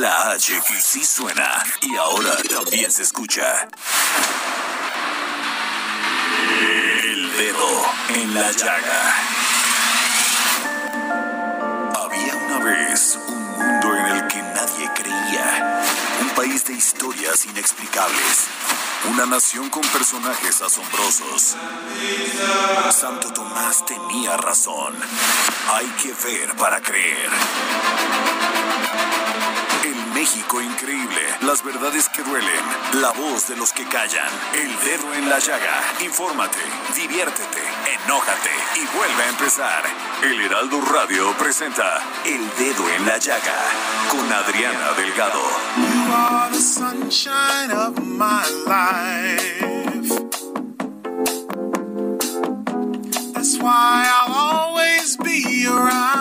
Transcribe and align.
la 0.00 0.30
H 0.30 0.62
que 0.66 0.80
sí 0.80 1.04
suena 1.04 1.62
y 1.82 1.94
ahora 1.96 2.34
también 2.48 2.90
se 2.90 3.02
escucha. 3.02 3.68
El 7.02 7.32
dedo 7.36 7.86
en 8.08 8.34
la 8.34 8.50
llaga. 8.50 9.14
Había 12.02 12.34
una 12.34 12.64
vez 12.64 13.18
un 13.28 13.44
mundo 13.58 13.96
en 13.96 14.06
el 14.06 14.26
que 14.28 14.42
nadie 14.42 14.90
creía. 14.94 15.82
Un 16.22 16.30
país 16.30 16.64
de 16.64 16.72
historias 16.72 17.44
inexplicables. 17.44 18.46
Una 19.10 19.26
nación 19.26 19.68
con 19.68 19.82
personajes 19.82 20.62
asombrosos. 20.62 21.56
Santo 22.90 23.30
Tomás 23.34 23.84
tenía 23.84 24.38
razón. 24.38 24.94
Hay 25.74 25.86
que 26.02 26.14
ver 26.14 26.56
para 26.56 26.80
creer. 26.80 27.28
México 30.20 30.60
increíble. 30.60 31.22
Las 31.40 31.64
verdades 31.64 32.10
que 32.10 32.22
duelen. 32.22 32.64
La 33.00 33.10
voz 33.12 33.48
de 33.48 33.56
los 33.56 33.72
que 33.72 33.86
callan. 33.86 34.28
El 34.52 34.68
dedo 34.84 35.14
en 35.14 35.30
la 35.30 35.38
llaga. 35.38 35.80
Infórmate, 36.04 36.58
diviértete, 36.94 37.62
enójate 38.04 38.50
y 38.76 38.84
vuelve 38.94 39.22
a 39.22 39.28
empezar. 39.30 39.82
El 40.22 40.38
Heraldo 40.42 40.78
Radio 40.82 41.32
presenta 41.38 42.02
El 42.26 42.42
Dedo 42.58 42.86
en 42.90 43.06
la 43.06 43.16
Llaga 43.16 43.60
con 44.10 44.30
Adriana 44.30 44.92
Delgado. 44.94 45.40
That's 53.32 53.56
why 53.56 54.04
I'll 54.06 54.34
always 54.34 55.16
be 55.16 55.66
around. 55.66 56.19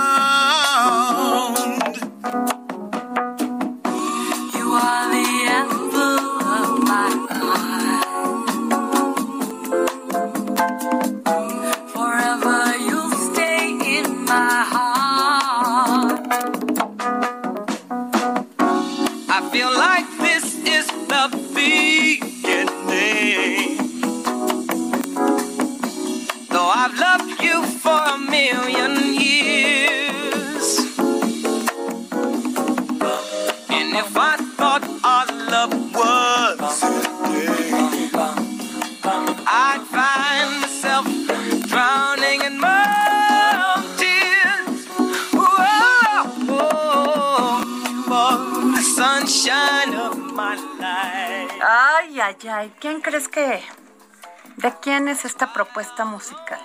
Propuesta 55.64 56.06
musical? 56.06 56.60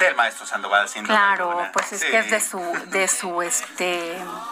Del 0.00 0.14
maestro 0.16 0.44
Sandoval, 0.46 0.88
sin 0.88 1.04
duda 1.04 1.14
Claro, 1.14 1.50
alguna. 1.50 1.72
pues 1.72 1.92
es 1.92 2.00
Sí. 2.00 2.08
que 2.10 2.18
es 2.18 2.30
de 2.30 2.40
su, 2.40 2.58
de 2.86 3.06
su, 3.08 3.40
este, 3.42 3.84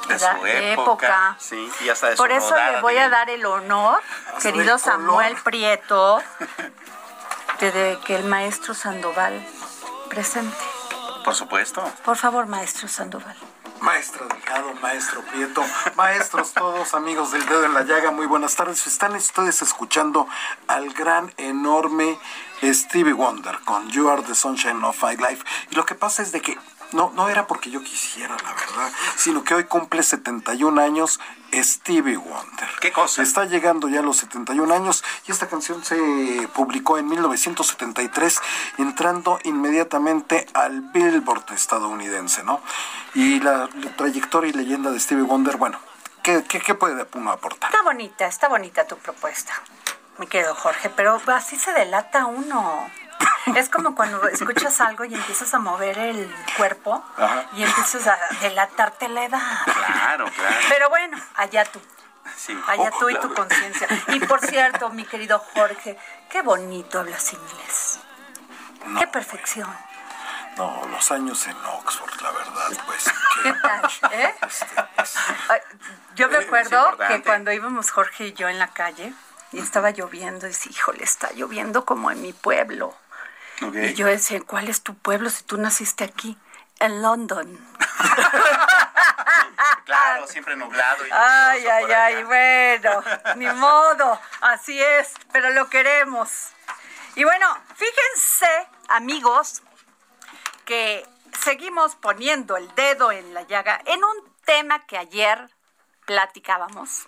De 0.09 0.15
edad- 0.15 0.39
su 0.39 0.47
época. 0.47 1.37
Sí, 1.41 1.71
y 1.81 1.89
hasta 1.89 2.07
de 2.11 2.13
su 2.17 2.23
Por 2.23 2.31
eso 2.31 2.51
rodada, 2.51 2.71
le 2.73 2.81
voy 2.83 2.97
a 2.97 3.09
dar 3.09 3.29
el 3.29 3.45
honor, 3.45 4.01
Hasta 4.29 4.39
querido. 4.53 4.79
Samuel 4.79 5.37
Prieto, 5.43 6.23
de, 7.61 7.73
de 7.73 7.99
que 8.07 8.15
el 8.17 8.25
maestro 8.25 8.75
Sandoval 8.75 9.45
presente. 10.09 10.57
Por 11.25 11.35
supuesto. 11.35 11.83
Por 12.05 12.17
favor, 12.17 12.47
maestro 12.47 12.87
Sandoval. 12.89 13.37
Maestro 13.81 14.27
Delgado, 14.27 14.73
maestro 14.81 15.21
Prieto, 15.23 15.63
maestros 15.97 16.53
todos, 16.55 16.95
amigos 16.95 17.33
del 17.33 17.45
dedo 17.45 17.65
en 17.67 17.75
la 17.75 17.83
llaga, 17.83 18.11
muy 18.11 18.25
buenas 18.27 18.55
tardes. 18.57 18.87
Están 18.87 19.15
ustedes 19.17 19.61
escuchando 19.61 20.27
al 20.67 20.95
gran, 20.95 21.33
enorme 21.37 22.19
Stevie 22.62 23.12
Wonder 23.12 23.59
con 23.65 23.89
You 23.91 24.09
Are 24.09 24.22
the 24.22 24.34
Sunshine 24.34 24.83
of 24.84 25.03
My 25.03 25.17
Life. 25.17 25.44
Y 25.71 25.75
lo 25.75 25.84
que 25.84 25.94
pasa 25.94 26.22
es 26.22 26.33
de 26.33 26.41
que 26.41 26.56
no, 26.93 27.12
no 27.15 27.28
era 27.28 27.47
porque 27.47 27.71
yo 27.71 27.83
quisiera, 27.83 28.37
la 28.37 28.53
verdad, 28.53 28.93
sino 29.17 29.43
que 29.44 29.55
hoy 29.55 29.65
cumple 29.65 30.03
71 30.03 30.81
años 30.81 31.21
Stevie 31.53 32.16
Wonder. 32.16 32.69
¿Qué 32.81 32.93
cosa? 32.93 33.22
Está 33.22 33.45
llegando 33.45 33.89
ya 33.89 34.00
a 34.00 34.03
los 34.03 34.19
71 34.19 34.72
años 34.72 35.05
y 35.27 35.33
esta 35.33 35.49
canción 35.49 35.84
se 35.84 36.49
publicó 36.55 36.99
en 36.99 37.09
1973, 37.09 38.41
entrando 38.78 39.39
inmediatamente 39.45 40.47
al 40.55 40.81
Billboard 40.81 41.53
estadounidense, 41.53 42.43
¿no? 42.45 42.61
Y 43.15 43.41
la, 43.41 43.69
la 43.75 43.97
trayectoria 43.97 44.50
y 44.50 44.53
leyenda 44.53 44.91
de 44.91 45.00
Stevie 45.00 45.25
Wonder, 45.25 45.56
bueno, 45.56 45.78
¿qué, 46.22 46.45
qué, 46.49 46.61
qué 46.61 46.75
puede 46.75 47.06
uno 47.15 47.31
aportar? 47.31 47.71
Está 47.71 47.83
bonita, 47.83 48.27
está 48.27 48.49
bonita 48.49 48.87
tu 48.87 48.97
propuesta, 48.99 49.55
mi 50.19 50.27
querido 50.27 50.54
Jorge, 50.54 50.91
pero 50.91 51.21
así 51.34 51.56
se 51.56 51.72
delata 51.72 52.27
uno. 52.27 52.91
Es 53.54 53.69
como 53.69 53.94
cuando 53.94 54.27
escuchas 54.28 54.81
algo 54.81 55.04
y 55.04 55.15
empiezas 55.15 55.54
a 55.54 55.60
mover 55.60 55.97
el 55.99 56.34
cuerpo 56.56 57.03
Ajá. 57.16 57.44
y 57.53 57.62
empiezas 57.62 58.06
a 58.09 58.19
delatarte 58.41 59.09
la 59.09 59.25
edad. 59.25 59.59
Claro, 59.65 60.27
claro. 60.32 60.56
Pero 60.69 60.88
bueno, 60.91 61.16
allá 61.37 61.65
tú. 61.65 61.81
Sí. 62.37 62.60
Allá 62.66 62.91
Oh, 62.93 62.99
tú 62.99 63.09
y 63.09 63.15
tu 63.21 63.32
conciencia. 63.32 63.87
Y 64.09 64.19
por 64.21 64.41
cierto, 64.41 64.91
mi 64.91 65.04
querido 65.04 65.38
Jorge, 65.54 65.97
qué 66.28 66.43
bonito 66.43 66.98
hablas 66.98 67.33
inglés. 67.33 68.00
qué 68.98 69.06
perfección. 69.06 69.72
No, 70.56 70.84
los 70.91 71.10
años 71.12 71.47
en 71.47 71.56
Oxford, 71.66 72.21
la 72.22 72.31
verdad, 72.33 72.84
pues. 72.87 73.04
¿Qué 73.44 73.53
tal? 73.62 73.91
¿Eh? 74.12 74.34
Ay, 75.48 75.60
Yo 76.16 76.28
me 76.28 76.38
acuerdo 76.38 76.97
que 77.09 77.22
cuando 77.22 77.53
íbamos 77.53 77.91
Jorge 77.93 78.27
y 78.28 78.33
yo 78.33 78.48
en 78.48 78.59
la 78.59 78.69
calle 78.69 79.15
y 79.53 79.59
estaba 79.59 79.91
lloviendo, 79.91 80.47
y 80.47 80.51
decía, 80.51 80.73
híjole, 80.73 81.05
está 81.05 81.33
lloviendo 81.33 81.84
como 81.84 82.11
en 82.11 82.23
mi 82.23 82.33
pueblo. 82.33 82.95
Y 83.61 83.95
yo 83.95 84.07
decía, 84.07 84.41
¿cuál 84.43 84.69
es 84.69 84.83
tu 84.83 84.95
pueblo 84.95 85.31
si 85.31 85.43
tú 85.45 85.57
naciste 85.57 86.05
aquí? 86.05 86.37
En 86.79 87.03
London. 87.03 87.59
Claro, 89.84 90.27
siempre 90.27 90.57
nublado. 90.57 91.07
Y 91.07 91.11
Ay, 91.12 91.65
ay, 91.67 91.93
ay, 91.93 92.25
bueno, 92.25 93.03
ni 93.37 93.47
modo, 93.47 94.21
así 94.41 94.81
es, 94.83 95.12
pero 95.33 95.51
lo 95.51 95.71
queremos. 95.71 96.49
Y 97.15 97.25
bueno, 97.25 97.47
fíjense, 97.77 98.69
amigos, 98.89 99.63
que 100.65 101.07
seguimos 101.41 101.95
poniendo 101.95 102.57
el 102.57 102.73
dedo 102.75 103.13
en 103.13 103.33
la 103.33 103.43
llaga 103.43 103.81
en 103.87 104.03
un 104.03 104.34
tema 104.45 104.87
que 104.87 104.98
ayer 104.98 105.48
platicábamos 106.04 107.07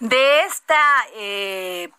de 0.00 0.44
esta 0.44 0.82
eh, 1.14 1.90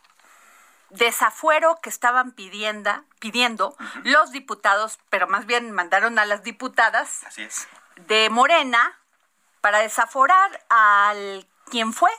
desafuero 0.89 1.79
que 1.81 1.89
estaban 1.89 2.31
pidiendo, 2.31 2.91
pidiendo 3.19 3.75
los 4.03 4.31
diputados, 4.31 4.99
pero 5.09 5.27
más 5.27 5.45
bien 5.45 5.71
mandaron 5.71 6.19
a 6.19 6.25
las 6.25 6.43
diputadas 6.43 7.23
Así 7.25 7.43
es. 7.43 7.67
de 8.07 8.29
Morena 8.29 8.99
para 9.61 9.79
desaforar 9.79 10.63
al 10.69 11.47
quien 11.69 11.93
fue 11.93 12.11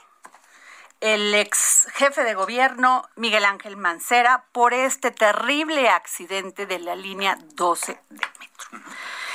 el 1.01 1.35
ex 1.35 1.87
jefe 1.93 2.23
de 2.23 2.33
gobierno 2.33 3.07
Miguel 3.17 3.43
Ángel 3.43 3.75
Mancera 3.75 4.45
por 4.53 4.73
este 4.73 5.11
terrible 5.11 5.89
accidente 5.89 6.65
de 6.65 6.79
la 6.79 6.95
línea 6.95 7.37
12 7.55 7.99
del 8.09 8.19
metro. 8.39 8.89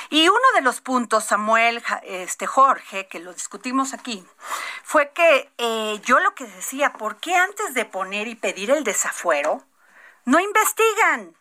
Y 0.09 0.27
uno 0.27 0.39
de 0.55 0.61
los 0.61 0.81
puntos, 0.81 1.25
Samuel, 1.25 1.83
este 2.03 2.47
Jorge, 2.47 3.07
que 3.07 3.19
lo 3.19 3.33
discutimos 3.33 3.93
aquí, 3.93 4.25
fue 4.83 5.11
que 5.11 5.51
eh, 5.57 5.99
yo 6.03 6.19
lo 6.19 6.33
que 6.33 6.45
decía, 6.45 6.93
¿por 6.93 7.17
qué 7.17 7.35
antes 7.35 7.73
de 7.73 7.85
poner 7.85 8.27
y 8.27 8.35
pedir 8.35 8.71
el 8.71 8.83
desafuero, 8.83 9.63
no 10.25 10.39
investigan? 10.39 11.35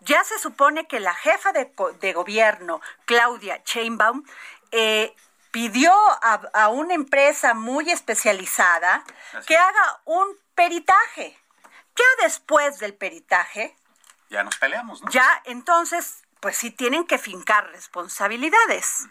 ya 0.00 0.22
se 0.24 0.38
supone 0.38 0.86
que 0.86 1.00
la 1.00 1.14
jefa 1.14 1.52
de, 1.52 1.72
de 2.00 2.12
gobierno, 2.12 2.80
Claudia 3.06 3.60
Sheinbaum, 3.64 4.24
eh, 4.70 5.14
pidió 5.50 5.92
a, 6.22 6.42
a 6.52 6.68
una 6.68 6.94
empresa 6.94 7.54
muy 7.54 7.90
especializada 7.90 9.02
Así 9.32 9.46
que 9.46 9.56
haga 9.56 10.00
un 10.04 10.26
peritaje. 10.54 11.36
Ya 11.96 12.04
después 12.22 12.78
del 12.78 12.94
peritaje, 12.94 13.74
Ya 14.28 14.44
nos 14.44 14.56
peleamos, 14.58 15.02
¿no? 15.02 15.10
ya 15.10 15.26
entonces, 15.44 16.22
pues 16.40 16.56
sí 16.56 16.70
tienen 16.70 17.06
que 17.06 17.18
fincar 17.18 17.70
responsabilidades. 17.70 19.08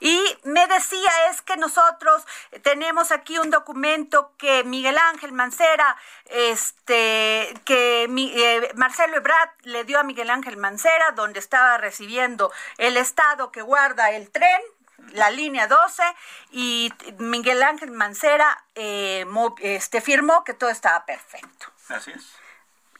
Y 0.00 0.22
me 0.44 0.66
decía, 0.68 1.10
es 1.30 1.42
que 1.42 1.56
nosotros 1.56 2.24
tenemos 2.62 3.10
aquí 3.10 3.38
un 3.38 3.50
documento 3.50 4.32
que 4.38 4.62
Miguel 4.62 4.96
Ángel 4.96 5.32
Mancera, 5.32 5.96
este, 6.26 7.52
que 7.64 8.04
eh, 8.04 8.72
Marcelo 8.76 9.16
Ebrard 9.16 9.50
le 9.62 9.84
dio 9.84 9.98
a 9.98 10.04
Miguel 10.04 10.30
Ángel 10.30 10.56
Mancera, 10.56 11.12
donde 11.12 11.40
estaba 11.40 11.78
recibiendo 11.78 12.52
el 12.76 12.96
Estado 12.96 13.50
que 13.50 13.62
guarda 13.62 14.12
el 14.12 14.30
tren, 14.30 14.60
la 15.12 15.30
línea 15.30 15.66
12, 15.66 16.02
y 16.52 16.92
Miguel 17.18 17.62
Ángel 17.62 17.90
Mancera 17.90 18.64
eh, 18.76 19.26
este, 19.62 20.00
firmó 20.00 20.44
que 20.44 20.54
todo 20.54 20.70
estaba 20.70 21.04
perfecto. 21.06 21.66
Así 21.88 22.12
es. 22.12 22.36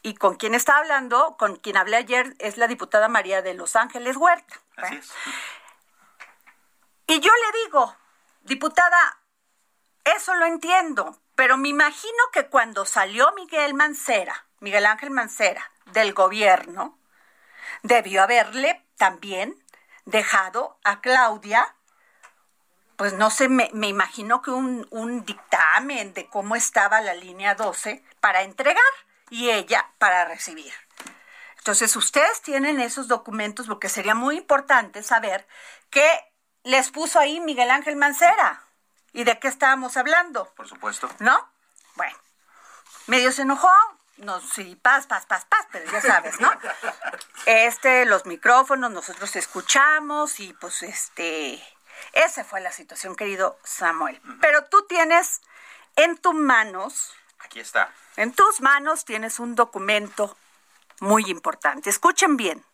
Y 0.03 0.15
con 0.15 0.37
quien 0.37 0.55
está 0.55 0.79
hablando, 0.79 1.37
con 1.39 1.57
quien 1.57 1.77
hablé 1.77 1.97
ayer, 1.97 2.35
es 2.39 2.57
la 2.57 2.69
diputada 2.69 3.09
María 3.09 3.43
de 3.43 3.55
Los 3.55 3.77
Ángeles 3.77 4.17
Huerta. 4.17 4.61
Así 4.77 4.97
es. 4.97 5.13
Y 7.07 7.21
yo 7.21 7.33
le 7.33 7.59
digo, 7.65 7.97
diputada, 8.43 9.19
eso 10.05 10.35
lo 10.35 10.45
entiendo, 10.45 11.19
pero 11.35 11.57
me 11.57 11.69
imagino 11.69 12.23
que 12.33 12.49
cuando 12.49 12.85
salió 12.85 13.33
Miguel 13.33 13.75
Mancera, 13.75 14.47
Miguel 14.61 14.87
Ángel 14.87 15.11
Mancera, 15.11 15.71
del 15.87 16.13
gobierno, 16.13 16.99
debió 17.83 18.23
haberle 18.23 18.85
también 18.97 19.57
dejado 20.05 20.79
a 20.85 21.01
Claudia, 21.01 21.75
pues 22.97 23.15
no 23.15 23.31
sé, 23.31 23.49
me, 23.49 23.71
me 23.73 23.89
imagino 23.89 24.43
que 24.43 24.51
un, 24.51 24.87
un 24.91 25.25
dictamen 25.25 26.13
de 26.13 26.27
cómo 26.29 26.57
estaba 26.57 27.01
la 27.01 27.15
línea 27.15 27.55
12 27.55 28.05
para 28.21 28.43
entregar 28.43 28.83
y 29.31 29.51
ella 29.51 29.91
para 29.99 30.25
recibir. 30.25 30.73
Entonces, 31.59 31.95
ustedes 31.97 32.41
tienen 32.43 32.81
esos 32.81 33.09
documentos 33.09 33.67
porque 33.67 33.89
sería 33.89 34.15
muy 34.15 34.37
importante 34.39 35.03
saber 35.03 35.47
qué 35.91 36.09
les 36.63 36.91
puso 36.91 37.19
ahí 37.19 37.41
Miguel 37.41 37.71
Ángel 37.71 37.97
Mancera 37.97 38.63
y 39.13 39.25
de 39.25 39.39
qué 39.39 39.49
estábamos 39.49 39.97
hablando, 39.97 40.53
Por 40.55 40.69
supuesto. 40.69 41.09
¿no? 41.19 41.49
Bueno, 41.95 42.17
medio 43.07 43.33
se 43.33 43.43
enojó, 43.43 43.71
no, 44.19 44.41
sí, 44.41 44.77
paz, 44.77 45.07
paz, 45.07 45.27
paz, 45.27 45.45
paz, 45.47 45.67
pero 45.71 45.91
ya 45.91 46.01
sabes, 46.01 46.41
¿no? 46.41 46.51
Este, 47.47 48.05
los 48.05 48.27
micrófonos, 48.27 48.91
nosotros 48.91 49.35
escuchamos 49.37 50.39
y 50.41 50.53
pues 50.55 50.83
este, 50.83 51.63
esa 52.13 52.45
fue 52.45 52.61
la 52.61 52.73
situación, 52.73 53.17
querido 53.17 53.59
Samuel. 53.65 54.21
Pero 54.41 54.65
tú 54.65 54.87
tienes 54.87 55.41
en 55.97 56.19
tus 56.19 56.35
manos, 56.35 57.15
Aquí 57.41 57.61
está. 57.61 57.93
en 58.17 58.33
tus 58.33 58.61
manos 58.61 59.05
tienes 59.05 59.39
un 59.39 59.55
documento 59.55 60.37
muy 61.01 61.31
importante. 61.31 61.91
Escuchen 61.91 62.37
bien. 62.37 62.65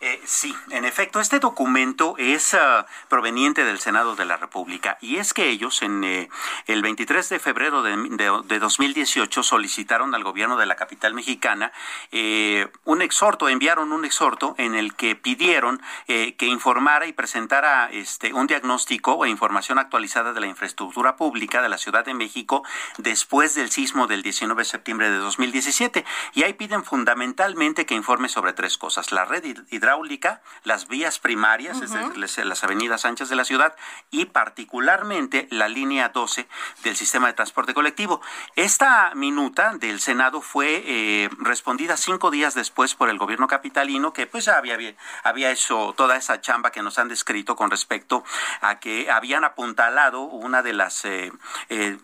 Eh, 0.00 0.20
sí, 0.26 0.54
en 0.70 0.84
efecto, 0.84 1.20
este 1.20 1.38
documento 1.38 2.14
es 2.18 2.52
ah, 2.54 2.86
proveniente 3.08 3.64
del 3.64 3.78
Senado 3.78 4.14
de 4.14 4.26
la 4.26 4.36
República 4.36 4.98
y 5.00 5.16
es 5.16 5.32
que 5.32 5.48
ellos 5.48 5.80
en 5.82 6.04
eh, 6.04 6.28
el 6.66 6.82
23 6.82 7.26
de 7.30 7.38
febrero 7.38 7.82
de, 7.82 7.96
de- 7.96 8.42
de 8.44 8.58
2018 8.58 9.42
solicitaron 9.42 10.14
al 10.14 10.22
gobierno 10.22 10.56
de 10.58 10.66
la 10.66 10.76
capital 10.76 11.14
mexicana 11.14 11.72
eh, 12.12 12.68
un 12.84 13.00
exhorto, 13.00 13.48
enviaron 13.48 13.92
un 13.92 14.04
exhorto 14.04 14.54
en 14.58 14.74
el 14.74 14.94
que 14.94 15.16
pidieron 15.16 15.80
eh, 16.08 16.34
que 16.36 16.46
informara 16.46 17.06
y 17.06 17.12
presentara 17.14 17.88
este 17.90 18.34
un 18.34 18.46
diagnóstico 18.46 19.14
o 19.14 19.24
información 19.26 19.78
actualizada 19.78 20.32
de 20.34 20.40
la 20.40 20.46
infraestructura 20.46 21.16
pública 21.16 21.62
de 21.62 21.68
la 21.70 21.78
Ciudad 21.78 22.04
de 22.04 22.12
México 22.14 22.62
después 22.98 23.54
del 23.54 23.70
sismo 23.70 24.06
del 24.06 24.22
19 24.22 24.60
de 24.60 24.64
septiembre 24.66 25.10
de 25.10 25.16
2017 25.18 26.04
y 26.34 26.42
ahí 26.42 26.52
piden 26.52 26.84
fundamentalmente 26.84 27.86
que 27.86 27.94
informe 27.94 28.28
sobre 28.28 28.52
tres 28.52 28.76
cosas: 28.76 29.10
la 29.12 29.24
red 29.24 29.42
hid- 29.44 29.64
hidráulica, 29.86 30.40
las 30.64 30.88
vías 30.88 31.20
primarias, 31.20 31.80
es 31.80 31.92
decir, 31.92 32.16
las- 32.44 32.64
avenidas 32.64 33.04
anchas 33.04 33.28
de 33.28 33.36
la 33.36 33.44
ciudad 33.44 33.76
y 34.10 34.24
particularmente 34.26 35.46
la 35.50 35.68
línea 35.68 36.08
12 36.08 36.48
del 36.82 36.96
sistema 36.96 37.28
de 37.28 37.34
transporte 37.34 37.72
colectivo. 37.72 38.20
Esta 38.56 39.12
minuta 39.14 39.74
del 39.74 40.00
Senado 40.00 40.40
fue 40.40 40.82
eh, 40.84 41.30
respondida 41.38 41.96
cinco 41.96 42.30
días 42.32 42.54
después 42.54 42.94
por 42.96 43.08
el 43.10 43.18
gobierno 43.18 43.46
capitalino 43.46 44.12
que 44.12 44.26
pues 44.26 44.48
había, 44.48 44.74
había, 44.74 44.94
había 45.22 45.52
hecho 45.52 45.94
toda 45.96 46.16
esa 46.16 46.40
chamba 46.40 46.72
que 46.72 46.82
nos 46.82 46.98
han 46.98 47.08
descrito 47.08 47.54
con 47.54 47.70
respecto 47.70 48.24
a 48.60 48.80
que 48.80 49.08
habían 49.10 49.44
apuntalado 49.44 50.22
una 50.22 50.62
de 50.62 50.72
las 50.72 51.04
eh, 51.04 51.30
eh, 51.68 51.96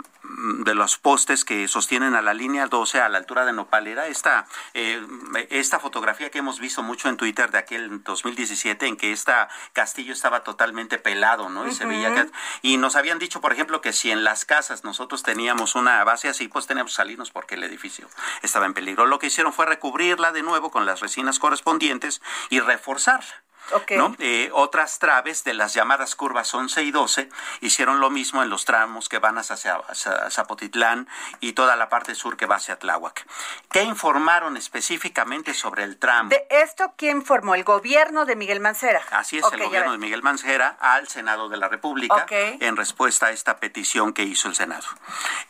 de 0.64 0.75
los 0.76 0.99
postes 0.99 1.44
que 1.44 1.67
sostienen 1.67 2.14
a 2.14 2.23
la 2.23 2.32
línea 2.32 2.69
12 2.69 3.00
a 3.00 3.08
la 3.08 3.19
altura 3.19 3.44
de 3.44 3.52
Nopalera, 3.52 4.06
esta, 4.06 4.46
esta 5.50 5.81
fotografía 5.81 6.31
que 6.31 6.38
hemos 6.38 6.61
visto 6.61 6.82
mucho 6.85 7.08
en 7.08 7.17
Twitter 7.17 7.50
de 7.50 7.58
aquel 7.73 8.03
2017 8.03 8.87
en 8.87 8.97
que 8.97 9.13
este 9.13 9.33
castillo 9.73 10.13
estaba 10.13 10.45
totalmente 10.45 10.99
pelado, 10.99 11.49
¿no? 11.49 11.67
Y 11.67 11.73
se 11.73 11.87
veía 11.87 12.15
que, 12.15 12.31
y 12.63 12.77
nos 12.77 12.97
habían 12.97 13.19
dicho, 13.19 13.41
por 13.41 13.53
ejemplo, 13.53 13.81
que 13.81 13.93
si 13.93 14.11
en 14.11 14.25
las 14.25 14.45
casas 14.45 14.85
nosotros 14.85 15.23
teníamos 15.23 15.75
una 15.75 16.03
base 16.05 16.29
así, 16.29 16.49
pues 16.49 16.67
teníamos 16.67 16.93
que 16.93 16.97
salirnos 16.97 17.31
porque 17.31 17.55
el 17.55 17.65
edificio 17.65 18.09
estaba 18.43 18.67
en 18.67 18.75
peligro. 18.75 19.07
Lo 19.07 19.19
que 19.19 19.29
hicieron 19.29 19.53
fue 19.53 19.67
recubrirla 19.67 20.33
de 20.33 20.43
nuevo 20.43 20.71
con 20.71 20.87
las 20.87 21.01
resinas 21.01 21.39
correspondientes 21.39 22.21
y 22.51 22.61
reforzarla. 22.61 23.43
¿No? 23.97 24.14
Eh, 24.19 24.50
otras 24.53 24.99
traves 24.99 25.44
de 25.44 25.55
las 25.55 25.75
llamadas 25.75 26.14
curvas 26.14 26.53
11 26.53 26.82
y 26.82 26.91
12 26.91 27.29
hicieron 27.61 28.00
lo 28.00 28.11
mismo 28.11 28.43
en 28.43 28.50
los 28.50 28.64
tramos 28.64 29.09
que 29.09 29.19
van 29.19 29.38
hacia, 29.38 29.75
hacia 29.75 30.31
Zapotitlán 30.31 31.09
y 31.41 31.53
toda 31.53 31.76
la 31.76 31.88
parte 31.88 32.14
sur 32.14 32.37
que 32.37 32.47
va 32.47 32.56
hacia 32.56 32.79
Tláhuac. 32.79 33.26
¿Qué 33.70 33.82
informaron 33.82 34.56
específicamente 34.56 35.55
sobre 35.55 35.85
el 35.85 35.99
tramo? 35.99 36.29
De 36.29 36.47
esto, 36.50 36.93
¿quién 36.97 37.25
formó? 37.25 37.55
El 37.55 37.64
gobierno 37.64 38.25
de 38.25 38.37
Miguel 38.37 38.61
Mancera. 38.61 39.03
Así 39.11 39.38
es, 39.38 39.44
el 39.53 39.62
gobierno 39.62 39.93
de. 39.93 39.99
Miguel 39.99 40.23
Mancera 40.23 40.76
al 40.81 41.09
Senado 41.09 41.49
de 41.49 41.56
la 41.56 41.69
República 41.69 42.26
en 42.29 42.76
respuesta 42.76 43.26
a 43.26 43.31
esta 43.31 43.56
petición 43.56 44.12
que 44.12 44.23
hizo 44.23 44.49
el 44.49 44.55
Senado. 44.55 44.87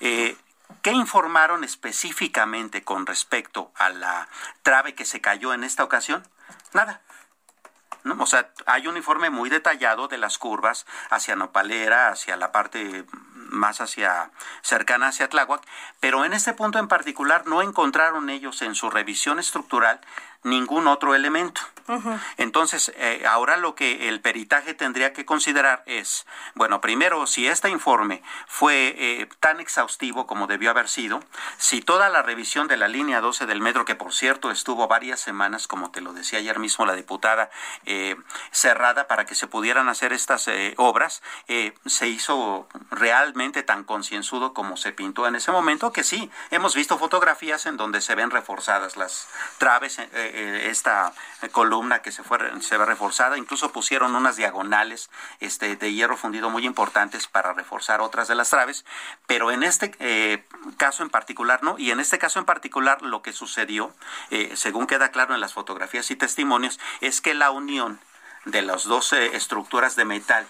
Eh, 0.00 0.37
¿Qué 0.82 0.91
informaron 0.91 1.64
específicamente 1.64 2.82
con 2.82 3.06
respecto 3.06 3.73
a 3.76 3.91
la 3.91 4.29
trave 4.62 4.94
que 4.94 5.05
se 5.05 5.20
cayó 5.20 5.55
en 5.55 5.64
esta 5.64 5.85
ocasión? 5.85 6.26
Nada. 6.73 7.03
¿No? 8.04 8.16
O 8.22 8.26
sea, 8.26 8.50
hay 8.66 8.87
un 8.87 8.96
informe 8.96 9.31
muy 9.31 9.50
detallado 9.50 10.08
de 10.08 10.19
las 10.19 10.38
curvas 10.38 10.87
hacia 11.10 11.37
Nopalera, 11.37 12.09
hacia 12.09 12.37
la 12.37 12.52
parte 12.52 13.04
más 13.35 13.80
hacia 13.80 14.30
cercana 14.62 15.09
hacia 15.09 15.28
Tláhuac, 15.28 15.62
pero 16.00 16.25
en 16.25 16.32
este 16.32 16.54
punto 16.54 16.78
en 16.78 16.88
particular 16.88 17.47
no 17.47 17.62
encontraron 17.62 18.30
ellos 18.30 18.62
en 18.62 18.75
su 18.75 18.90
revisión 18.90 19.38
estructural 19.38 20.00
ningún 20.42 20.87
otro 20.87 21.14
elemento. 21.14 21.61
Entonces, 22.38 22.92
eh, 22.96 23.25
ahora 23.28 23.56
lo 23.56 23.75
que 23.75 24.08
el 24.08 24.20
peritaje 24.20 24.72
tendría 24.72 25.12
que 25.12 25.26
considerar 25.26 25.82
es, 25.87 26.26
bueno, 26.54 26.80
primero, 26.80 27.26
si 27.26 27.46
este 27.46 27.68
informe 27.68 28.22
fue 28.46 28.94
eh, 28.96 29.28
tan 29.40 29.61
exhaustivo 29.61 30.26
como 30.26 30.46
debió 30.46 30.70
haber 30.70 30.88
sido, 30.88 31.20
si 31.58 31.82
toda 31.82 32.08
la 32.08 32.22
revisión 32.22 32.68
de 32.68 32.76
la 32.76 32.88
línea 32.88 33.20
12 33.20 33.46
del 33.46 33.61
metro, 33.61 33.84
que 33.84 33.94
por 33.94 34.14
cierto 34.14 34.50
estuvo 34.50 34.88
varias 34.88 35.20
semanas, 35.20 35.66
como 35.66 35.90
te 35.90 36.00
lo 36.00 36.12
decía 36.12 36.38
ayer 36.38 36.58
mismo 36.58 36.87
la 36.87 36.94
diputada, 36.94 37.50
eh, 37.84 38.16
cerrada 38.50 39.06
para 39.06 39.26
que 39.26 39.34
se 39.34 39.46
pudieran 39.46 39.88
hacer 39.88 40.12
estas 40.12 40.49
eh, 40.49 40.75
obras, 40.76 41.22
eh, 41.49 41.75
se 41.87 42.08
hizo 42.08 42.68
realmente 42.90 43.62
tan 43.62 43.84
concienzudo 43.84 44.54
como 44.54 44.76
se 44.76 44.92
pintó 44.92 45.26
en 45.26 45.34
ese 45.34 45.52
momento, 45.52 45.92
que 45.92 46.04
sí, 46.04 46.30
hemos 46.50 46.75
visto 46.75 46.99
fotografías 46.99 47.66
en 47.66 47.76
donde 47.76 48.00
se 48.00 48.14
ven 48.14 48.30
reforzadas 48.30 48.96
las 48.96 49.28
traves, 49.58 49.99
eh, 50.33 50.71
esta 50.71 51.12
columna 51.51 52.03
que 52.03 52.12
se 52.12 52.23
fue 52.23 52.39
se 52.61 52.77
ve 52.77 52.85
reforzada, 52.85 53.39
incluso 53.39 53.73
pusieron 53.73 54.15
unas 54.15 54.37
diagonales 54.37 55.11
este, 55.41 55.77
de 55.77 55.93
hierro 55.93 56.17
fundido 56.17 56.51
muy 56.51 56.67
importantes 56.67 57.27
para 57.27 57.53
reforzar 57.53 58.01
otras 58.01 58.29
de 58.29 58.35
las 58.35 58.51
traves, 58.51 58.85
pero 59.27 59.51
en 59.51 59.62
este 59.62 59.93
eh, 60.01 60.45
caso 60.77 61.03
en 61.03 61.11
particular 61.11 61.62
no, 61.62 61.79
y 61.79 61.91
en 61.91 62.01
este 62.01 62.19
caso 62.19 62.39
en 62.39 62.45
particular 62.45 63.03
lo 63.03 63.23
que 63.23 63.33
sucedió, 63.33 63.95
eh, 64.31 64.53
según 64.57 64.87
queda 64.87 65.11
claro 65.11 65.35
en 65.35 65.41
las 65.41 65.53
fotografías 65.53 66.11
y 66.11 66.17
testimonios, 66.17 66.79
es 67.01 67.21
que 67.21 67.35
la 67.35 67.51
unión 67.51 68.01
de 68.45 68.62
las 68.62 68.85
dos 68.85 69.12
estructuras 69.12 69.95
de 69.95 70.05
metal 70.05 70.47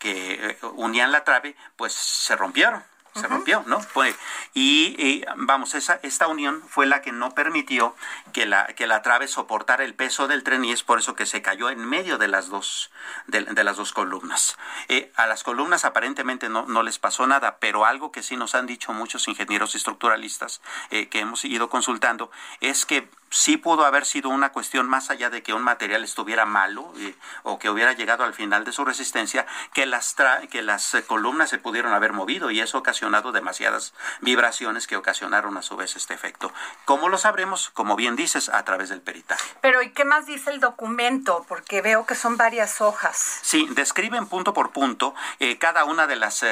que 0.00 0.50
eh, 0.50 0.58
unían 0.74 1.12
la 1.12 1.22
trave, 1.22 1.54
pues 1.76 1.92
se 1.92 2.34
rompieron. 2.34 2.82
Se 3.14 3.26
rompió, 3.26 3.64
¿no? 3.66 3.80
Fue, 3.80 4.14
y, 4.54 4.94
y, 4.98 5.24
vamos, 5.36 5.74
esa, 5.74 5.98
esta 6.02 6.28
unión 6.28 6.62
fue 6.68 6.86
la 6.86 7.02
que 7.02 7.12
no 7.12 7.34
permitió 7.34 7.96
que 8.32 8.46
la, 8.46 8.66
que 8.68 8.86
la 8.86 9.02
trave 9.02 9.26
soportara 9.26 9.84
el 9.84 9.94
peso 9.94 10.28
del 10.28 10.44
tren 10.44 10.64
y 10.64 10.72
es 10.72 10.82
por 10.82 10.98
eso 10.98 11.14
que 11.14 11.26
se 11.26 11.42
cayó 11.42 11.70
en 11.70 11.84
medio 11.84 12.18
de 12.18 12.28
las 12.28 12.48
dos, 12.48 12.90
de, 13.26 13.42
de 13.42 13.64
las 13.64 13.76
dos 13.76 13.92
columnas. 13.92 14.56
Eh, 14.88 15.12
a 15.16 15.26
las 15.26 15.42
columnas 15.42 15.84
aparentemente 15.84 16.48
no, 16.48 16.66
no 16.66 16.82
les 16.82 16.98
pasó 16.98 17.26
nada, 17.26 17.58
pero 17.58 17.84
algo 17.84 18.12
que 18.12 18.22
sí 18.22 18.36
nos 18.36 18.54
han 18.54 18.66
dicho 18.66 18.92
muchos 18.92 19.26
ingenieros 19.28 19.74
estructuralistas 19.74 20.60
eh, 20.90 21.08
que 21.08 21.20
hemos 21.20 21.44
ido 21.44 21.68
consultando 21.68 22.30
es 22.60 22.86
que 22.86 23.08
sí 23.30 23.56
pudo 23.56 23.84
haber 23.84 24.04
sido 24.04 24.28
una 24.28 24.50
cuestión 24.50 24.88
más 24.88 25.10
allá 25.10 25.30
de 25.30 25.42
que 25.42 25.54
un 25.54 25.62
material 25.62 26.02
estuviera 26.02 26.44
malo 26.44 26.92
eh, 26.98 27.14
o 27.44 27.58
que 27.58 27.70
hubiera 27.70 27.92
llegado 27.92 28.24
al 28.24 28.34
final 28.34 28.64
de 28.64 28.72
su 28.72 28.84
resistencia, 28.84 29.46
que 29.72 29.86
las, 29.86 30.16
que 30.50 30.62
las 30.62 30.94
eh, 30.94 31.04
columnas 31.04 31.48
se 31.48 31.58
pudieron 31.58 31.92
haber 31.92 32.12
movido 32.12 32.50
y 32.50 32.60
eso 32.60 32.76
ha 32.76 32.80
ocasionado 32.80 33.32
demasiadas 33.32 33.94
vibraciones 34.20 34.86
que 34.86 34.96
ocasionaron 34.96 35.56
a 35.56 35.62
su 35.62 35.76
vez 35.76 35.96
este 35.96 36.12
efecto. 36.12 36.52
¿Cómo 36.84 37.08
lo 37.08 37.18
sabremos? 37.18 37.70
Como 37.70 37.94
bien 37.94 38.16
dices, 38.16 38.48
a 38.48 38.64
través 38.64 38.88
del 38.88 39.00
peritaje. 39.00 39.54
Pero 39.60 39.80
¿y 39.82 39.90
qué 39.92 40.04
más 40.04 40.26
dice 40.26 40.50
el 40.50 40.60
documento? 40.60 41.46
Porque 41.48 41.82
veo 41.82 42.06
que 42.06 42.16
son 42.16 42.36
varias 42.36 42.80
hojas. 42.80 43.38
Sí, 43.42 43.68
describen 43.70 44.26
punto 44.26 44.52
por 44.52 44.70
punto 44.72 45.14
eh, 45.38 45.58
cada 45.58 45.84
una 45.84 46.06
de 46.06 46.16
las 46.16 46.44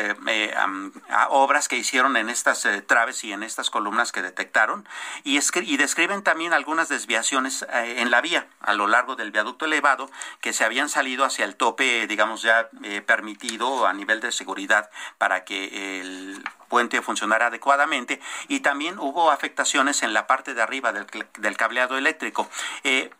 obras 1.30 1.68
que 1.68 1.76
hicieron 1.76 2.16
en 2.16 2.28
estas 2.28 2.66
traves 2.86 3.24
y 3.24 3.32
en 3.32 3.42
estas 3.42 3.70
columnas 3.70 4.12
que 4.12 4.22
detectaron 4.22 4.86
y, 5.24 5.38
y 5.38 5.76
describen 5.76 6.22
también 6.22 6.52
algunas 6.68 6.90
desviaciones 6.90 7.62
eh, 7.62 7.94
en 8.02 8.10
la 8.10 8.20
vía 8.20 8.46
a 8.60 8.74
lo 8.74 8.88
largo 8.88 9.16
del 9.16 9.30
viaducto 9.30 9.64
elevado 9.64 10.10
que 10.42 10.52
se 10.52 10.66
habían 10.66 10.90
salido 10.90 11.24
hacia 11.24 11.46
el 11.46 11.56
tope, 11.56 12.06
digamos, 12.06 12.42
ya 12.42 12.68
eh, 12.82 13.00
permitido 13.00 13.86
a 13.86 13.94
nivel 13.94 14.20
de 14.20 14.32
seguridad 14.32 14.90
para 15.16 15.44
que 15.44 16.00
el 16.00 16.44
puente 16.68 17.00
funcionara 17.00 17.46
adecuadamente 17.46 18.20
y 18.48 18.60
también 18.60 18.98
hubo 18.98 19.30
afectaciones 19.30 20.02
en 20.02 20.12
la 20.12 20.26
parte 20.26 20.52
de 20.52 20.60
arriba 20.60 20.92
del, 20.92 21.06
del 21.38 21.56
cableado 21.56 21.96
eléctrico. 21.96 22.50
Eh, 22.84 23.10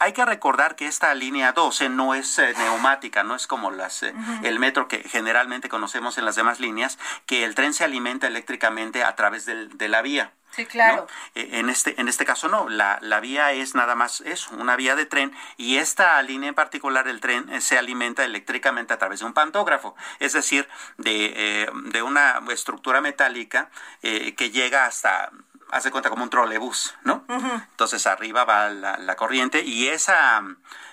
hay 0.00 0.12
que 0.12 0.24
recordar 0.24 0.74
que 0.74 0.88
esta 0.88 1.14
línea 1.14 1.52
12 1.52 1.90
no 1.90 2.16
es 2.16 2.40
neumática, 2.58 3.22
no 3.22 3.36
es 3.36 3.46
como 3.46 3.70
las, 3.70 4.02
el 4.02 4.58
metro 4.58 4.88
que 4.88 5.04
generalmente 5.08 5.68
conocemos 5.68 6.18
en 6.18 6.24
las 6.24 6.34
demás 6.34 6.58
líneas, 6.58 6.98
que 7.26 7.44
el 7.44 7.54
tren 7.54 7.74
se 7.74 7.84
alimenta 7.84 8.26
eléctricamente 8.26 9.04
a 9.04 9.14
través 9.14 9.44
del, 9.44 9.76
de 9.78 9.88
la 9.88 10.02
vía. 10.02 10.32
Sí, 10.50 10.66
claro. 10.66 11.06
E, 11.34 11.58
en, 11.58 11.68
este, 11.68 12.00
en 12.00 12.08
este 12.08 12.24
caso 12.24 12.48
no, 12.48 12.68
la, 12.68 12.98
la 13.02 13.20
vía 13.20 13.52
es 13.52 13.74
nada 13.74 13.94
más 13.94 14.20
eso, 14.22 14.54
una 14.56 14.76
vía 14.76 14.96
de 14.96 15.06
tren 15.06 15.32
y 15.56 15.76
esta 15.76 16.20
línea 16.22 16.48
en 16.48 16.54
particular, 16.54 17.06
el 17.08 17.20
tren, 17.20 17.48
eh, 17.50 17.60
se 17.60 17.78
alimenta 17.78 18.24
eléctricamente 18.24 18.94
a 18.94 18.98
través 18.98 19.20
de 19.20 19.26
un 19.26 19.34
pantógrafo, 19.34 19.94
es 20.18 20.32
decir, 20.32 20.68
de, 20.96 21.32
eh, 21.36 21.70
de 21.84 22.02
una 22.02 22.40
estructura 22.50 23.00
metálica 23.00 23.70
eh, 24.02 24.34
que 24.34 24.50
llega 24.50 24.86
hasta 24.86 25.30
hace 25.70 25.90
cuenta 25.90 26.08
como 26.08 26.22
un 26.22 26.30
trolebús, 26.30 26.94
¿no? 27.04 27.24
Entonces 27.28 28.06
arriba 28.06 28.44
va 28.44 28.70
la, 28.70 28.96
la, 28.96 29.16
corriente 29.16 29.62
y 29.62 29.88
esa, 29.88 30.42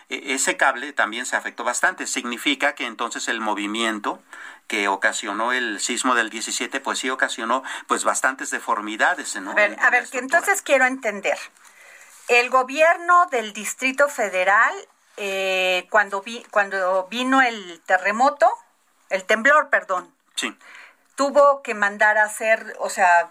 ese 0.09 0.57
cable 0.57 0.93
también 0.93 1.25
se 1.25 1.35
afectó 1.35 1.63
bastante. 1.63 2.07
Significa 2.07 2.75
que 2.75 2.85
entonces 2.85 3.27
el 3.27 3.41
movimiento 3.41 4.21
que 4.67 4.87
ocasionó 4.87 5.51
el 5.51 5.79
sismo 5.79 6.15
del 6.15 6.29
17, 6.29 6.79
pues 6.79 6.99
sí 6.99 7.09
ocasionó 7.09 7.63
pues 7.87 8.03
bastantes 8.03 8.51
deformidades. 8.51 9.35
¿no? 9.35 9.51
A 9.51 9.55
ver, 9.55 9.77
a 9.79 9.89
ver 9.89 10.07
que 10.07 10.19
entonces 10.19 10.61
quiero 10.61 10.85
entender. 10.85 11.37
El 12.27 12.49
gobierno 12.49 13.27
del 13.27 13.53
Distrito 13.53 14.09
Federal, 14.09 14.73
eh, 15.17 15.87
cuando, 15.91 16.21
vi, 16.21 16.43
cuando 16.49 17.07
vino 17.09 17.41
el 17.41 17.81
terremoto, 17.85 18.49
el 19.09 19.23
temblor, 19.25 19.69
perdón, 19.69 20.11
sí. 20.35 20.55
tuvo 21.15 21.61
que 21.61 21.75
mandar 21.75 22.17
a 22.17 22.23
hacer, 22.23 22.75
o 22.79 22.89
sea, 22.89 23.29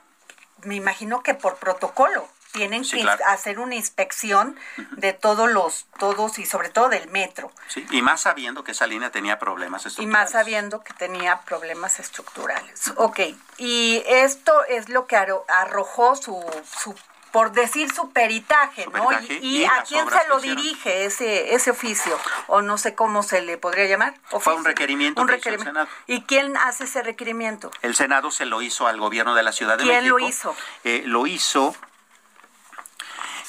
me 0.62 0.76
imagino 0.76 1.25
que 1.25 1.35
por 1.35 1.57
protocolo, 1.57 2.28
tienen 2.54 2.88
que 2.88 3.04
hacer 3.26 3.58
una 3.58 3.75
inspección 3.75 4.56
de 4.92 5.12
todos 5.12 5.50
los, 5.50 5.87
todos 5.99 6.38
y 6.38 6.46
sobre 6.46 6.68
todo 6.68 6.88
del 6.88 7.11
metro. 7.11 7.50
Sí, 7.66 7.84
y 7.90 8.00
más 8.00 8.23
sabiendo 8.23 8.62
que 8.62 8.73
esa 8.73 8.87
línea 8.87 9.11
tenía 9.11 9.40
problemas 9.40 9.84
estructurales. 9.84 10.08
Y 10.08 10.23
más 10.23 10.30
sabiendo 10.30 10.82
que 10.82 10.94
tenía 10.94 11.40
problemas 11.40 11.99
estructurales. 11.99 12.92
Ok, 12.96 13.20
y 13.58 14.02
esto 14.06 14.52
es 14.68 14.88
lo 14.88 15.06
que 15.06 15.16
arrojó 15.16 16.14
su, 16.14 16.40
su 16.80 16.94
por 17.32 17.50
decir 17.50 17.92
su 17.92 18.12
peritaje, 18.12 18.87
¿no? 18.87 19.08
y, 19.42 19.64
a 19.64 19.82
quién 19.82 20.08
se 20.08 20.28
lo 20.28 20.38
dirige 20.38 21.06
ese 21.06 21.56
ese 21.56 21.73
oficio 21.73 22.16
o 22.46 22.62
no 22.62 22.78
sé 22.78 22.94
cómo 22.94 23.25
se 23.25 23.42
le 23.42 23.58
podría 23.58 23.87
llamar. 23.87 24.14
Fue 24.38 24.54
un 24.54 24.64
requerimiento. 24.64 25.20
Un 25.20 25.26
requerimiento. 25.26 25.88
¿Y 26.06 26.23
quién 26.23 26.56
hace 26.56 26.84
ese 26.84 27.02
requerimiento? 27.02 27.73
El 27.82 27.96
Senado 27.96 28.30
se 28.30 28.46
lo 28.46 28.62
hizo 28.62 28.87
al 28.87 29.00
gobierno 29.00 29.34
de 29.34 29.42
la 29.42 29.50
Ciudad 29.50 29.76
de 29.76 29.84
México. 29.84 30.00
¿Quién 30.00 30.08
lo 30.08 30.18
hizo? 30.20 30.56
Eh, 30.84 31.02
lo 31.06 31.26
hizo 31.26 31.75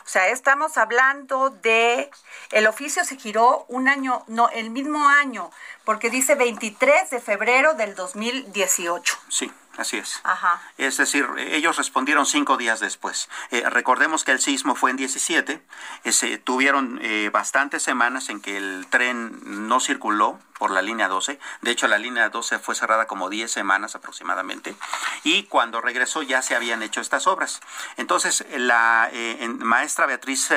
O 0.05 0.13
sea, 0.13 0.29
estamos 0.29 0.77
hablando 0.77 1.51
de 1.51 2.11
el 2.51 2.67
oficio 2.67 3.05
se 3.05 3.17
giró 3.17 3.65
un 3.69 3.89
año, 3.89 4.25
no, 4.27 4.49
el 4.49 4.71
mismo 4.71 5.07
año, 5.09 5.51
porque 5.85 6.11
dice 6.11 6.35
23 6.35 7.11
de 7.11 7.21
febrero 7.21 7.75
del 7.75 7.95
2018. 7.95 9.19
Sí. 9.29 9.53
Así 9.77 9.97
es. 9.97 10.21
Ajá. 10.25 10.61
Es 10.79 10.97
decir, 10.97 11.27
ellos 11.39 11.77
respondieron 11.77 12.27
cinco 12.27 12.57
días 12.57 12.81
después. 12.81 13.29
Eh, 13.51 13.63
recordemos 13.71 14.25
que 14.25 14.33
el 14.33 14.41
sismo 14.41 14.75
fue 14.75 14.91
en 14.91 14.97
17. 14.97 15.63
se 16.11 16.39
tuvieron 16.39 16.99
eh, 17.03 17.31
bastantes 17.33 17.83
semanas 17.83 18.29
en 18.29 18.41
que 18.41 18.57
el 18.57 18.87
tren 18.91 19.69
no 19.69 19.81
circuló 19.81 20.39
por 20.59 20.71
la 20.71 20.83
línea 20.83 21.09
12. 21.09 21.39
De 21.63 21.71
hecho, 21.71 21.89
la 21.89 21.99
línea 21.99 22.29
12 22.29 22.59
fue 22.59 22.75
cerrada 22.75 23.07
como 23.07 23.31
10 23.31 23.51
semanas 23.51 23.95
aproximadamente. 23.95 24.75
Y 25.23 25.45
cuando 25.45 25.81
regresó 25.81 26.23
ya 26.23 26.43
se 26.43 26.57
habían 26.57 26.83
hecho 26.83 27.01
estas 27.01 27.27
obras. 27.27 27.61
Entonces, 27.97 28.45
la 28.57 29.09
eh, 29.13 29.49
maestra 29.59 30.07
Beatriz... 30.07 30.51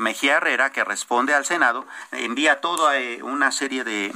Mejía 0.00 0.36
Herrera, 0.36 0.72
que 0.72 0.82
responde 0.82 1.34
al 1.34 1.44
Senado, 1.44 1.86
envía 2.12 2.62
toda 2.62 2.94
una 3.20 3.52
serie 3.52 3.84
de 3.84 4.10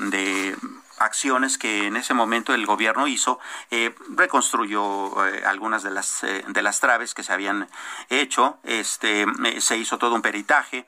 acciones 0.98 1.58
que 1.58 1.86
en 1.86 1.96
ese 1.96 2.14
momento 2.14 2.54
el 2.54 2.66
gobierno 2.66 3.06
hizo, 3.06 3.38
eh, 3.70 3.94
reconstruyó 4.10 5.26
eh, 5.26 5.42
algunas 5.46 5.82
de 5.82 5.90
las 5.90 6.22
eh, 6.24 6.44
de 6.46 6.62
las 6.62 6.80
traves 6.80 7.14
que 7.14 7.22
se 7.22 7.32
habían 7.32 7.68
hecho, 8.08 8.58
este 8.64 9.26
se 9.58 9.76
hizo 9.76 9.98
todo 9.98 10.14
un 10.14 10.22
peritaje, 10.22 10.86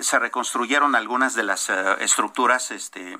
se 0.00 0.18
reconstruyeron 0.18 0.94
algunas 0.94 1.34
de 1.34 1.42
las 1.42 1.70
estructuras 1.98 2.70
este, 2.70 3.16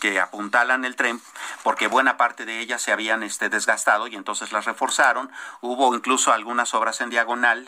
que 0.00 0.20
apuntalan 0.20 0.84
el 0.84 0.96
tren, 0.96 1.20
porque 1.62 1.86
buena 1.86 2.16
parte 2.16 2.44
de 2.44 2.60
ellas 2.60 2.82
se 2.82 2.92
habían 2.92 3.22
este, 3.22 3.48
desgastado 3.48 4.06
y 4.06 4.16
entonces 4.16 4.52
las 4.52 4.64
reforzaron. 4.64 5.30
Hubo 5.60 5.94
incluso 5.94 6.32
algunas 6.32 6.74
obras 6.74 7.00
en 7.00 7.10
diagonal, 7.10 7.66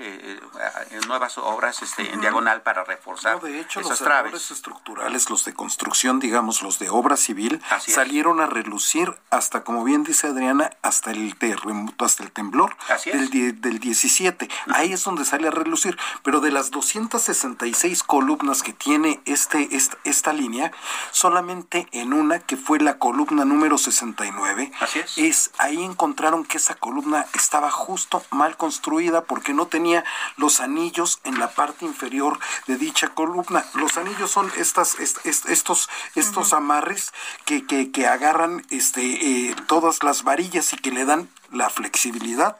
nuevas 1.06 1.38
obras 1.38 1.82
este, 1.82 2.12
en 2.12 2.20
diagonal 2.20 2.62
para 2.62 2.84
reforzar. 2.84 3.40
de 3.40 3.60
hecho, 3.60 3.80
esas 3.80 4.00
los 4.00 4.00
traves. 4.00 4.50
estructurales, 4.50 5.30
los 5.30 5.44
de 5.44 5.54
construcción, 5.54 6.20
digamos, 6.20 6.62
los 6.62 6.78
de 6.78 6.90
obra 6.90 7.16
civil 7.38 7.60
salieron 7.86 8.40
a 8.40 8.46
relucir 8.46 9.14
hasta, 9.30 9.62
como 9.62 9.84
bien 9.84 10.02
dice 10.02 10.26
Adriana, 10.26 10.70
hasta 10.82 11.12
el 11.12 11.36
terremoto, 11.36 12.04
hasta 12.04 12.24
el 12.24 12.32
temblor 12.32 12.76
del, 13.04 13.60
del 13.60 13.78
17. 13.78 14.48
Ahí 14.74 14.92
es 14.92 15.04
donde 15.04 15.24
sale 15.24 15.48
a 15.48 15.50
relucir. 15.50 15.96
Pero 16.22 16.40
de 16.40 16.50
las 16.50 16.70
266 16.70 18.02
columnas 18.02 18.62
que 18.62 18.72
tiene 18.72 19.20
este, 19.24 19.68
esta, 19.76 19.98
esta 20.04 20.32
línea, 20.32 20.72
solamente 21.12 21.86
en 21.92 22.12
una, 22.12 22.40
que 22.40 22.56
fue 22.56 22.80
la 22.80 22.98
columna 22.98 23.44
número 23.44 23.78
69, 23.78 24.72
Así 24.80 24.98
es. 24.98 25.18
es 25.18 25.50
ahí 25.58 25.82
encontraron 25.82 26.44
que 26.44 26.56
esa 26.56 26.74
columna 26.74 27.26
estaba 27.34 27.70
justo 27.70 28.24
mal 28.30 28.56
construida 28.56 29.24
porque 29.24 29.54
no 29.54 29.66
tenía 29.66 30.04
los 30.36 30.60
anillos 30.60 31.20
en 31.24 31.38
la 31.38 31.50
parte 31.50 31.84
inferior 31.84 32.38
de 32.66 32.76
dicha 32.76 33.08
columna. 33.08 33.64
Los 33.74 33.96
anillos 33.96 34.30
son 34.30 34.50
estas, 34.56 34.96
estos, 34.98 35.88
estos 36.14 36.52
amarres 36.52 37.12
que, 37.44 37.66
que, 37.66 37.90
que 37.90 38.06
agarran 38.06 38.64
este, 38.70 39.02
eh, 39.02 39.56
todas 39.66 40.02
las 40.02 40.22
varillas 40.22 40.72
y 40.72 40.76
que 40.76 40.90
le 40.90 41.04
dan 41.04 41.28
la 41.50 41.70
flexibilidad 41.70 42.58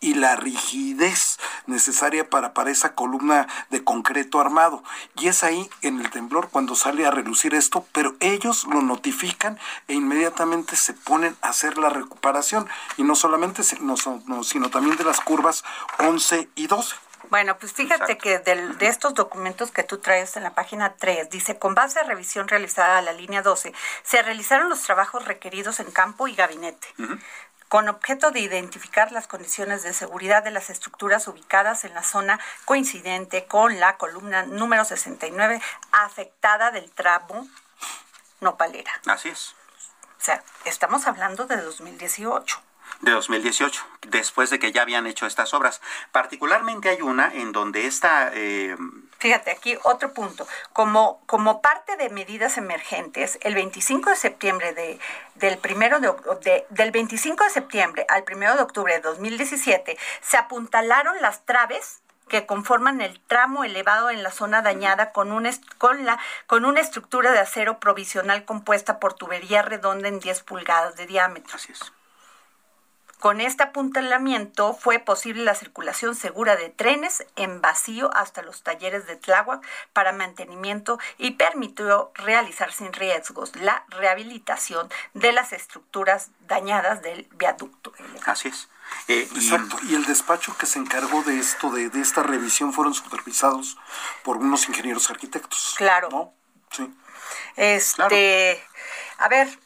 y 0.00 0.14
la 0.14 0.36
rigidez 0.36 1.38
necesaria 1.66 2.28
para, 2.28 2.54
para 2.54 2.70
esa 2.70 2.94
columna 2.94 3.46
de 3.70 3.84
concreto 3.84 4.40
armado. 4.40 4.82
Y 5.16 5.28
es 5.28 5.44
ahí 5.44 5.68
en 5.82 6.00
el 6.00 6.10
temblor 6.10 6.48
cuando 6.50 6.74
sale 6.74 7.06
a 7.06 7.10
relucir 7.10 7.54
esto, 7.54 7.86
pero 7.92 8.16
ellos 8.20 8.64
lo 8.64 8.80
notifican 8.82 9.58
e 9.88 9.94
inmediatamente 9.94 10.76
se 10.76 10.94
ponen 10.94 11.36
a 11.42 11.50
hacer 11.50 11.76
la 11.78 11.90
recuperación. 11.90 12.66
Y 12.96 13.02
no 13.02 13.14
solamente, 13.14 13.62
sino 13.62 14.70
también 14.70 14.96
de 14.96 15.04
las 15.04 15.20
curvas 15.20 15.64
11 15.98 16.48
y 16.54 16.66
12. 16.66 16.96
Bueno, 17.28 17.58
pues 17.58 17.72
fíjate 17.72 18.18
que 18.18 18.38
de 18.38 18.86
estos 18.86 19.14
documentos 19.14 19.70
que 19.70 19.82
tú 19.82 19.98
traes 19.98 20.36
en 20.36 20.42
la 20.42 20.54
página 20.54 20.94
3, 20.94 21.30
dice, 21.30 21.58
con 21.58 21.74
base 21.74 22.00
a 22.00 22.02
revisión 22.02 22.48
realizada 22.48 22.98
a 22.98 23.02
la 23.02 23.12
línea 23.12 23.42
12, 23.42 23.72
se 24.02 24.22
realizaron 24.22 24.68
los 24.68 24.82
trabajos 24.82 25.24
requeridos 25.26 25.80
en 25.80 25.90
campo 25.90 26.28
y 26.28 26.34
gabinete. 26.34 26.88
con 27.68 27.88
objeto 27.88 28.32
de 28.32 28.40
identificar 28.40 29.12
las 29.12 29.28
condiciones 29.28 29.84
de 29.84 29.92
seguridad 29.92 30.42
de 30.42 30.50
las 30.50 30.70
estructuras 30.70 31.28
ubicadas 31.28 31.84
en 31.84 31.94
la 31.94 32.02
zona 32.02 32.40
coincidente 32.64 33.44
con 33.44 33.78
la 33.78 33.96
columna 33.96 34.44
número 34.44 34.84
69 34.84 35.62
afectada 35.92 36.72
del 36.72 36.90
tramo 36.90 37.46
Nopalera. 38.40 38.90
Así 39.06 39.28
es. 39.28 39.54
O 40.18 40.22
sea, 40.22 40.42
estamos 40.64 41.06
hablando 41.06 41.46
de 41.46 41.58
2018 41.58 42.60
de 43.00 43.12
2018, 43.12 43.82
después 44.08 44.50
de 44.50 44.58
que 44.58 44.72
ya 44.72 44.82
habían 44.82 45.06
hecho 45.06 45.26
estas 45.26 45.54
obras. 45.54 45.80
Particularmente 46.12 46.88
hay 46.88 47.02
una 47.02 47.32
en 47.34 47.52
donde 47.52 47.86
esta... 47.86 48.30
Eh, 48.34 48.76
Fíjate, 49.18 49.50
aquí 49.50 49.76
otro 49.84 50.12
punto. 50.12 50.46
Como, 50.72 51.22
como 51.26 51.60
parte 51.60 51.96
de 51.96 52.08
medidas 52.10 52.56
emergentes, 52.58 53.38
el 53.42 53.54
25 53.54 54.10
de 54.10 54.16
septiembre 54.16 54.72
de, 54.72 54.98
del 55.34 55.58
primero 55.58 56.00
de, 56.00 56.66
del 56.70 56.90
25 56.90 57.44
de 57.44 57.50
septiembre 57.50 58.06
al 58.08 58.24
1 58.30 58.56
de 58.56 58.62
octubre 58.62 58.94
de 58.94 59.00
2017 59.00 59.98
se 60.22 60.36
apuntalaron 60.36 61.20
las 61.20 61.44
traves 61.44 62.00
que 62.28 62.46
conforman 62.46 63.00
el 63.00 63.20
tramo 63.20 63.64
elevado 63.64 64.08
en 64.08 64.22
la 64.22 64.30
zona 64.30 64.62
dañada 64.62 65.12
con, 65.12 65.32
un 65.32 65.50
con, 65.78 66.06
la, 66.06 66.18
con 66.46 66.64
una 66.64 66.80
estructura 66.80 67.32
de 67.32 67.40
acero 67.40 67.80
provisional 67.80 68.44
compuesta 68.44 69.00
por 69.00 69.14
tubería 69.14 69.62
redonda 69.62 70.08
en 70.08 70.20
10 70.20 70.44
pulgadas 70.44 70.96
de 70.96 71.06
diámetro. 71.06 71.56
Así 71.56 71.72
es. 71.72 71.92
Con 73.20 73.42
este 73.42 73.62
apuntalamiento 73.62 74.72
fue 74.72 74.98
posible 74.98 75.44
la 75.44 75.54
circulación 75.54 76.14
segura 76.14 76.56
de 76.56 76.70
trenes 76.70 77.26
en 77.36 77.60
vacío 77.60 78.10
hasta 78.14 78.40
los 78.40 78.62
talleres 78.62 79.06
de 79.06 79.16
Tláhuac 79.16 79.62
para 79.92 80.12
mantenimiento 80.12 80.98
y 81.18 81.32
permitió 81.32 82.12
realizar 82.14 82.72
sin 82.72 82.94
riesgos 82.94 83.54
la 83.56 83.84
rehabilitación 83.88 84.88
de 85.12 85.32
las 85.32 85.52
estructuras 85.52 86.30
dañadas 86.46 87.02
del 87.02 87.28
viaducto. 87.34 87.92
Así 88.24 88.48
es. 88.48 88.70
Eh, 89.06 89.28
Exacto, 89.34 89.76
y 89.82 89.94
el 89.94 90.04
despacho 90.06 90.56
que 90.56 90.64
se 90.64 90.78
encargó 90.78 91.22
de 91.22 91.38
esto, 91.38 91.70
de, 91.70 91.90
esta 92.00 92.22
revisión, 92.22 92.72
fueron 92.72 92.94
supervisados 92.94 93.76
por 94.24 94.38
unos 94.38 94.66
ingenieros 94.66 95.10
arquitectos. 95.10 95.74
Claro. 95.76 96.08
¿No? 96.10 96.32
Sí. 96.70 96.90
Este, 97.56 98.64
a 99.18 99.28
ver, 99.28 99.58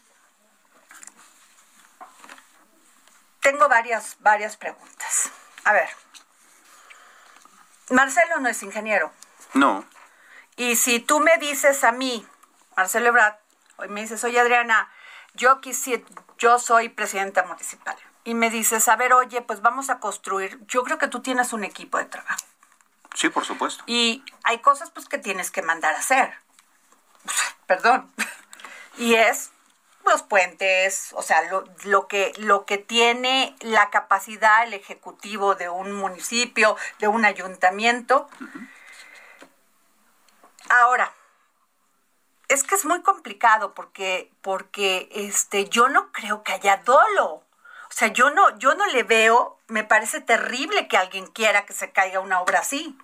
tengo 3.45 3.69
varias, 3.69 4.17
varias 4.21 4.57
preguntas. 4.57 5.31
A 5.65 5.75
ver, 5.75 5.89
Marcelo 7.91 8.41
no 8.41 8.49
es 8.49 8.63
ingeniero. 8.63 9.13
No. 9.53 9.85
Y 10.57 10.77
si 10.77 10.99
tú 10.99 11.21
me 11.21 11.37
dices 11.37 11.85
a 11.85 11.93
mí, 11.93 12.27
Marcelo 12.75 13.09
Ebrard, 13.09 13.37
hoy 13.77 13.89
me 13.89 14.01
dices, 14.01 14.25
oye 14.25 14.41
Adriana, 14.41 14.91
yo 15.35 15.61
quisiera, 15.61 16.03
yo 16.39 16.59
soy 16.59 16.89
presidenta 16.89 17.43
municipal. 17.45 17.97
Y 18.25 18.33
me 18.33 18.49
dices, 18.49 18.89
a 18.89 18.97
ver, 18.97 19.13
oye, 19.13 19.43
pues 19.43 19.61
vamos 19.61 19.91
a 19.91 20.01
construir. 20.01 20.59
Yo 20.67 20.83
creo 20.83 20.97
que 20.97 21.09
tú 21.09 21.21
tienes 21.21 21.53
un 21.53 21.65
equipo 21.65 21.99
de 21.99 22.07
trabajo. 22.07 22.47
Sí, 23.13 23.29
por 23.29 23.45
supuesto. 23.45 23.85
Y 23.87 24.25
hay 24.45 24.61
cosas 24.61 24.91
pues 24.91 25.07
que 25.07 25.19
tienes 25.19 25.51
que 25.51 25.61
mandar 25.61 25.95
a 25.95 25.99
hacer. 25.99 26.33
Perdón. 27.67 28.11
Y 28.97 29.17
es 29.17 29.51
los 30.11 30.23
puentes, 30.23 31.11
o 31.13 31.23
sea, 31.23 31.43
lo, 31.85 32.09
que, 32.09 32.33
lo 32.39 32.65
que 32.67 32.79
tiene 32.79 33.57
la 33.61 33.91
capacidad 33.91 34.65
el 34.65 34.75
ejecutivo 34.75 35.55
de 35.55 35.69
un 35.69 35.93
municipio, 35.93 36.77
de 36.99 37.09
un 37.09 37.25
ayuntamiento. 37.25 38.29
Ahora, 40.69 41.13
es 42.49 42.63
que 42.63 42.75
es 42.75 42.85
muy 42.85 43.03
complicado 43.03 43.75
porque, 43.75 44.31
porque 44.43 45.09
este, 45.13 45.69
yo 45.69 45.89
no 45.89 46.13
creo 46.13 46.43
que 46.43 46.53
haya 46.53 46.79
dolo. 46.79 47.43
O 47.95 47.97
sea, 47.97 48.09
yo 48.09 48.31
no, 48.31 48.59
yo 48.59 48.75
no 48.75 48.87
le 48.87 49.03
veo, 49.03 49.59
me 49.69 49.85
parece 49.85 50.21
terrible 50.21 50.89
que 50.89 50.97
alguien 50.97 51.27
quiera 51.27 51.65
que 51.65 51.73
se 51.73 51.93
caiga 51.93 52.21
una 52.21 52.41
obra 52.41 52.61
así. 52.61 52.99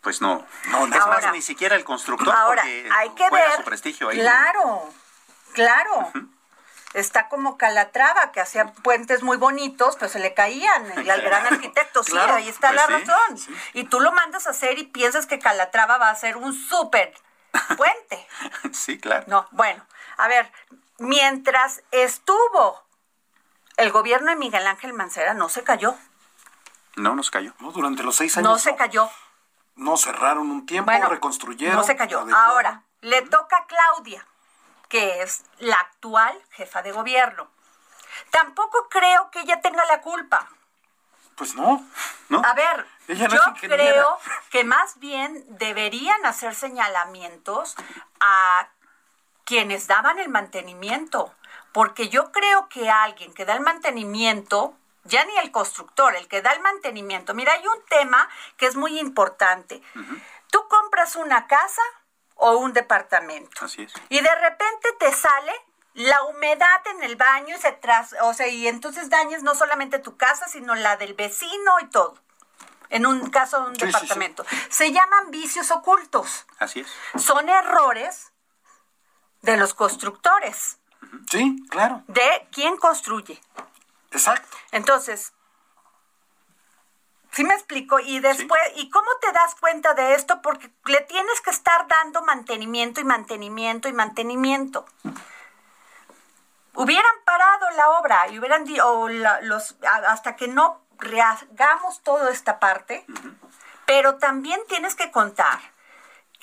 Pues 0.00 0.22
no, 0.22 0.46
no, 0.68 0.86
es 0.86 1.06
más, 1.06 1.32
ni 1.32 1.42
siquiera 1.42 1.76
el 1.76 1.84
constructor, 1.84 2.34
ahora, 2.34 2.62
hay 2.62 3.10
que 3.10 3.28
ver, 3.30 3.56
su 3.56 3.64
prestigio 3.64 4.08
ahí. 4.08 4.18
Claro, 4.18 4.88
Claro. 5.52 6.12
Está 6.92 7.28
como 7.28 7.56
Calatrava, 7.56 8.32
que 8.32 8.40
hacía 8.40 8.72
puentes 8.72 9.22
muy 9.22 9.36
bonitos, 9.36 9.94
pero 9.96 10.10
se 10.10 10.18
le 10.18 10.34
caían. 10.34 10.90
El, 10.98 11.04
gran 11.04 11.46
arquitecto, 11.46 12.02
sí, 12.02 12.16
ahí 12.18 12.48
está 12.48 12.72
pues 12.72 12.80
la 12.80 12.86
razón. 12.98 13.56
Y 13.74 13.84
tú 13.84 14.00
lo 14.00 14.10
mandas 14.10 14.48
a 14.48 14.50
hacer 14.50 14.78
y 14.78 14.84
piensas 14.84 15.26
que 15.26 15.38
Calatrava 15.38 15.98
va 15.98 16.10
a 16.10 16.14
ser 16.16 16.36
un 16.36 16.52
súper 16.52 17.14
puente. 17.76 18.26
sí, 18.72 18.98
claro. 18.98 19.24
No, 19.28 19.46
bueno, 19.52 19.84
a 20.16 20.26
ver, 20.26 20.50
mientras 20.98 21.82
estuvo 21.92 22.82
el 23.76 23.92
gobierno 23.92 24.30
de 24.30 24.36
Miguel 24.36 24.66
Ángel 24.66 24.92
Mancera, 24.92 25.32
no 25.32 25.48
se 25.48 25.62
cayó. 25.62 25.96
No, 26.96 27.14
no 27.14 27.22
se 27.22 27.30
cayó. 27.30 27.54
No, 27.60 27.70
durante 27.70 28.02
los 28.02 28.16
seis 28.16 28.36
años. 28.36 28.50
No 28.50 28.58
se 28.58 28.74
cayó. 28.74 29.08
No 29.76 29.96
cerraron 29.96 30.50
un 30.50 30.66
tiempo, 30.66 30.90
reconstruyeron. 30.90 31.76
No 31.76 31.84
se 31.84 31.94
cayó. 31.94 32.26
Ahora, 32.34 32.82
le 33.00 33.22
toca 33.22 33.58
a 33.58 33.66
Claudia 33.66 34.26
que 34.90 35.22
es 35.22 35.44
la 35.58 35.76
actual 35.76 36.38
jefa 36.50 36.82
de 36.82 36.92
gobierno. 36.92 37.48
Tampoco 38.30 38.88
creo 38.90 39.30
que 39.30 39.40
ella 39.40 39.62
tenga 39.62 39.84
la 39.86 40.02
culpa. 40.02 40.48
Pues 41.36 41.54
no, 41.54 41.82
¿no? 42.28 42.42
A 42.44 42.52
ver, 42.52 42.86
yo 43.08 43.40
creo 43.58 44.18
que 44.50 44.64
más 44.64 44.98
bien 44.98 45.42
deberían 45.48 46.26
hacer 46.26 46.54
señalamientos 46.54 47.76
a 48.20 48.68
quienes 49.44 49.86
daban 49.86 50.18
el 50.18 50.28
mantenimiento, 50.28 51.34
porque 51.72 52.10
yo 52.10 52.30
creo 52.30 52.68
que 52.68 52.90
alguien 52.90 53.32
que 53.32 53.46
da 53.46 53.54
el 53.54 53.60
mantenimiento, 53.60 54.74
ya 55.04 55.24
ni 55.24 55.36
el 55.38 55.50
constructor, 55.50 56.14
el 56.14 56.28
que 56.28 56.42
da 56.42 56.52
el 56.52 56.60
mantenimiento, 56.60 57.32
mira, 57.32 57.54
hay 57.54 57.66
un 57.66 57.82
tema 57.86 58.28
que 58.58 58.66
es 58.66 58.76
muy 58.76 58.98
importante. 58.98 59.82
Tú 60.50 60.68
compras 60.68 61.16
una 61.16 61.46
casa, 61.46 61.82
o 62.40 62.56
un 62.58 62.72
departamento. 62.72 63.64
Así 63.64 63.82
es. 63.82 63.92
Y 64.08 64.20
de 64.20 64.34
repente 64.34 64.88
te 64.98 65.12
sale 65.12 65.52
la 65.94 66.22
humedad 66.24 66.86
en 66.86 67.02
el 67.02 67.16
baño 67.16 67.56
y 67.56 67.60
se 67.60 67.72
tras, 67.72 68.14
o 68.22 68.34
sea, 68.34 68.48
y 68.48 68.66
entonces 68.68 69.10
dañes 69.10 69.42
no 69.42 69.54
solamente 69.54 69.98
tu 69.98 70.16
casa, 70.16 70.48
sino 70.48 70.74
la 70.74 70.96
del 70.96 71.14
vecino 71.14 71.80
y 71.82 71.86
todo. 71.88 72.16
En 72.88 73.06
un 73.06 73.30
caso 73.30 73.60
de 73.60 73.68
un 73.68 73.74
departamento. 73.74 74.44
Se 74.68 74.90
llaman 74.90 75.30
vicios 75.30 75.70
ocultos. 75.70 76.46
Así 76.58 76.80
es. 76.80 77.22
Son 77.22 77.48
errores 77.48 78.32
de 79.42 79.56
los 79.56 79.74
constructores. 79.74 80.78
Sí, 81.30 81.64
claro. 81.70 82.02
De 82.08 82.48
quién 82.50 82.76
construye. 82.78 83.40
Exacto. 84.10 84.56
Entonces, 84.72 85.32
¿Sí 87.40 87.44
me 87.44 87.54
explico? 87.54 87.98
Y 87.98 88.20
después, 88.20 88.60
¿y 88.76 88.90
cómo 88.90 89.08
te 89.18 89.32
das 89.32 89.54
cuenta 89.54 89.94
de 89.94 90.12
esto? 90.12 90.42
Porque 90.42 90.70
le 90.84 91.00
tienes 91.00 91.40
que 91.40 91.48
estar 91.48 91.88
dando 91.88 92.20
mantenimiento 92.20 93.00
y 93.00 93.04
mantenimiento 93.04 93.88
y 93.88 93.94
mantenimiento. 93.94 94.84
Hubieran 96.74 97.14
parado 97.24 97.70
la 97.78 97.92
obra 97.92 98.28
y 98.28 98.38
hubieran 98.38 98.66
o 98.84 99.08
los 99.08 99.74
hasta 100.06 100.36
que 100.36 100.48
no 100.48 100.82
rehagamos 100.98 102.02
toda 102.02 102.30
esta 102.30 102.60
parte, 102.60 103.06
pero 103.86 104.18
también 104.18 104.60
tienes 104.68 104.94
que 104.94 105.10
contar 105.10 105.60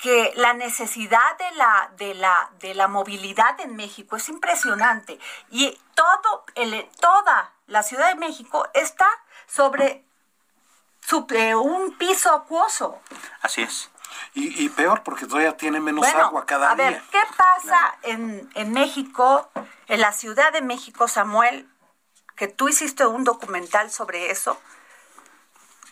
que 0.02 0.34
la 0.36 0.54
necesidad 0.54 1.38
de 1.38 1.52
la, 1.58 1.92
de 1.96 2.16
la, 2.16 2.50
de 2.58 2.74
la 2.74 2.88
movilidad 2.88 3.60
en 3.60 3.76
México 3.76 4.16
es 4.16 4.30
impresionante 4.30 5.20
y 5.52 5.80
todo 5.94 6.44
el, 6.56 6.90
toda 7.00 7.54
la 7.68 7.84
Ciudad 7.84 8.08
de 8.08 8.16
México 8.16 8.68
está 8.74 9.08
sobre 9.46 10.07
un 11.14 11.96
piso 11.98 12.34
acuoso. 12.34 13.00
Así 13.42 13.62
es. 13.62 13.90
Y, 14.34 14.70
peor 14.70 15.04
porque 15.04 15.26
todavía 15.26 15.58
tiene 15.58 15.80
menos 15.80 16.06
agua 16.08 16.46
cada 16.46 16.76
día. 16.76 16.88
A 16.88 16.90
ver, 16.92 17.02
¿qué 17.12 17.22
pasa 17.36 17.98
en, 18.04 18.50
en 18.54 18.72
México, 18.72 19.50
en 19.88 20.02
la 20.02 20.12
Ciudad 20.12 20.54
de 20.54 20.62
México, 20.62 21.08
Samuel? 21.08 21.68
Que 22.36 22.48
tú 22.48 22.70
hiciste 22.70 23.06
un 23.08 23.24
documental 23.24 23.90
sobre 23.90 24.30
eso, 24.30 24.62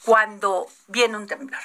cuando 0.04 0.67
viene 0.88 1.17
un 1.17 1.25
temblor 1.25 1.62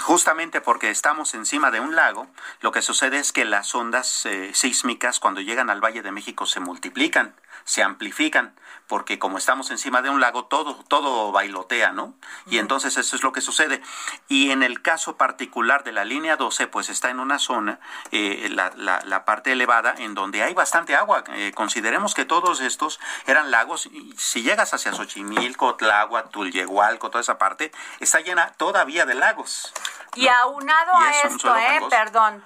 justamente 0.00 0.60
porque 0.60 0.90
estamos 0.90 1.34
encima 1.34 1.70
de 1.70 1.80
un 1.80 1.94
lago, 1.94 2.26
lo 2.60 2.72
que 2.72 2.82
sucede 2.82 3.18
es 3.18 3.32
que 3.32 3.44
las 3.44 3.74
ondas 3.74 4.26
eh, 4.26 4.52
sísmicas 4.54 5.20
cuando 5.20 5.40
llegan 5.40 5.70
al 5.70 5.84
Valle 5.84 6.02
de 6.02 6.12
México 6.12 6.46
se 6.46 6.60
multiplican 6.60 7.34
se 7.64 7.82
amplifican, 7.82 8.54
porque 8.86 9.18
como 9.18 9.38
estamos 9.38 9.70
encima 9.70 10.02
de 10.02 10.10
un 10.10 10.20
lago, 10.20 10.44
todo, 10.44 10.76
todo 10.88 11.32
bailotea, 11.32 11.92
¿no? 11.92 12.14
Y 12.46 12.58
entonces 12.58 12.96
eso 12.96 13.16
es 13.16 13.22
lo 13.22 13.32
que 13.32 13.40
sucede. 13.40 13.82
Y 14.28 14.50
en 14.50 14.62
el 14.62 14.82
caso 14.82 15.16
particular 15.16 15.84
de 15.84 15.92
la 15.92 16.04
línea 16.04 16.36
12, 16.36 16.66
pues 16.66 16.90
está 16.90 17.10
en 17.10 17.20
una 17.20 17.38
zona, 17.38 17.80
eh, 18.12 18.48
la, 18.50 18.70
la, 18.76 19.24
parte 19.24 19.52
elevada, 19.52 19.94
en 19.96 20.14
donde 20.14 20.42
hay 20.42 20.52
bastante 20.52 20.94
agua. 20.94 21.24
Eh, 21.28 21.52
consideremos 21.54 22.14
que 22.14 22.24
todos 22.24 22.60
estos 22.60 23.00
eran 23.26 23.50
lagos, 23.50 23.86
y 23.86 24.14
si 24.18 24.42
llegas 24.42 24.74
hacia 24.74 24.92
Xochimilco, 24.92 25.76
Tláhuac, 25.76 26.30
Tulyehualco, 26.30 27.10
toda 27.10 27.22
esa 27.22 27.38
parte, 27.38 27.72
está 28.00 28.20
llena 28.20 28.52
todavía 28.52 29.06
de 29.06 29.14
lagos. 29.14 29.72
Y 30.14 30.28
aunado 30.28 30.92
a 30.96 31.10
esto, 31.22 31.56
eh, 31.56 31.80
perdón, 31.88 32.44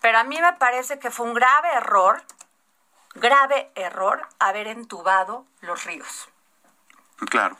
pero 0.00 0.18
a 0.18 0.24
mí 0.24 0.40
me 0.40 0.52
parece 0.54 0.98
que 0.98 1.10
fue 1.10 1.26
un 1.26 1.34
grave 1.34 1.68
error 1.74 2.22
grave 3.16 3.70
error 3.74 4.26
haber 4.38 4.66
entubado 4.68 5.46
los 5.60 5.84
ríos. 5.84 6.28
Claro. 7.30 7.56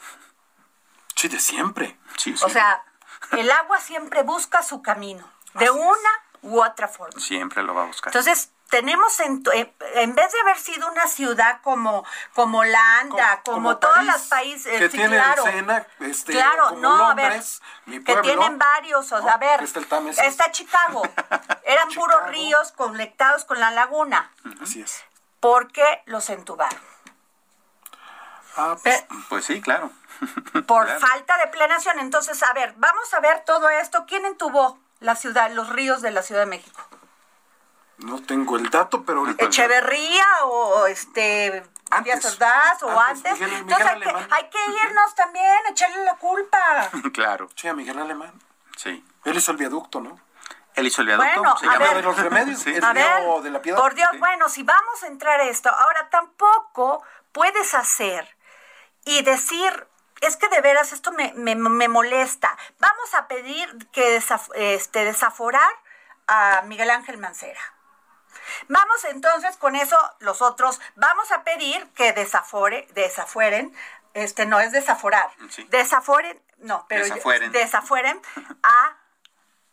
Sí, 1.14 1.29
de 1.29 1.40
siempre. 1.40 1.99
Sí, 2.16 2.37
sí. 2.37 2.45
O 2.45 2.49
sea, 2.49 2.85
el 3.33 3.51
agua 3.51 3.81
siempre 3.81 4.23
busca 4.23 4.62
su 4.62 4.83
camino, 4.83 5.29
de 5.55 5.71
una 5.71 6.11
u 6.42 6.62
otra 6.62 6.88
forma. 6.88 7.19
Siempre 7.21 7.62
lo 7.62 7.75
va 7.75 7.85
a 7.85 7.87
buscar. 7.87 8.11
Entonces, 8.11 8.51
tenemos 8.69 9.19
en, 9.21 9.42
en, 9.55 9.75
en 9.95 10.14
vez 10.14 10.33
de 10.33 10.40
haber 10.40 10.59
sido 10.59 10.90
una 10.90 11.07
ciudad 11.07 11.61
como 11.62 12.05
como 12.35 12.59
Holanda, 12.59 13.40
como, 13.45 13.57
como 13.57 13.79
todos 13.79 13.95
París, 13.95 14.12
los 14.12 14.23
países, 14.23 14.79
que 14.79 14.90
sí, 14.90 14.97
tiene 14.97 15.16
claro, 15.16 15.45
Sena, 15.45 15.87
este, 16.01 16.33
claro, 16.33 16.69
como 16.71 16.81
no, 16.81 16.99
Londres, 16.99 17.62
a 17.62 17.90
mi 17.90 17.99
ver, 18.01 18.16
que 18.16 18.23
tienen 18.23 18.59
varios, 18.59 19.12
o 19.12 19.23
sea, 19.23 19.33
a 19.33 19.38
ver, 19.38 19.62
Está 19.62 20.51
Chicago, 20.51 21.03
eran 21.64 21.88
Chicago. 21.88 22.07
puros 22.07 22.29
ríos 22.29 22.73
conectados 22.73 23.45
con 23.45 23.61
la 23.61 23.71
laguna, 23.71 24.31
Así 24.61 24.83
es. 24.83 25.05
Porque 25.51 26.03
los 26.07 26.29
entubaron. 26.31 26.81
Ah, 28.57 28.77
pues, 28.83 29.05
Pues 29.29 29.45
sí, 29.45 29.61
claro. 29.61 29.91
por 30.67 30.87
Claro. 30.87 31.01
falta 31.01 31.37
de 31.39 31.47
planeación. 31.49 31.99
Entonces, 32.01 32.43
a 32.43 32.53
ver, 32.53 32.75
vamos 32.79 33.13
a 33.15 33.21
ver 33.21 33.45
todo 33.45 33.69
esto. 33.71 34.07
¿Quién 34.09 34.25
entubó 34.27 34.79
la 35.01 35.15
ciudad, 35.15 35.51
los 35.53 35.69
ríos 35.69 36.03
de 36.03 36.11
la 36.11 36.23
Ciudad 36.23 36.43
de 36.43 36.47
México? 36.47 36.81
no 37.99 38.21
tengo 38.23 38.57
el 38.59 38.69
dato, 38.69 39.05
pero 39.07 39.21
ahorita... 39.21 39.47
Echeverría 39.47 40.27
o 40.45 40.87
este. 40.87 41.65
Díaz 42.05 42.25
Ordaz 42.27 42.83
o 42.83 42.91
Antes, 43.01 43.33
antes. 43.33 43.33
Miguel- 43.41 43.49
Miguel 43.49 43.63
Entonces 43.63 43.87
hay 43.87 44.01
que, 44.01 44.09
Alemán. 44.11 44.29
hay 44.33 44.51
que 44.51 44.59
irnos 44.85 45.15
también, 45.15 45.59
echarle 45.71 46.05
la 46.05 46.15
culpa. 46.17 46.91
claro. 47.15 47.49
Sí, 47.55 47.69
a 47.69 47.73
Miguel 47.75 47.99
Alemán. 47.99 48.33
Sí. 48.77 49.03
Él 49.25 49.37
hizo 49.37 49.51
el 49.53 49.57
viaducto, 49.57 50.01
¿no? 50.01 50.21
Él 50.77 50.87
hizo 50.87 51.01
el 51.03 51.09
viaducto. 51.09 51.41
Bueno, 51.41 51.57
se 51.59 51.67
a 51.67 51.73
llama. 51.73 51.85
ver. 51.87 51.95
de 51.97 52.03
los 52.03 52.17
remedios, 52.19 52.61
Sí. 52.61 52.71
el 52.75 52.85
A 52.85 52.93
ver, 52.93 53.21
río 53.23 53.41
de 53.43 53.51
la 53.51 53.62
piedad. 53.62 53.79
por 53.79 53.95
Dios, 53.95 54.09
Sí. 54.12 54.19
bueno, 54.19 54.49
si 54.49 54.62
vamos 54.62 55.03
a 55.03 55.07
entrar 55.09 55.41
a 55.41 55.45
esto, 55.45 55.69
ahora 55.71 56.09
tampoco 56.11 57.03
puedes 57.33 57.75
hacer 57.75 58.37
y 59.05 59.23
decir, 59.23 59.87
es 60.21 60.37
que 60.37 60.49
de 60.49 60.61
veras 60.61 60.93
esto 60.93 61.12
me, 61.12 61.33
me, 61.35 61.55
me 61.55 61.89
molesta. 61.89 62.57
Vamos 62.79 63.15
a 63.15 63.27
pedir 63.29 63.89
que 63.91 64.19
desaf- 64.21 64.51
este, 64.55 65.05
desaforar 65.05 65.71
a 66.27 66.62
Miguel 66.67 66.91
Ángel 66.91 67.19
Mancera. 67.19 67.61
Vamos 68.69 69.05
entonces 69.05 69.57
con 69.57 69.77
eso 69.77 69.99
los 70.21 70.41
otros, 70.43 70.81
vamos 70.95 71.31
a 71.33 71.43
pedir 71.43 71.87
que 71.95 72.12
desafore, 72.12 72.87
desafueren, 72.93 73.75
este 74.15 74.47
no 74.47 74.61
es 74.61 74.73
desaforar, 74.73 75.31
Sí. 75.51 75.65
desaforen, 75.71 76.41
no, 76.59 76.87
pero 76.89 77.03
Desafueren. 77.05 77.53
desafueren 77.53 78.21
a 78.62 78.97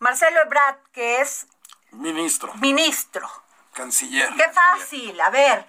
Marcelo 0.03 0.41
Ebrard, 0.41 0.79
que 0.91 1.21
es 1.21 1.47
Ministro, 1.91 2.53
ministro. 2.55 3.29
canciller. 3.73 4.29
Qué 4.35 4.49
fácil, 4.49 5.19
a 5.21 5.29
ver. 5.29 5.65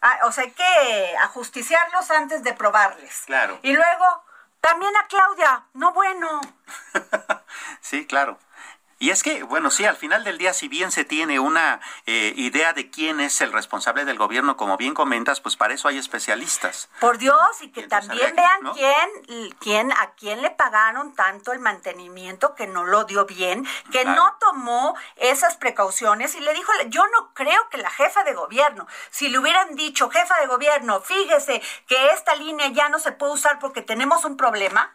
Ah, 0.00 0.20
o 0.24 0.30
sea, 0.32 0.44
hay 0.44 0.52
que 0.52 1.16
ajusticiarlos 1.22 2.08
antes 2.12 2.44
de 2.44 2.52
probarles. 2.52 3.22
Claro. 3.26 3.58
Y 3.62 3.72
luego, 3.72 4.24
también 4.60 4.96
a 4.96 5.08
Claudia, 5.08 5.64
no 5.74 5.92
bueno. 5.92 6.40
Sí, 7.80 8.06
claro. 8.06 8.38
Y 9.04 9.10
es 9.10 9.22
que, 9.22 9.42
bueno, 9.42 9.70
sí, 9.70 9.84
al 9.84 9.96
final 9.96 10.24
del 10.24 10.38
día, 10.38 10.54
si 10.54 10.66
bien 10.66 10.90
se 10.90 11.04
tiene 11.04 11.38
una 11.38 11.78
eh, 12.06 12.32
idea 12.36 12.72
de 12.72 12.88
quién 12.90 13.20
es 13.20 13.42
el 13.42 13.52
responsable 13.52 14.06
del 14.06 14.16
gobierno, 14.16 14.56
como 14.56 14.78
bien 14.78 14.94
comentas, 14.94 15.42
pues 15.42 15.56
para 15.56 15.74
eso 15.74 15.88
hay 15.88 15.98
especialistas. 15.98 16.88
Por 17.00 17.18
Dios, 17.18 17.36
y 17.60 17.68
que 17.70 17.80
Y 17.82 17.86
también 17.88 18.28
que- 18.28 18.32
vean 18.40 18.62
¿no? 18.62 18.72
quién, 18.72 19.52
quién, 19.60 19.92
a 19.92 20.12
quién 20.16 20.40
le 20.40 20.48
pagaron 20.50 21.14
tanto 21.14 21.52
el 21.52 21.58
mantenimiento 21.58 22.54
que 22.54 22.66
no 22.66 22.84
lo 22.84 23.04
dio 23.04 23.26
bien, 23.26 23.66
que 23.92 24.04
Claro. 24.04 24.14
no 24.16 24.36
tomó 24.40 24.96
esas 25.16 25.58
precauciones 25.58 26.34
y 26.34 26.40
le 26.40 26.54
dijo, 26.54 26.72
yo 26.86 27.06
no 27.08 27.34
creo 27.34 27.68
que 27.68 27.76
la 27.76 27.90
jefa 27.90 28.24
de 28.24 28.32
gobierno, 28.32 28.86
si 29.10 29.28
le 29.28 29.38
hubieran 29.38 29.74
dicho, 29.76 30.08
jefa 30.08 30.40
de 30.40 30.46
gobierno, 30.46 31.02
fíjese 31.02 31.60
que 31.86 32.06
esta 32.12 32.34
línea 32.36 32.68
ya 32.68 32.88
no 32.88 32.98
se 32.98 33.12
puede 33.12 33.34
usar 33.34 33.58
porque 33.58 33.82
tenemos 33.82 34.24
un 34.24 34.38
problema 34.38 34.94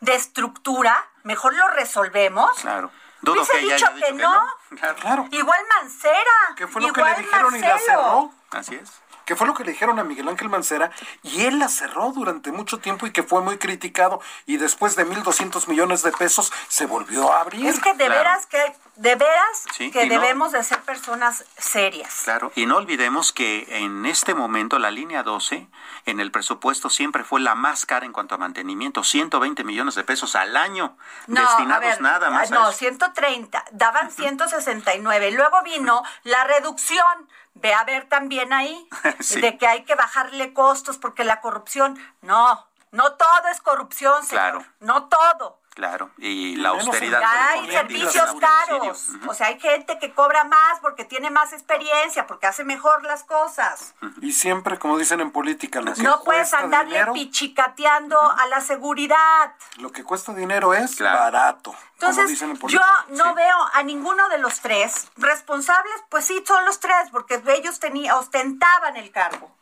de 0.00 0.14
estructura, 0.14 1.06
mejor 1.22 1.52
lo 1.54 1.68
resolvemos. 1.68 2.50
Claro. 2.62 2.90
Dudo 3.22 3.34
Hubiese 3.34 3.52
que 3.52 3.58
ella 3.60 3.74
dicho 3.74 3.86
haya 3.86 3.94
dicho 3.94 4.06
que 4.06 4.16
que 4.16 4.22
no. 4.22 4.34
no. 4.34 4.94
Claro. 5.00 5.28
Igual 5.30 5.60
Mancera. 5.80 6.54
¿Qué 6.56 6.66
fue 6.66 6.82
lo 6.82 6.92
que 6.92 7.00
igual 7.00 7.14
le 7.16 7.22
dijeron 7.22 7.56
y 7.56 7.58
la 7.58 7.68
Marcelo. 7.68 8.02
cerró? 8.02 8.32
Así 8.50 8.74
es. 8.74 8.92
Que 9.26 9.36
fue 9.36 9.46
lo 9.46 9.52
que 9.54 9.64
le 9.64 9.72
dijeron 9.72 9.98
a 9.98 10.04
Miguel 10.04 10.28
Ángel 10.28 10.48
Mancera, 10.48 10.90
y 11.22 11.42
él 11.44 11.58
la 11.58 11.68
cerró 11.68 12.12
durante 12.12 12.52
mucho 12.52 12.78
tiempo 12.78 13.06
y 13.06 13.10
que 13.12 13.22
fue 13.22 13.42
muy 13.42 13.58
criticado, 13.58 14.20
y 14.46 14.56
después 14.56 14.96
de 14.96 15.04
1.200 15.04 15.68
millones 15.68 16.02
de 16.02 16.12
pesos 16.12 16.52
se 16.68 16.86
volvió 16.86 17.32
a 17.34 17.40
abrir. 17.42 17.66
Es 17.66 17.80
que 17.80 17.90
de 17.92 18.06
Claro. 18.06 18.14
veras 18.14 18.46
que 18.46 18.74
de 18.96 19.14
veras 19.14 19.64
Sí, 19.76 19.90
que 19.90 20.06
no- 20.06 20.14
debemos 20.14 20.52
de 20.52 20.62
ser 20.64 20.80
personas 20.80 21.44
serias. 21.58 22.22
Claro, 22.24 22.50
y 22.54 22.64
no 22.64 22.76
olvidemos 22.78 23.30
que 23.32 23.66
en 23.84 24.06
este 24.06 24.32
momento 24.32 24.78
la 24.78 24.90
línea 24.90 25.22
12 25.22 25.68
en 26.06 26.20
el 26.20 26.30
presupuesto 26.30 26.88
siempre 26.88 27.22
fue 27.22 27.40
la 27.40 27.54
más 27.54 27.84
cara 27.84 28.06
en 28.06 28.12
cuanto 28.12 28.36
a 28.36 28.38
mantenimiento, 28.38 29.04
120 29.04 29.64
millones 29.64 29.96
de 29.96 30.04
pesos 30.04 30.34
al 30.36 30.56
año 30.56 30.96
No, 31.26 31.40
destinados 31.42 31.80
ver, 31.84 32.00
nada 32.00 32.30
más. 32.30 32.50
ah, 32.52 32.54
a 32.54 32.58
No, 32.58 32.68
eso. 32.70 32.78
130, 32.78 33.64
daban 33.72 34.10
169. 34.10 35.30
Luego 35.32 35.62
vino 35.62 36.02
la 36.22 36.44
reducción. 36.44 37.28
Ve 37.58 37.72
a 37.74 37.84
ver 37.84 38.08
también 38.08 38.52
ahí 38.52 38.88
Sí. 39.20 39.40
de 39.40 39.56
que 39.58 39.66
hay 39.66 39.84
que 39.84 39.94
bajarle 39.94 40.52
costos 40.52 40.98
porque 40.98 41.24
la 41.24 41.40
corrupción, 41.40 41.98
no, 42.20 42.66
no 42.92 43.12
todo 43.14 43.48
es 43.50 43.60
corrupción, 43.60 44.24
señor. 44.24 44.52
Claro. 44.52 44.64
No 44.80 45.08
todo. 45.08 45.60
Claro, 45.76 46.10
y 46.16 46.56
la 46.56 46.70
austeridad. 46.70 47.20
fue 47.20 47.28
Hay 47.28 47.70
servicios 47.70 48.34
caros. 48.40 49.08
O 49.28 49.34
sea, 49.34 49.48
hay 49.48 49.60
gente 49.60 49.98
que 49.98 50.14
cobra 50.14 50.44
más 50.44 50.80
porque 50.80 51.04
tiene 51.04 51.28
más 51.28 51.52
experiencia, 51.52 52.26
porque 52.26 52.46
hace 52.46 52.64
mejor 52.64 53.04
las 53.04 53.24
cosas. 53.24 53.94
Y 54.22 54.32
siempre, 54.32 54.78
como 54.78 54.96
dicen 54.96 55.20
en 55.20 55.30
política, 55.30 55.82
lo 55.82 55.92
que 55.92 56.02
No 56.02 56.22
puedes 56.24 56.54
andarle 56.54 56.92
dinero, 56.94 57.12
pichicateando 57.12 58.18
a 58.18 58.46
la 58.46 58.62
seguridad. 58.62 59.54
lo 59.76 59.92
que 59.92 60.02
cuesta 60.02 60.32
dinero 60.32 60.72
es 60.72 60.96
Claro. 60.96 61.18
barato. 61.20 61.72
como 61.72 61.84
Entonces, 61.92 62.28
dicen 62.28 62.52
en 62.52 62.68
yo 62.68 62.80
no 63.08 63.34
veo 63.34 63.56
a 63.74 63.82
ninguno 63.82 64.30
de 64.30 64.38
los 64.38 64.60
tres 64.62 65.08
responsables, 65.18 65.94
pues 66.08 66.24
sí, 66.24 66.42
son 66.46 66.64
los 66.64 66.80
tres, 66.80 67.10
porque 67.12 67.42
ellos 67.48 67.78
tenían, 67.80 68.16
ostentaban 68.16 68.96
el 68.96 69.10
cargo. 69.10 69.54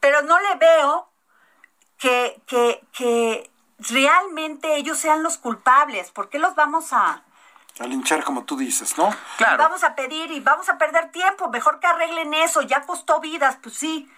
Pero 0.00 0.20
no 0.20 0.38
le 0.38 0.54
veo 0.56 1.08
que, 1.96 2.42
que, 2.46 2.84
que 2.92 3.50
realmente 3.78 4.76
ellos 4.76 4.98
sean 4.98 5.22
los 5.22 5.38
culpables. 5.38 6.10
¿Por 6.10 6.28
qué 6.30 6.38
los 6.38 6.54
vamos 6.54 6.92
a, 6.92 7.22
A 7.80 7.84
linchar, 7.86 8.22
como 8.24 8.44
tú 8.44 8.56
dices, 8.56 8.96
¿no? 8.98 9.14
Claro. 9.36 9.58
vamos 9.58 9.82
a 9.84 9.94
pedir 9.94 10.30
y 10.30 10.40
vamos 10.40 10.68
a 10.68 10.78
perder 10.78 11.10
tiempo? 11.10 11.48
Mejor 11.50 11.80
que 11.80 11.86
arreglen 11.86 12.32
eso, 12.34 12.62
ya 12.62 12.82
costó 12.82 13.20
vidas, 13.20 13.58
pues 13.62 13.76
sí. 13.76 14.08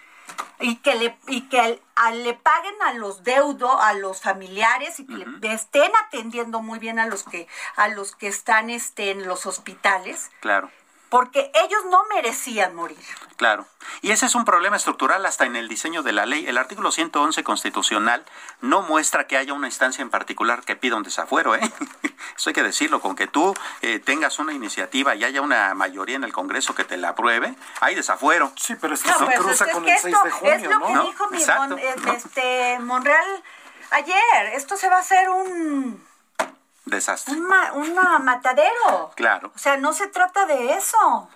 Y 0.59 0.77
que 0.77 0.95
le, 0.97 1.17
y 1.29 1.43
que 1.43 1.61
al- 1.61 1.81
a- 1.95 2.11
le 2.11 2.35
paguen 2.35 2.75
a 2.83 2.95
los 2.95 3.23
deudos, 3.23 3.77
a 3.81 3.93
los 3.95 4.21
familiares 4.21 4.99
y 5.01 5.07
que 5.07 5.25
le 5.25 5.53
estén 5.53 5.91
atendiendo 6.07 6.61
muy 6.63 6.79
bien 6.81 6.99
a 6.99 7.07
los 7.07 7.23
que, 7.23 7.47
a 7.77 7.89
los 7.89 8.15
que 8.17 8.27
están 8.29 8.69
este, 8.71 9.11
en 9.13 9.27
los 9.29 9.47
hospitales, 9.47 10.31
Claro. 10.41 10.69
Porque 11.09 11.51
ellos 11.55 11.85
no 11.91 12.05
merecían 12.15 12.75
morir. 12.75 12.99
Claro. 13.37 13.67
Y 14.03 14.11
ese 14.11 14.27
es 14.27 14.35
un 14.35 14.45
problema 14.45 14.77
estructural 14.77 15.25
hasta 15.27 15.45
en 15.45 15.57
el 15.57 15.69
diseño 15.69 16.03
de 16.03 16.13
la 16.13 16.27
ley. 16.27 16.47
El 16.49 16.59
artículo 16.59 16.91
111 16.91 17.45
constitucional 17.45 18.25
no 18.61 18.83
muestra 18.83 19.27
que 19.27 19.37
haya 19.37 19.53
una 19.53 19.69
instancia 19.69 20.03
en 20.03 20.11
particular 20.11 20.63
que 20.65 20.75
pida 20.75 20.97
un 20.97 21.03
desafuero. 21.03 21.55
¿eh? 21.55 21.61
Eso 22.37 22.51
hay 22.51 22.55
que 22.55 22.63
decirlo. 22.63 23.01
Con 23.01 23.15
que 23.15 23.27
tú 23.27 23.55
eh, 23.83 23.99
tengas 23.99 24.39
una 24.39 24.53
iniciativa 24.53 25.15
y 25.15 25.25
haya 25.25 25.43
una 25.43 25.75
mayoría 25.75 26.17
en 26.17 26.25
el 26.25 26.33
Congreso 26.33 26.75
que 26.75 26.85
te 26.85 26.97
la 26.97 27.11
apruebe, 27.11 27.55
hay 27.81 27.95
desafuero. 27.95 28.53
Sí, 28.57 28.75
pero 28.81 28.95
esto 28.95 29.09
No, 29.11 29.19
se 29.19 29.25
pues, 29.27 29.39
cruza 29.39 29.65
es 29.67 29.73
con 29.73 29.85
que 29.85 29.93
el 29.95 29.99
6 29.99 30.15
esto 30.15 30.25
de 30.25 30.31
junio, 30.33 30.55
es 30.55 30.63
lo 30.65 30.79
¿no? 30.79 30.87
que 30.87 30.93
¿No? 30.95 31.05
dijo 31.05 31.29
mi 31.31 31.39
Exacto, 31.39 31.69
Mon- 31.69 31.79
eh, 31.79 31.95
¿no? 32.05 32.13
este, 32.13 32.79
Monreal 32.81 33.45
ayer. 33.91 34.47
Esto 34.55 34.77
se 34.77 34.89
va 34.89 34.97
a 34.97 35.01
hacer 35.01 35.29
un, 35.29 36.06
Desastre. 36.87 37.35
un, 37.35 37.47
ma- 37.47 37.73
una 37.73 38.19
matadero. 38.21 39.11
Claro. 39.15 39.53
O 39.55 39.59
sea, 39.59 39.77
no 39.77 39.93
se 39.93 40.07
trata 40.09 40.47
de 40.47 40.73
eso. 40.75 41.29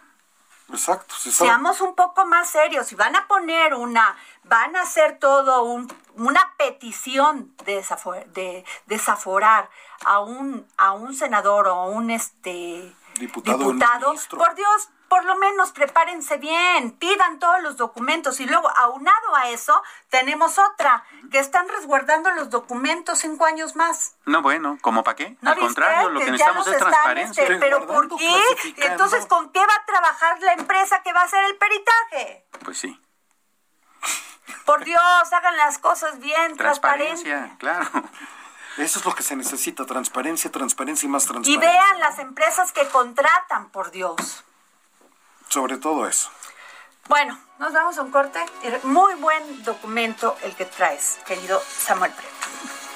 Exacto. 0.72 1.14
sabe. 1.16 1.32
Seamos 1.32 1.80
un 1.80 1.94
poco 1.96 2.24
más 2.24 2.48
serios. 2.48 2.86
Si 2.86 2.94
van 2.94 3.16
a 3.16 3.26
poner 3.26 3.74
una, 3.74 4.16
van 4.44 4.76
a 4.76 4.82
hacer 4.82 5.18
todo 5.18 5.64
un, 5.64 5.92
una 6.14 6.54
petición 6.56 7.52
de, 7.64 7.82
desafor- 7.82 8.24
de 8.26 8.64
desaforar 8.86 9.68
a 10.04 10.20
un, 10.20 10.66
a 10.76 10.92
un 10.92 11.14
senador 11.14 11.66
o 11.68 11.74
a 11.74 11.84
un 11.86 12.10
este 12.10 12.94
Diputado 13.18 13.58
diputado, 13.58 14.14
por 14.38 14.54
Dios, 14.54 14.88
por 15.08 15.24
lo 15.24 15.34
menos 15.36 15.72
prepárense 15.72 16.38
bien, 16.38 16.92
pidan 16.92 17.40
todos 17.40 17.60
los 17.62 17.76
documentos 17.76 18.38
y 18.38 18.46
luego 18.46 18.70
aunado 18.78 19.19
a 19.36 19.50
eso 19.50 19.82
tenemos 20.08 20.58
otra 20.58 21.04
que 21.30 21.38
están 21.38 21.68
resguardando 21.68 22.30
los 22.32 22.50
documentos 22.50 23.18
cinco 23.20 23.44
años 23.44 23.76
más. 23.76 24.14
No, 24.26 24.42
bueno, 24.42 24.78
¿cómo 24.80 25.02
para 25.04 25.16
qué? 25.16 25.36
¿No 25.40 25.50
Al 25.50 25.58
contrario, 25.58 26.10
lo 26.10 26.20
que 26.20 26.30
necesitamos 26.30 26.66
es 26.66 26.78
transparencia. 26.78 27.42
este, 27.42 27.56
pero 27.56 27.86
¿por 27.86 28.08
qué? 28.16 28.40
Entonces, 28.76 29.26
¿con 29.26 29.50
qué 29.52 29.60
va 29.60 29.74
a 29.74 29.84
trabajar 29.86 30.40
la 30.42 30.52
empresa 30.54 31.02
que 31.02 31.12
va 31.12 31.20
a 31.20 31.24
hacer 31.24 31.44
el 31.44 31.56
peritaje? 31.56 32.46
Pues 32.64 32.78
sí. 32.78 33.00
Por 34.64 34.84
Dios, 34.84 35.32
hagan 35.32 35.56
las 35.56 35.78
cosas 35.78 36.18
bien, 36.20 36.56
transparente. 36.56 37.22
Transparencia, 37.22 37.56
claro. 37.58 37.88
Eso 38.76 39.00
es 39.00 39.04
lo 39.04 39.14
que 39.14 39.22
se 39.22 39.36
necesita, 39.36 39.84
transparencia, 39.84 40.50
transparencia 40.50 41.06
y 41.06 41.10
más 41.10 41.24
Y 41.24 41.28
transparencia. 41.28 41.70
vean 41.70 42.00
las 42.00 42.18
empresas 42.18 42.72
que 42.72 42.86
contratan, 42.88 43.68
por 43.70 43.90
Dios. 43.90 44.44
Sobre 45.48 45.76
todo 45.76 46.06
eso. 46.06 46.30
Bueno, 47.10 47.36
nos 47.58 47.72
vamos 47.72 47.98
a 47.98 48.02
un 48.02 48.12
corte. 48.12 48.38
Muy 48.84 49.14
buen 49.16 49.64
documento 49.64 50.36
el 50.44 50.54
que 50.54 50.64
traes, 50.64 51.18
querido 51.26 51.60
Samuel 51.60 52.12
Prieto. 52.12 52.89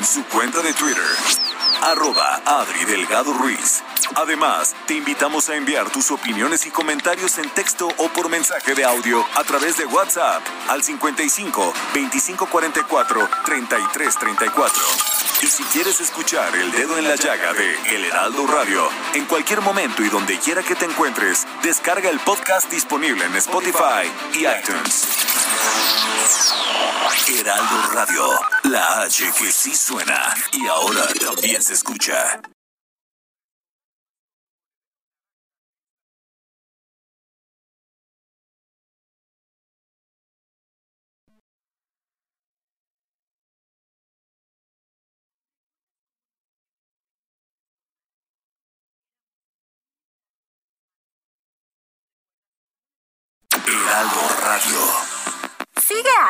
En 0.00 0.06
su 0.06 0.24
cuenta 0.24 0.62
de 0.62 0.72
Twitter. 0.72 1.04
Arroba 1.82 2.40
Adri 2.46 2.86
Delgado 2.86 3.34
Ruiz. 3.34 3.82
Además, 4.16 4.74
te 4.86 4.94
invitamos 4.94 5.48
a 5.48 5.54
enviar 5.54 5.90
tus 5.90 6.10
opiniones 6.10 6.66
y 6.66 6.70
comentarios 6.70 7.38
en 7.38 7.48
texto 7.50 7.88
o 7.96 8.08
por 8.08 8.28
mensaje 8.28 8.74
de 8.74 8.84
audio 8.84 9.24
a 9.34 9.44
través 9.44 9.76
de 9.76 9.86
WhatsApp 9.86 10.42
al 10.68 10.82
55 10.82 11.72
2544 11.94 13.28
3334. 13.44 14.82
Y 15.42 15.46
si 15.46 15.62
quieres 15.64 16.00
escuchar 16.00 16.54
El 16.54 16.70
Dedo 16.72 16.98
en 16.98 17.08
la 17.08 17.16
Llaga 17.16 17.52
de 17.54 17.74
El 17.94 18.04
Heraldo 18.04 18.46
Radio, 18.46 18.88
en 19.14 19.24
cualquier 19.26 19.60
momento 19.62 20.02
y 20.02 20.08
donde 20.08 20.38
quiera 20.38 20.62
que 20.62 20.74
te 20.74 20.84
encuentres, 20.84 21.46
descarga 21.62 22.10
el 22.10 22.20
podcast 22.20 22.70
disponible 22.70 23.24
en 23.24 23.36
Spotify 23.36 24.10
y 24.34 24.40
iTunes. 24.40 25.06
Heraldo 27.28 27.90
Radio, 27.92 28.26
la 28.64 29.02
H 29.02 29.32
que 29.38 29.52
sí 29.52 29.74
suena 29.74 30.34
y 30.52 30.66
ahora 30.66 31.06
también 31.24 31.62
se 31.62 31.74
escucha. 31.74 32.40
Heraldo 53.66 54.20
Radio. 54.42 55.20
Sigue 55.86 56.10
a 56.28 56.29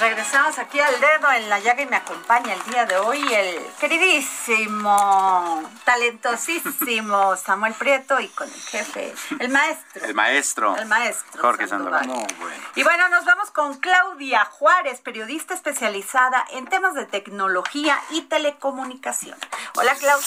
Regresamos 0.00 0.58
aquí 0.58 0.78
al 0.78 1.00
dedo 1.00 1.32
en 1.32 1.48
la 1.48 1.58
llaga 1.58 1.82
y 1.82 1.86
me 1.86 1.96
acompaña 1.96 2.54
el 2.54 2.62
día 2.70 2.86
de 2.86 2.96
hoy 2.98 3.20
el 3.34 3.60
queridísimo, 3.80 5.68
talentosísimo 5.84 7.36
Samuel 7.44 7.74
Prieto 7.74 8.20
y 8.20 8.28
con 8.28 8.48
el 8.48 8.60
jefe, 8.60 9.12
el 9.40 9.48
maestro. 9.48 10.04
El 10.04 10.14
maestro. 10.14 10.76
El 10.76 10.86
maestro. 10.86 11.42
Jorge 11.42 11.66
Sandoval. 11.66 12.04
Sandoval. 12.04 12.28
Y 12.76 12.84
bueno, 12.84 13.08
nos 13.08 13.24
vamos 13.24 13.50
con 13.50 13.78
Claudia 13.78 14.44
Juárez, 14.44 15.00
periodista 15.00 15.54
especializada 15.54 16.44
en 16.52 16.66
temas 16.66 16.94
de 16.94 17.06
tecnología 17.06 18.00
y 18.10 18.22
telecomunicación. 18.22 19.36
Hola, 19.74 19.94
Claudia. 19.96 20.26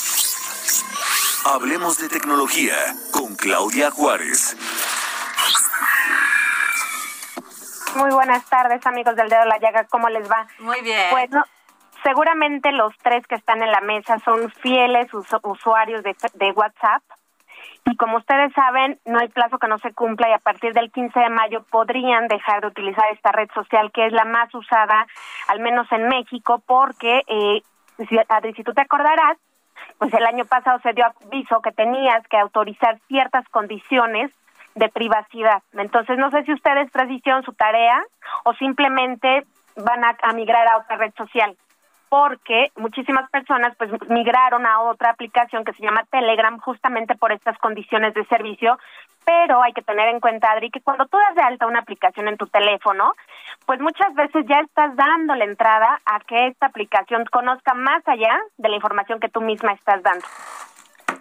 Hablemos 1.45 1.97
de 1.97 2.10
tecnología 2.10 2.76
con 3.12 3.36
Claudia 3.36 3.89
Juárez. 3.89 4.56
Muy 7.95 8.12
buenas 8.12 8.45
tardes, 8.49 8.86
amigos 8.88 9.15
del 9.15 9.30
Dedo 9.30 9.41
de 9.41 9.47
la 9.47 9.58
Llaga. 9.60 9.86
¿Cómo 9.89 10.10
les 10.10 10.30
va? 10.30 10.47
Muy 10.60 10.82
bien. 10.82 11.08
Pues 11.12 11.30
no, 11.32 11.43
seguramente 12.04 12.71
los 12.71 12.95
tres 12.99 13.25
que 13.27 13.36
están 13.36 13.62
en 13.62 13.71
la 13.71 13.82
mesa 13.82 14.17
son 14.19 14.49
fieles 14.51 15.12
usu- 15.13 15.39
usuarios 15.43 16.04
de, 16.04 16.15
de 16.36 16.51
WhatsApp. 16.51 17.04
Y 17.86 17.95
como 17.97 18.17
ustedes 18.17 18.54
saben, 18.54 18.99
no 19.06 19.19
hay 19.19 19.27
plazo 19.30 19.58
que 19.60 19.67
no 19.67 19.77
se 19.80 19.93
cumpla 19.93 20.30
y 20.30 20.34
a 20.34 20.38
partir 20.39 20.73
del 20.73 20.91
15 20.91 21.19
de 21.19 21.30
mayo 21.30 21.63
podrían 21.69 22.27
dejar 22.27 22.62
de 22.62 22.67
utilizar 22.67 23.06
esta 23.12 23.32
red 23.32 23.49
social 23.54 23.91
que 23.91 24.06
es 24.06 24.13
la 24.13 24.25
más 24.25 24.54
usada, 24.54 25.06
al 25.47 25.60
menos 25.60 25.91
en 25.91 26.08
México, 26.08 26.62
porque, 26.65 27.23
eh, 27.27 27.62
si, 28.08 28.19
Adri, 28.30 28.54
si 28.54 28.63
tú 28.63 28.73
te 28.73 28.82
acordarás, 28.82 29.38
pues 29.97 30.13
el 30.13 30.25
año 30.25 30.45
pasado 30.45 30.80
se 30.82 30.93
dio 30.93 31.06
aviso 31.25 31.62
que 31.62 31.71
tenías 31.71 32.25
que 32.27 32.38
autorizar 32.38 32.99
ciertas 33.08 33.47
condiciones 33.49 34.32
de 34.75 34.89
privacidad. 34.89 35.62
Entonces, 35.73 36.17
no 36.17 36.31
sé 36.31 36.43
si 36.43 36.53
ustedes 36.53 36.91
tres 36.91 37.10
hicieron 37.10 37.43
su 37.43 37.53
tarea 37.53 38.01
o 38.43 38.53
simplemente 38.53 39.45
van 39.75 40.03
a, 40.03 40.15
a 40.21 40.34
migrar 40.34 40.67
a 40.67 40.77
otra 40.77 40.97
red 40.97 41.13
social, 41.15 41.55
porque 42.10 42.71
muchísimas 42.75 43.29
personas 43.29 43.73
pues 43.77 43.89
migraron 44.10 44.65
a 44.65 44.81
otra 44.81 45.12
aplicación 45.12 45.63
que 45.63 45.73
se 45.73 45.84
llama 45.84 46.05
Telegram 46.10 46.60
justamente 46.60 47.15
por 47.15 47.31
estas 47.31 47.57
condiciones 47.57 48.13
de 48.13 48.25
servicio, 48.25 48.77
pero 49.25 49.62
hay 49.62 49.71
que 49.73 49.81
tener 49.81 50.10
en 50.10 50.19
cuenta, 50.19 50.51
Adri, 50.51 50.71
que 50.71 50.81
cuando 50.81 51.05
tú 51.05 51.17
das 51.17 51.36
de 51.36 51.41
alta 51.41 51.67
una 51.67 51.79
aplicación 51.79 52.27
en 52.27 52.38
tu 52.38 52.47
teléfono, 52.47 53.13
pues 53.65 53.79
muchas 53.79 54.13
veces 54.13 54.45
ya 54.47 54.60
estás 54.60 54.95
dando 54.95 55.36
la 55.36 55.45
entrada 55.45 56.01
a 56.05 56.19
que 56.19 56.47
esta 56.47 56.65
aplicación 56.65 57.25
conozca 57.25 57.73
más 57.73 58.05
allá 58.07 58.41
de 58.57 58.69
la 58.69 58.75
información 58.75 59.19
que 59.19 59.29
tú 59.29 59.41
misma 59.41 59.73
estás 59.73 60.01
dando. 60.03 60.25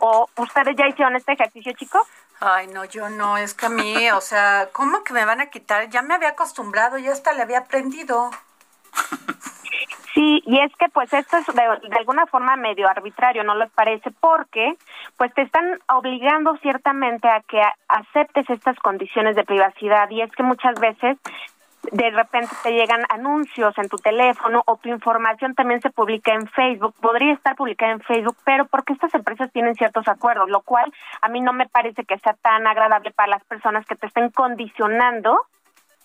¿O 0.01 0.29
ustedes 0.39 0.75
ya 0.77 0.89
hicieron 0.89 1.15
este 1.15 1.33
ejercicio, 1.33 1.73
chicos? 1.75 2.03
Ay, 2.41 2.69
no, 2.69 2.87
yo 2.87 3.11
no, 3.11 3.37
es 3.37 3.53
que 3.53 3.67
a 3.67 3.69
mí, 3.69 4.11
o 4.13 4.21
sea, 4.23 4.71
¿cómo 4.73 5.05
que 5.05 5.13
me 5.13 5.27
van 5.27 5.43
a 5.43 5.51
quitar? 5.51 5.91
Ya 5.91 6.01
me 6.01 6.15
había 6.15 6.31
acostumbrado, 6.31 6.97
ya 6.97 7.13
hasta 7.13 7.35
le 7.35 7.43
había 7.43 7.59
aprendido. 7.59 8.31
Sí, 10.15 10.43
y 10.45 10.61
es 10.61 10.73
que 10.77 10.89
pues 10.89 11.13
esto 11.13 11.37
es 11.37 11.47
de, 11.47 11.89
de 11.89 11.97
alguna 11.97 12.27
forma 12.27 12.57
medio 12.57 12.89
arbitrario, 12.89 13.45
¿no 13.45 13.55
les 13.55 13.71
parece? 13.71 14.11
Porque 14.11 14.75
pues 15.17 15.33
te 15.35 15.43
están 15.43 15.79
obligando 15.89 16.57
ciertamente 16.63 17.29
a 17.29 17.43
que 17.43 17.63
aceptes 17.89 18.49
estas 18.51 18.77
condiciones 18.79 19.37
de 19.37 19.45
privacidad 19.45 20.11
y 20.11 20.23
es 20.23 20.31
que 20.33 20.43
muchas 20.43 20.81
veces 20.81 21.17
de 21.93 22.11
repente 22.11 22.55
te 22.63 22.73
llegan 22.73 23.03
anuncios 23.09 23.77
en 23.79 23.89
tu 23.89 23.97
teléfono 23.97 24.63
o 24.67 24.77
tu 24.77 24.89
información 24.89 25.55
también 25.55 25.81
se 25.81 25.91
publica 25.91 26.33
en 26.35 26.47
Facebook, 26.49 26.95
podría 27.01 27.33
estar 27.33 27.57
publicada 27.57 27.93
en 27.93 28.01
Facebook, 28.01 28.37
pero 28.45 28.67
porque 28.67 28.93
estas 28.93 29.15
empresas 29.15 29.51
tienen 29.53 29.75
ciertos 29.75 30.07
acuerdos, 30.09 30.51
lo 30.51 30.61
cual 30.61 30.93
a 31.21 31.29
mí 31.29 31.41
no 31.41 31.53
me 31.53 31.69
parece 31.69 32.05
que 32.05 32.19
sea 32.19 32.35
tan 32.35 32.67
agradable 32.67 33.11
para 33.13 33.31
las 33.31 33.45
personas 33.45 33.87
que 33.87 33.97
te 33.97 34.07
estén 34.07 34.31
condicionando 34.31 35.47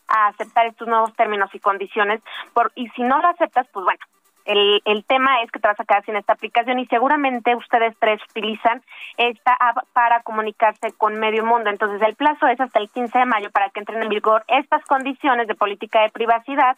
a 0.08 0.28
aceptar 0.28 0.68
estos 0.68 0.88
nuevos 0.88 1.14
términos 1.16 1.50
y 1.54 1.60
condiciones, 1.60 2.22
por, 2.54 2.72
y 2.76 2.88
si 2.90 3.04
no 3.04 3.20
lo 3.22 3.28
aceptas, 3.28 3.68
pues 3.74 3.84
bueno, 3.84 4.00
el, 4.46 4.82
el 4.86 5.04
tema 5.06 5.42
es 5.42 5.52
que 5.52 5.60
te 5.60 5.68
vas 5.68 5.80
a 5.80 5.86
quedar 5.86 6.06
sin 6.06 6.16
esta 6.16 6.34
aplicación 6.34 6.80
y 6.80 6.86
seguramente 6.86 7.56
ustedes 7.56 7.96
tres 8.00 8.22
utilizan 8.30 8.82
esta 9.18 9.54
app 9.54 9.78
para 9.94 10.22
comunicarse 10.22 10.92
con 10.98 11.20
medio 11.20 11.46
mundo. 11.46 11.70
Entonces 11.70 12.02
el 12.08 12.16
plazo 12.16 12.48
es 12.48 12.60
hasta 12.60 12.80
el 12.80 12.90
15 12.90 13.18
de 13.18 13.26
mayo 13.26 13.52
para 13.52 13.70
que 13.70 13.80
entren 13.80 14.04
en 14.04 14.10
vigor 14.10 14.44
estas 14.48 14.84
condiciones 14.86 15.48
de 15.48 15.56
política 15.56 16.02
de 16.02 16.10
privacidad, 16.10 16.78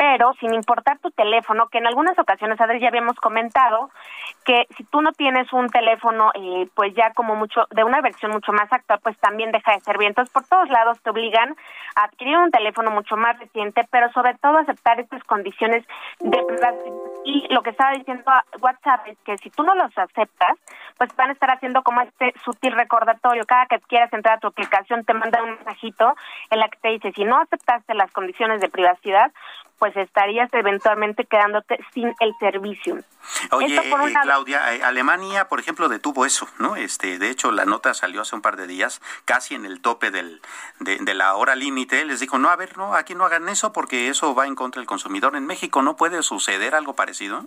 pero 0.00 0.32
sin 0.40 0.54
importar 0.54 0.98
tu 1.00 1.10
teléfono, 1.10 1.68
que 1.68 1.76
en 1.76 1.86
algunas 1.86 2.18
ocasiones, 2.18 2.58
Adri, 2.58 2.80
ya 2.80 2.88
habíamos 2.88 3.16
comentado 3.16 3.90
que 4.46 4.66
si 4.74 4.82
tú 4.84 5.02
no 5.02 5.12
tienes 5.12 5.52
un 5.52 5.68
teléfono, 5.68 6.32
eh, 6.34 6.66
pues 6.74 6.94
ya 6.94 7.12
como 7.12 7.36
mucho, 7.36 7.66
de 7.70 7.84
una 7.84 8.00
versión 8.00 8.32
mucho 8.32 8.50
más 8.50 8.72
actual, 8.72 9.00
pues 9.02 9.18
también 9.18 9.52
deja 9.52 9.72
de 9.72 9.80
servir. 9.80 10.08
Entonces, 10.08 10.32
por 10.32 10.46
todos 10.46 10.70
lados 10.70 10.98
te 11.02 11.10
obligan 11.10 11.54
a 11.96 12.04
adquirir 12.04 12.38
un 12.38 12.50
teléfono 12.50 12.90
mucho 12.90 13.14
más 13.18 13.38
reciente, 13.38 13.86
pero 13.90 14.10
sobre 14.12 14.32
todo 14.38 14.56
aceptar 14.56 14.98
estas 15.00 15.22
condiciones 15.24 15.84
de 16.18 16.42
privacidad. 16.44 16.94
Y 17.26 17.52
lo 17.52 17.62
que 17.62 17.68
estaba 17.68 17.92
diciendo 17.92 18.24
WhatsApp 18.62 19.06
es 19.06 19.18
que 19.26 19.36
si 19.36 19.50
tú 19.50 19.64
no 19.64 19.74
los 19.74 19.92
aceptas, 19.98 20.56
pues 20.96 21.14
van 21.14 21.28
a 21.28 21.32
estar 21.34 21.50
haciendo 21.50 21.82
como 21.82 22.00
este 22.00 22.32
sutil 22.42 22.72
recordatorio. 22.72 23.44
Cada 23.44 23.66
que 23.66 23.78
quieras 23.80 24.10
entrar 24.14 24.38
a 24.38 24.40
tu 24.40 24.46
aplicación 24.46 25.04
te 25.04 25.12
manda 25.12 25.42
un 25.42 25.56
mensajito 25.56 26.14
en 26.48 26.58
la 26.58 26.68
que 26.70 26.78
te 26.78 26.88
dice, 26.88 27.12
si 27.12 27.24
no 27.24 27.36
aceptaste 27.36 27.92
las 27.92 28.10
condiciones 28.12 28.62
de 28.62 28.70
privacidad, 28.70 29.30
pues 29.80 29.96
estarías 29.96 30.52
eventualmente 30.52 31.24
quedándote 31.24 31.80
sin 31.94 32.14
el 32.20 32.32
servicio. 32.38 32.98
Oye, 33.50 33.76
eh, 33.76 34.14
Claudia, 34.22 34.74
eh, 34.74 34.82
Alemania, 34.84 35.48
por 35.48 35.58
ejemplo, 35.58 35.88
detuvo 35.88 36.26
eso, 36.26 36.46
¿no? 36.58 36.76
Este, 36.76 37.18
de 37.18 37.30
hecho, 37.30 37.50
la 37.50 37.64
nota 37.64 37.94
salió 37.94 38.20
hace 38.20 38.36
un 38.36 38.42
par 38.42 38.56
de 38.56 38.66
días, 38.66 39.00
casi 39.24 39.54
en 39.54 39.64
el 39.64 39.80
tope 39.80 40.10
del, 40.10 40.42
de, 40.80 40.98
de 40.98 41.14
la 41.14 41.34
hora 41.34 41.56
límite. 41.56 42.04
Les 42.04 42.20
dijo, 42.20 42.38
no, 42.38 42.50
a 42.50 42.56
ver, 42.56 42.76
no, 42.76 42.94
aquí 42.94 43.14
no 43.14 43.24
hagan 43.24 43.48
eso 43.48 43.72
porque 43.72 44.08
eso 44.08 44.34
va 44.34 44.46
en 44.46 44.54
contra 44.54 44.80
del 44.80 44.86
consumidor. 44.86 45.34
En 45.34 45.46
México 45.46 45.80
no 45.80 45.96
puede 45.96 46.22
suceder 46.22 46.74
algo 46.74 46.94
parecido. 46.94 47.46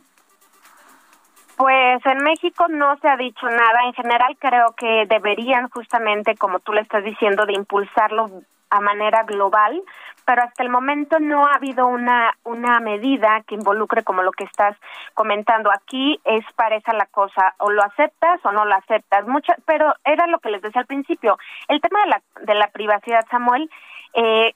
Pues 1.55 2.03
en 2.05 2.23
México 2.23 2.65
no 2.67 2.97
se 2.97 3.07
ha 3.07 3.15
dicho 3.15 3.47
nada. 3.47 3.85
En 3.85 3.93
general 3.93 4.35
creo 4.39 4.73
que 4.75 5.05
deberían 5.07 5.69
justamente, 5.69 6.35
como 6.35 6.59
tú 6.59 6.73
le 6.73 6.81
estás 6.81 7.03
diciendo, 7.03 7.45
de 7.45 7.53
impulsarlo 7.53 8.31
a 8.71 8.79
manera 8.79 9.21
global, 9.21 9.79
pero 10.25 10.43
hasta 10.43 10.63
el 10.63 10.69
momento 10.69 11.19
no 11.19 11.45
ha 11.45 11.55
habido 11.55 11.87
una 11.87 12.33
una 12.43 12.79
medida 12.79 13.43
que 13.47 13.55
involucre 13.55 14.03
como 14.03 14.23
lo 14.23 14.31
que 14.31 14.43
estás 14.43 14.77
comentando. 15.13 15.71
Aquí 15.71 16.19
es 16.23 16.45
pareja 16.55 16.93
la 16.93 17.05
cosa 17.07 17.55
o 17.59 17.69
lo 17.69 17.83
aceptas 17.83 18.39
o 18.45 18.51
no 18.51 18.65
lo 18.65 18.75
aceptas. 18.75 19.27
Mucha 19.27 19.55
pero 19.65 19.93
era 20.03 20.27
lo 20.27 20.39
que 20.39 20.49
les 20.49 20.61
decía 20.61 20.81
al 20.81 20.87
principio 20.87 21.37
el 21.67 21.81
tema 21.81 22.01
de 22.03 22.09
la 22.09 22.21
de 22.41 22.55
la 22.55 22.67
privacidad 22.67 23.25
Samuel 23.29 23.69
eh, 24.13 24.53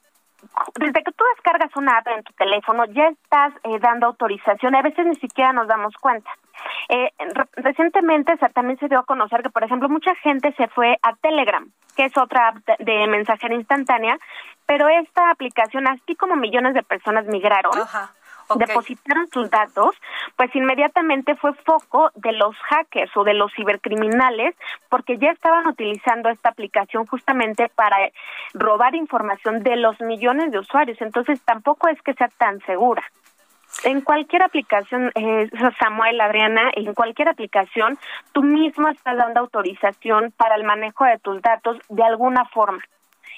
desde 0.76 1.04
que 1.04 1.12
tú 1.12 1.24
descargas 1.36 1.76
una 1.76 1.98
app 1.98 2.08
en 2.08 2.24
tu 2.24 2.34
teléfono 2.34 2.86
ya 2.86 3.08
estás 3.08 3.54
eh, 3.64 3.80
dando 3.80 4.08
autorización 4.08 4.76
a 4.76 4.82
veces 4.82 5.06
ni 5.06 5.16
siquiera 5.16 5.54
nos 5.54 5.68
damos 5.68 5.96
cuenta. 5.98 6.30
Eh, 6.90 7.12
recientemente 7.56 8.36
también 8.54 8.80
se 8.80 8.88
dio 8.88 9.00
a 9.00 9.06
conocer 9.06 9.44
que 9.44 9.50
por 9.50 9.64
ejemplo 9.64 9.90
mucha 9.90 10.16
gente 10.16 10.54
se 10.54 10.68
fue 10.70 10.98
a 11.02 11.16
Telegram 11.16 11.70
que 11.96 12.06
es 12.06 12.18
otra 12.18 12.50
app 12.50 12.58
de 12.80 13.08
mensajería 13.08 13.58
instantánea 13.58 14.18
pero 14.66 14.88
esta 14.90 15.30
aplicación 15.32 15.88
así 15.88 16.16
como 16.16 16.36
millones 16.36 16.74
de 16.74 16.84
personas 16.84 17.26
migraron 17.26 17.74
depositaron 18.56 19.28
sus 19.28 19.50
datos, 19.50 19.96
pues 20.36 20.56
inmediatamente 20.56 21.36
fue 21.36 21.54
foco 21.54 22.12
de 22.16 22.32
los 22.34 22.56
hackers 22.58 23.16
o 23.16 23.24
de 23.24 23.34
los 23.34 23.54
cibercriminales, 23.54 24.56
porque 24.90 25.18
ya 25.18 25.32
estaban 25.32 25.68
utilizando 25.68 26.30
esta 26.30 26.50
aplicación 26.50 27.06
justamente 27.06 27.70
para 27.76 27.98
robar 28.54 28.96
información 28.96 29.64
de 29.64 29.76
los 29.76 30.00
millones 30.02 30.52
de 30.52 30.60
usuarios. 30.60 31.00
Entonces 31.02 31.42
tampoco 31.42 31.88
es 31.88 32.02
que 32.02 32.14
sea 32.14 32.30
tan 32.38 32.60
segura. 32.66 33.04
En 33.84 34.02
cualquier 34.02 34.44
aplicación, 34.44 35.12
eh, 35.16 35.50
Samuel, 35.80 36.20
Adriana, 36.22 36.72
en 36.74 36.94
cualquier 36.94 37.30
aplicación, 37.30 37.98
tú 38.32 38.42
mismo 38.42 38.88
estás 38.90 39.18
dando 39.18 39.42
autorización 39.42 40.32
para 40.36 40.56
el 40.56 40.64
manejo 40.64 41.06
de 41.06 41.20
tus 41.20 41.42
datos 41.42 41.78
de 41.90 42.04
alguna 42.04 42.46
forma. 42.46 42.82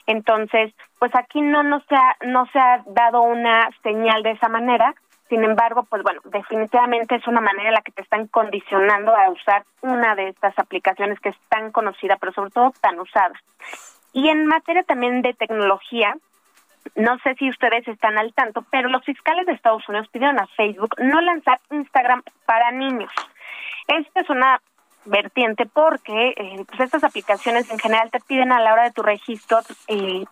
Entonces, 0.10 0.74
pues 0.98 1.14
aquí 1.14 1.40
no, 1.40 1.62
no, 1.62 1.84
ha, 1.92 2.16
no 2.26 2.48
se 2.48 2.58
ha 2.58 2.82
dado 2.88 3.22
una 3.22 3.70
señal 3.84 4.24
de 4.24 4.32
esa 4.32 4.50
manera. 4.50 4.96
Sin 5.30 5.44
embargo, 5.44 5.84
pues 5.84 6.02
bueno, 6.02 6.20
definitivamente 6.26 7.14
es 7.14 7.28
una 7.28 7.42
manera 7.42 7.70
en 7.70 7.76
la 7.76 7.84
que 7.84 7.92
te 7.92 8.02
están 8.02 8.26
condicionando 8.26 9.16
a 9.16 9.30
usar 9.30 9.66
una 9.82 10.16
de 10.16 10.30
estas 10.30 10.58
aplicaciones 10.58 11.20
que 11.20 11.30
es 11.30 11.38
tan 11.50 11.72
conocida, 11.72 12.18
pero 12.20 12.34
sobre 12.34 12.50
todo 12.50 12.74
tan 12.82 13.00
usada. 13.00 13.40
Y 14.12 14.30
en 14.30 14.48
materia 14.48 14.82
también 14.82 15.22
de 15.22 15.36
tecnología, 15.36 16.16
no 16.96 17.20
sé 17.20 17.36
si 17.36 17.48
ustedes 17.48 17.88
están 17.88 18.18
al 18.18 18.34
tanto, 18.34 18.66
pero 18.72 18.90
los 18.90 19.06
fiscales 19.06 19.46
de 19.46 19.54
Estados 19.54 19.88
Unidos 19.88 20.08
pidieron 20.08 20.40
a 20.40 20.48
Facebook 20.48 20.96
no 20.98 21.22
lanzar 21.22 21.60
Instagram 21.70 22.24
para 22.48 22.72
niños. 22.72 23.12
Esta 23.88 24.22
es 24.22 24.30
una 24.32 24.60
vertiente 25.06 25.66
porque 25.66 26.34
eh, 26.36 26.66
pues 26.68 26.80
estas 26.82 27.04
aplicaciones 27.04 27.70
en 27.72 27.80
general 27.80 28.10
te 28.12 28.20
piden 28.20 28.52
a 28.52 28.60
la 28.60 28.74
hora 28.74 28.84
de 28.84 28.92
tu 28.92 29.02
registro 29.02 29.60
eh, 29.88 30.24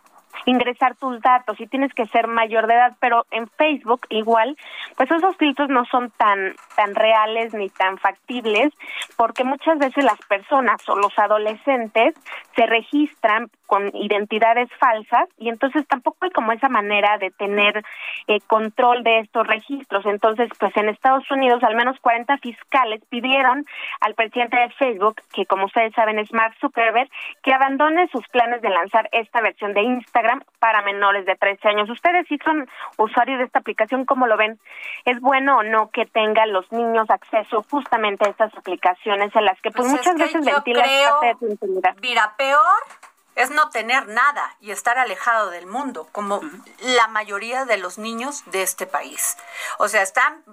ingresar 0.45 0.95
tus 0.95 1.21
datos 1.21 1.59
y 1.59 1.67
tienes 1.67 1.93
que 1.93 2.05
ser 2.07 2.27
mayor 2.27 2.67
de 2.67 2.75
edad, 2.75 2.95
pero 2.99 3.25
en 3.31 3.47
Facebook 3.47 4.01
igual, 4.09 4.57
pues 4.95 5.09
esos 5.11 5.35
filtros 5.37 5.69
no 5.69 5.85
son 5.85 6.11
tan 6.11 6.55
tan 6.75 6.95
reales 6.95 7.53
ni 7.53 7.69
tan 7.69 7.97
factibles, 7.97 8.73
porque 9.15 9.43
muchas 9.43 9.77
veces 9.79 10.03
las 10.03 10.19
personas 10.27 10.77
o 10.87 10.95
los 10.95 11.17
adolescentes 11.17 12.15
se 12.55 12.65
registran 12.65 13.49
con 13.67 13.95
identidades 13.95 14.69
falsas 14.79 15.29
y 15.37 15.49
entonces 15.49 15.85
tampoco 15.87 16.17
hay 16.21 16.31
como 16.31 16.51
esa 16.51 16.69
manera 16.69 17.17
de 17.17 17.31
tener 17.31 17.83
eh, 18.27 18.39
control 18.47 19.03
de 19.03 19.19
estos 19.19 19.45
registros. 19.45 20.05
Entonces, 20.05 20.49
pues 20.57 20.75
en 20.77 20.89
Estados 20.89 21.29
Unidos 21.29 21.63
al 21.63 21.75
menos 21.75 21.99
40 21.99 22.37
fiscales 22.37 23.01
pidieron 23.09 23.65
al 23.99 24.15
presidente 24.15 24.57
de 24.57 24.69
Facebook, 24.71 25.21
que 25.33 25.45
como 25.45 25.65
ustedes 25.65 25.93
saben 25.93 26.17
es 26.17 26.33
Mark 26.33 26.55
Zuckerberg, 26.59 27.09
que 27.43 27.53
abandone 27.53 28.07
sus 28.07 28.27
planes 28.29 28.61
de 28.61 28.69
lanzar 28.69 29.09
esta 29.11 29.41
versión 29.41 29.73
de 29.73 29.81
Instagram 29.81 30.43
para 30.59 30.81
menores 30.81 31.25
de 31.25 31.35
13 31.35 31.67
años. 31.67 31.89
Ustedes 31.89 32.27
si 32.27 32.37
son 32.39 32.67
usuarios 32.97 33.39
de 33.39 33.45
esta 33.45 33.59
aplicación, 33.59 34.05
¿cómo 34.05 34.27
lo 34.27 34.37
ven? 34.37 34.59
¿Es 35.05 35.19
bueno 35.19 35.57
o 35.57 35.63
no 35.63 35.89
que 35.91 36.05
tengan 36.05 36.53
los 36.53 36.71
niños 36.71 37.09
acceso 37.09 37.63
justamente 37.69 38.25
a 38.25 38.29
estas 38.29 38.55
aplicaciones 38.57 39.35
en 39.35 39.45
las 39.45 39.59
que 39.61 39.71
pues, 39.71 39.87
pues 39.87 39.91
muchas 39.91 40.15
veces 40.15 40.45
ventilan 40.45 40.85
parte 41.09 41.27
de 41.27 41.35
tu 41.35 41.47
intimidad? 41.47 41.95
Mira, 42.01 42.33
peor 42.37 43.06
es 43.37 43.51
no 43.51 43.69
tener 43.69 44.07
nada 44.07 44.57
y 44.59 44.71
estar 44.71 44.97
alejado 44.97 45.51
del 45.51 45.67
mundo, 45.67 46.09
como 46.11 46.41
la 46.79 47.07
mayoría 47.07 47.65
de 47.65 47.77
los 47.77 47.99
niños 47.99 48.43
de 48.47 48.63
este 48.63 48.87
país. 48.87 49.37
O 49.77 49.87
sea, 49.87 50.01
están 50.01 50.43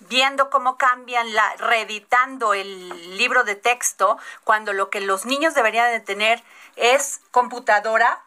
viendo 0.00 0.50
cómo 0.50 0.76
cambian, 0.76 1.34
la, 1.34 1.56
reeditando 1.56 2.52
el 2.52 3.16
libro 3.16 3.44
de 3.44 3.54
texto, 3.54 4.18
cuando 4.44 4.74
lo 4.74 4.90
que 4.90 5.00
los 5.00 5.24
niños 5.24 5.54
deberían 5.54 5.90
de 5.90 6.00
tener 6.00 6.44
es 6.76 7.22
computadora, 7.30 8.22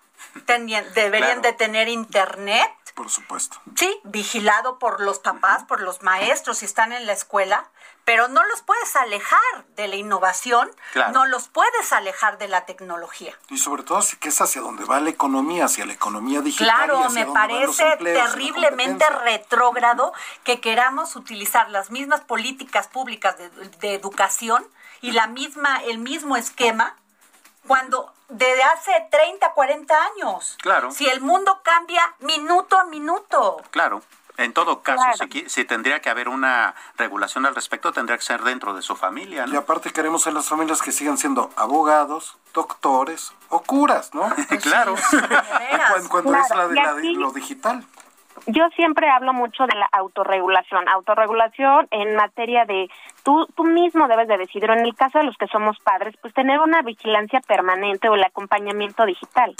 deberían 0.95 1.43
de 1.43 1.53
tener 1.53 1.87
internet. 1.87 2.69
Por 2.95 3.09
supuesto. 3.09 3.61
Sí, 3.75 4.01
vigilado 4.03 4.79
por 4.79 4.99
los 4.99 5.19
papás, 5.19 5.63
por 5.65 5.79
los 5.79 6.01
maestros 6.01 6.57
si 6.57 6.65
están 6.65 6.91
en 6.91 7.05
la 7.05 7.13
escuela, 7.13 7.69
pero 8.05 8.27
no 8.27 8.43
los 8.45 8.61
puedes 8.61 8.95
alejar 8.95 9.39
de 9.75 9.87
la 9.87 9.95
innovación, 9.95 10.69
no 11.13 11.25
los 11.25 11.47
puedes 11.47 11.93
alejar 11.93 12.37
de 12.37 12.47
la 12.47 12.65
tecnología. 12.65 13.37
Y 13.49 13.57
sobre 13.57 13.83
todo 13.83 14.01
que 14.19 14.29
es 14.29 14.41
hacia 14.41 14.61
donde 14.61 14.85
va 14.85 14.99
la 14.99 15.09
economía, 15.09 15.65
hacia 15.65 15.85
la 15.85 15.93
economía 15.93 16.41
digital. 16.41 16.67
Claro, 16.67 17.09
me 17.11 17.25
parece 17.25 17.97
terriblemente 17.97 19.05
retrógrado 19.23 20.13
que 20.43 20.59
queramos 20.59 21.15
utilizar 21.15 21.69
las 21.69 21.91
mismas 21.91 22.21
políticas 22.21 22.87
públicas 22.87 23.37
de, 23.37 23.49
de 23.49 23.93
educación 23.93 24.65
y 25.01 25.11
la 25.11 25.27
misma, 25.27 25.81
el 25.83 25.97
mismo 25.97 26.37
esquema 26.37 26.95
cuando 27.67 28.11
desde 28.29 28.63
hace 28.63 28.91
30, 29.11 29.51
40 29.53 29.95
años. 30.03 30.57
Claro. 30.61 30.91
Si 30.91 31.07
el 31.07 31.21
mundo 31.21 31.61
cambia 31.63 32.01
minuto 32.19 32.79
a 32.79 32.85
minuto. 32.85 33.61
Claro. 33.71 34.01
En 34.43 34.53
todo 34.53 34.81
caso, 34.81 35.03
si, 35.47 35.65
tendría 35.65 35.99
que 35.99 36.09
haber 36.09 36.27
una 36.29 36.73
regulación 36.97 37.45
al 37.45 37.55
respecto, 37.55 37.91
tendría 37.91 38.17
que 38.17 38.23
ser 38.23 38.41
dentro 38.41 38.73
de 38.73 38.81
su 38.81 38.95
familia. 38.95 39.45
¿no? 39.45 39.53
Y 39.53 39.57
aparte 39.57 39.91
queremos 39.91 40.25
en 40.27 40.33
las 40.33 40.49
familias 40.49 40.81
que 40.81 40.91
sigan 40.91 41.17
siendo 41.17 41.51
abogados, 41.55 42.37
doctores 42.53 43.33
o 43.49 43.61
curas, 43.61 44.13
¿no? 44.13 44.29
claro. 44.61 44.95
cuando, 46.09 46.35
es 46.35 46.49
la 46.49 46.67
de 46.67 47.13
lo 47.13 47.31
digital. 47.31 47.85
Yo 48.47 48.67
siempre 48.75 49.09
hablo 49.09 49.33
mucho 49.33 49.67
de 49.67 49.75
la 49.75 49.87
autorregulación. 49.91 50.87
Autorregulación 50.89 51.87
en 51.91 52.15
materia 52.15 52.65
de 52.65 52.89
tú, 53.23 53.45
tú 53.55 53.63
mismo 53.63 54.07
debes 54.07 54.27
de 54.27 54.37
decidir, 54.37 54.69
en 54.71 54.85
el 54.85 54.95
caso 54.95 55.19
de 55.19 55.25
los 55.25 55.37
que 55.37 55.47
somos 55.47 55.77
padres, 55.79 56.15
pues 56.21 56.33
tener 56.33 56.59
una 56.59 56.81
vigilancia 56.81 57.41
permanente 57.41 58.09
o 58.09 58.15
el 58.15 58.23
acompañamiento 58.23 59.05
digital. 59.05 59.55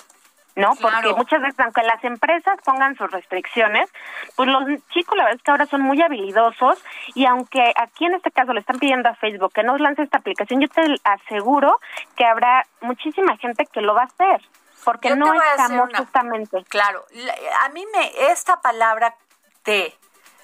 ¿No? 0.56 0.76
Porque 0.82 1.14
muchas 1.16 1.42
veces, 1.42 1.60
aunque 1.60 1.84
las 1.84 2.04
empresas 2.04 2.58
pongan 2.64 2.96
sus 2.96 3.10
restricciones, 3.10 3.90
pues 4.36 4.50
los 4.50 4.64
chicos 4.90 5.18
la 5.18 5.24
verdad 5.24 5.38
es 5.38 5.44
que 5.44 5.52
ahora 5.52 5.66
son 5.66 5.82
muy 5.82 6.02
habilidosos 6.02 6.78
y 7.16 7.26
aunque 7.26 7.74
aquí 7.76 8.06
en 8.06 8.16
este 8.16 8.32
caso 8.32 8.54
le 8.54 8.60
están 8.60 8.80
pidiendo 8.80 9.10
a 9.10 9.16
Facebook 9.16 9.54
que 9.54 9.64
nos 9.64 9.80
lance 9.80 10.04
esta 10.04 10.18
aplicación, 10.18 10.62
yo 10.62 10.68
te 10.68 10.82
aseguro 11.04 11.80
que 12.16 12.26
habrá 12.26 12.66
muchísima 12.82 13.38
gente 13.38 13.66
que 13.66 13.82
lo 13.82 13.94
va 13.94 14.02
a 14.02 14.06
hacer 14.06 14.42
porque 14.84 15.16
no 15.16 15.34
estamos 15.34 15.90
justamente. 15.96 16.64
Claro, 16.66 17.06
a 17.62 17.70
mí 17.70 17.86
me 17.94 18.32
esta 18.32 18.62
palabra 18.62 19.16
de 19.64 19.96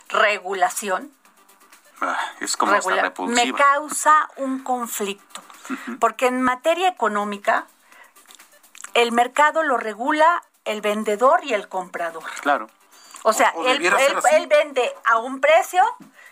regulación 0.09 1.11
ah, 2.01 2.17
es 2.39 2.55
como 2.55 2.73
me 3.27 3.53
causa 3.53 4.29
un 4.37 4.63
conflicto, 4.63 5.41
porque 5.99 6.27
en 6.27 6.41
materia 6.41 6.87
económica 6.87 7.65
el 8.97 9.11
mercado 9.11 9.61
lo 9.63 9.77
regula 9.77 10.43
el 10.65 10.81
vendedor 10.81 11.43
y 11.43 11.53
el 11.53 11.69
comprador. 11.69 12.23
Claro. 12.41 12.67
O 13.23 13.31
sea, 13.31 13.53
él, 13.65 13.85
él, 13.85 14.47
vende 14.47 14.93
a 15.05 15.17
un 15.17 15.39
precio, 15.39 15.83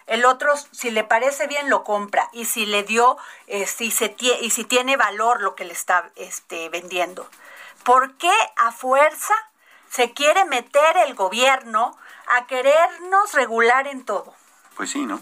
el 0.08 0.26
otro, 0.26 0.54
si 0.72 0.92
le 0.92 1.04
parece 1.04 1.46
bien, 1.46 1.70
lo 1.70 1.84
compra. 1.84 2.28
Y 2.32 2.46
si 2.46 2.66
le 2.66 2.84
dio, 2.84 3.18
eh, 3.48 3.68
si 3.68 3.92
se 3.92 4.16
y 4.20 4.50
si 4.50 4.64
tiene 4.64 4.98
valor 4.98 5.42
lo 5.42 5.56
que 5.56 5.66
le 5.66 5.74
está 5.74 6.10
este, 6.16 6.70
vendiendo. 6.70 7.30
¿Por 7.84 8.16
qué 8.18 8.34
a 8.56 8.72
fuerza 8.72 9.34
se 9.90 10.14
quiere 10.14 10.46
meter 10.46 10.98
el 11.06 11.14
gobierno 11.14 11.98
a 12.28 12.48
querernos 12.48 13.34
regular 13.34 13.88
en 13.88 14.06
todo? 14.06 14.34
Pues 14.76 14.92
sí, 14.92 15.06
¿no? 15.06 15.22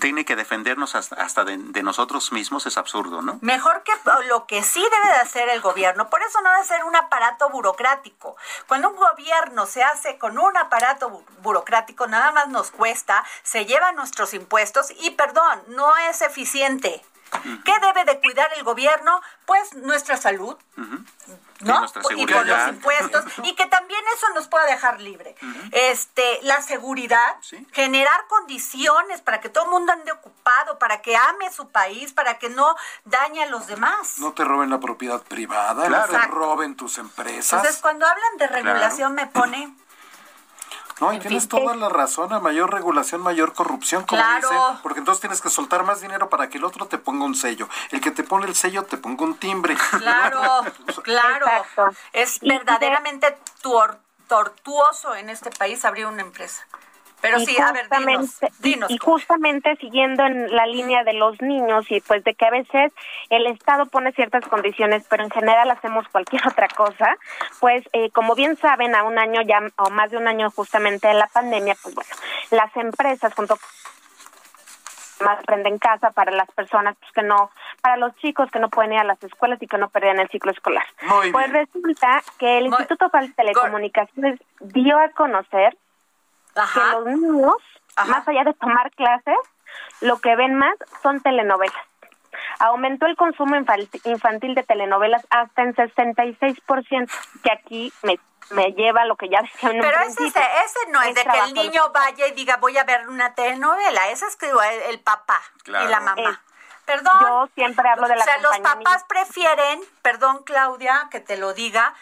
Tiene 0.00 0.24
que 0.24 0.36
defendernos 0.36 0.94
hasta, 0.94 1.44
de, 1.44 1.82
nosotros 1.82 2.32
mismos, 2.32 2.66
es 2.66 2.78
absurdo, 2.78 3.22
¿no? 3.22 3.38
Mejor 3.42 3.82
que 3.82 3.92
lo 4.28 4.46
que 4.46 4.62
sí 4.62 4.80
debe 4.80 5.14
de 5.14 5.20
hacer 5.20 5.48
el 5.48 5.60
gobierno, 5.60 6.08
por 6.08 6.22
eso 6.22 6.40
no 6.40 6.50
debe 6.52 6.64
ser 6.64 6.84
un 6.84 6.96
aparato 6.96 7.48
burocrático. 7.50 8.36
Cuando 8.66 8.90
un 8.90 8.96
gobierno 8.96 9.66
se 9.66 9.82
hace 9.82 10.18
con 10.18 10.38
un 10.38 10.56
aparato 10.56 11.24
burocrático, 11.42 12.06
nada 12.06 12.32
más 12.32 12.48
nos 12.48 12.70
cuesta, 12.70 13.24
se 13.42 13.66
lleva 13.66 13.92
nuestros 13.92 14.34
impuestos 14.34 14.92
y, 14.98 15.10
perdón, 15.10 15.62
no 15.68 15.96
es 15.96 16.22
eficiente. 16.22 17.04
¿Qué 17.64 17.72
debe 17.80 18.04
de 18.04 18.20
cuidar 18.20 18.50
el 18.56 18.64
gobierno? 18.64 19.20
Pues 19.44 19.74
nuestra 19.74 20.16
salud, 20.16 20.56
¿no? 21.60 21.86
Y, 22.16 22.26
por 22.26 22.46
los 22.46 22.68
impuestos 22.68 23.24
y 23.42 23.54
que 23.54 23.66
también 23.66 24.00
eso 24.14 24.26
nos 24.34 24.48
pueda 24.48 24.66
dejar 24.66 25.00
libre. 25.00 25.34
Este, 25.72 26.40
la 26.42 26.62
seguridad, 26.62 27.36
generar 27.72 28.26
condiciones 28.28 29.22
para 29.22 29.40
que 29.40 29.48
todo 29.48 29.64
el 29.64 29.70
mundo 29.70 29.92
ande 29.92 30.12
ocupado, 30.12 30.78
para 30.78 31.02
que 31.02 31.16
ame 31.16 31.52
su 31.52 31.68
país, 31.68 32.12
para 32.12 32.38
que 32.38 32.48
no 32.50 32.76
dañe 33.04 33.44
a 33.44 33.46
los 33.46 33.66
demás. 33.66 34.18
No 34.18 34.32
te 34.32 34.44
roben 34.44 34.70
la 34.70 34.80
propiedad 34.80 35.22
privada, 35.22 35.88
no 35.88 36.04
te 36.06 36.26
roben 36.28 36.76
tus 36.76 36.98
empresas. 36.98 37.60
Entonces, 37.60 37.80
cuando 37.80 38.06
hablan 38.06 38.36
de 38.38 38.46
regulación 38.48 39.14
me 39.14 39.26
pone 39.26 39.74
no, 41.00 41.12
y 41.12 41.18
tienes 41.18 41.48
toda 41.48 41.76
la 41.76 41.88
razón, 41.88 42.32
a 42.32 42.40
mayor 42.40 42.72
regulación, 42.72 43.20
mayor 43.20 43.52
corrupción, 43.52 44.04
como 44.04 44.22
claro. 44.22 44.78
porque 44.82 45.00
entonces 45.00 45.20
tienes 45.20 45.42
que 45.42 45.50
soltar 45.50 45.84
más 45.84 46.00
dinero 46.00 46.30
para 46.30 46.48
que 46.48 46.56
el 46.56 46.64
otro 46.64 46.86
te 46.86 46.96
ponga 46.96 47.26
un 47.26 47.34
sello. 47.34 47.68
El 47.90 48.00
que 48.00 48.10
te 48.10 48.24
pone 48.24 48.46
el 48.46 48.54
sello 48.54 48.84
te 48.84 48.96
ponga 48.96 49.24
un 49.24 49.36
timbre. 49.36 49.76
Claro, 49.98 50.62
claro. 51.02 51.46
Es 52.12 52.40
verdaderamente 52.40 53.36
tortuoso 54.28 55.14
en 55.14 55.28
este 55.28 55.50
país 55.50 55.84
abrir 55.84 56.06
una 56.06 56.22
empresa. 56.22 56.66
Pero 57.26 57.40
sí, 57.40 57.56
a 57.60 57.72
ver, 57.72 57.88
dinos, 58.60 58.90
y, 58.90 58.98
justamente 58.98 59.76
siguiendo 59.76 60.24
en 60.24 60.54
la 60.54 60.66
línea 60.66 61.02
de 61.02 61.12
los 61.12 61.40
niños 61.42 61.90
y 61.90 62.00
pues 62.00 62.22
de 62.22 62.34
que 62.34 62.46
a 62.46 62.50
veces 62.50 62.92
el 63.30 63.46
Estado 63.46 63.86
pone 63.86 64.12
ciertas 64.12 64.46
condiciones, 64.46 65.04
pero 65.08 65.24
en 65.24 65.30
general 65.30 65.70
hacemos 65.70 66.06
cualquier 66.08 66.42
otra 66.46 66.68
cosa, 66.68 67.16
pues 67.58 67.84
eh, 67.92 68.10
como 68.10 68.34
bien 68.34 68.56
saben, 68.56 68.94
a 68.94 69.02
un 69.02 69.18
año 69.18 69.42
ya, 69.42 69.60
o 69.76 69.90
más 69.90 70.10
de 70.10 70.18
un 70.18 70.28
año 70.28 70.50
justamente 70.50 71.08
de 71.08 71.14
la 71.14 71.26
pandemia, 71.26 71.76
pues 71.82 71.94
bueno, 71.94 72.10
las 72.50 72.74
empresas 72.76 73.34
junto 73.34 73.56
más 75.20 75.38
aprenden 75.38 75.78
casa 75.78 76.10
para 76.10 76.30
las 76.32 76.50
personas 76.52 76.96
pues 77.00 77.12
que 77.12 77.22
no, 77.22 77.50
para 77.80 77.96
los 77.96 78.14
chicos 78.16 78.50
que 78.50 78.58
no 78.58 78.68
pueden 78.68 78.92
ir 78.92 78.98
a 78.98 79.04
las 79.04 79.22
escuelas 79.22 79.60
y 79.62 79.66
que 79.66 79.78
no 79.78 79.88
perdían 79.88 80.18
el 80.18 80.28
ciclo 80.28 80.52
escolar. 80.52 80.84
pues 81.32 81.52
resulta 81.52 82.22
que 82.38 82.58
el 82.58 82.66
Instituto 82.66 83.08
de 83.12 83.28
Telecomunicaciones 83.30 84.40
dio 84.60 84.98
a 84.98 85.08
conocer 85.10 85.76
que 86.72 86.80
los 86.92 87.06
niños, 87.06 87.56
más 88.06 88.26
allá 88.26 88.44
de 88.44 88.54
tomar 88.54 88.90
clases, 88.92 89.38
lo 90.00 90.18
que 90.18 90.34
ven 90.36 90.54
más 90.54 90.74
son 91.02 91.20
telenovelas. 91.20 91.74
Aumentó 92.58 93.06
el 93.06 93.16
consumo 93.16 93.56
infantil 93.56 94.54
de 94.54 94.62
telenovelas 94.62 95.26
hasta 95.30 95.62
en 95.62 95.74
66%, 95.74 97.10
que 97.42 97.52
aquí 97.52 97.92
me 98.02 98.18
me 98.50 98.72
lleva 98.72 99.02
a 99.02 99.04
lo 99.06 99.16
que 99.16 99.28
ya 99.28 99.42
decía 99.42 99.70
en 99.70 99.80
Pero 99.80 100.00
ese, 100.00 100.26
ese 100.26 100.90
no 100.90 101.02
es, 101.02 101.14
de 101.14 101.24
que 101.24 101.38
el 101.38 101.54
niño 101.54 101.90
vaya 101.92 102.26
y 102.26 102.32
diga 102.32 102.56
voy 102.58 102.76
a 102.78 102.84
ver 102.84 103.08
una 103.08 103.34
telenovela, 103.34 104.08
ese 104.10 104.26
es 104.26 104.36
que 104.36 104.50
el, 104.88 105.00
papá 105.00 105.40
y 105.66 105.70
la 105.70 106.00
mamá. 106.00 106.42
perdón. 106.84 107.14
Yo 107.20 107.48
siempre 107.54 107.88
hablo 107.88 108.08
de 108.08 108.16
la 108.16 108.22
O 108.22 108.24
sea, 108.24 108.38
los 108.38 108.58
papás 108.58 109.04
prefieren, 109.04 109.80
perdón 110.02 110.42
Claudia, 110.44 111.08
que 111.10 111.20
te 111.20 111.36
lo 111.36 111.54
diga, 111.54 111.94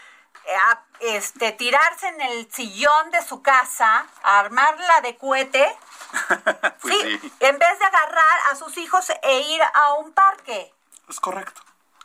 este, 1.01 1.53
tirarse 1.53 2.09
en 2.09 2.21
el 2.21 2.53
sillón 2.53 3.11
de 3.11 3.23
su 3.23 3.43
casa, 3.43 4.07
armarla 4.23 5.01
de 5.03 5.17
cohete, 5.17 5.77
pues 6.83 6.95
sí, 6.95 7.33
en 7.41 7.59
vez 7.59 7.79
de 7.79 7.85
agarrar 7.85 8.39
a 8.51 8.57
sus 8.57 8.77
hijos 8.79 9.11
e 9.23 9.41
ir 9.41 9.63
a 9.63 9.95
un 9.95 10.13
parque. 10.13 10.73
Es 11.09 11.21
correcto. 11.21 11.61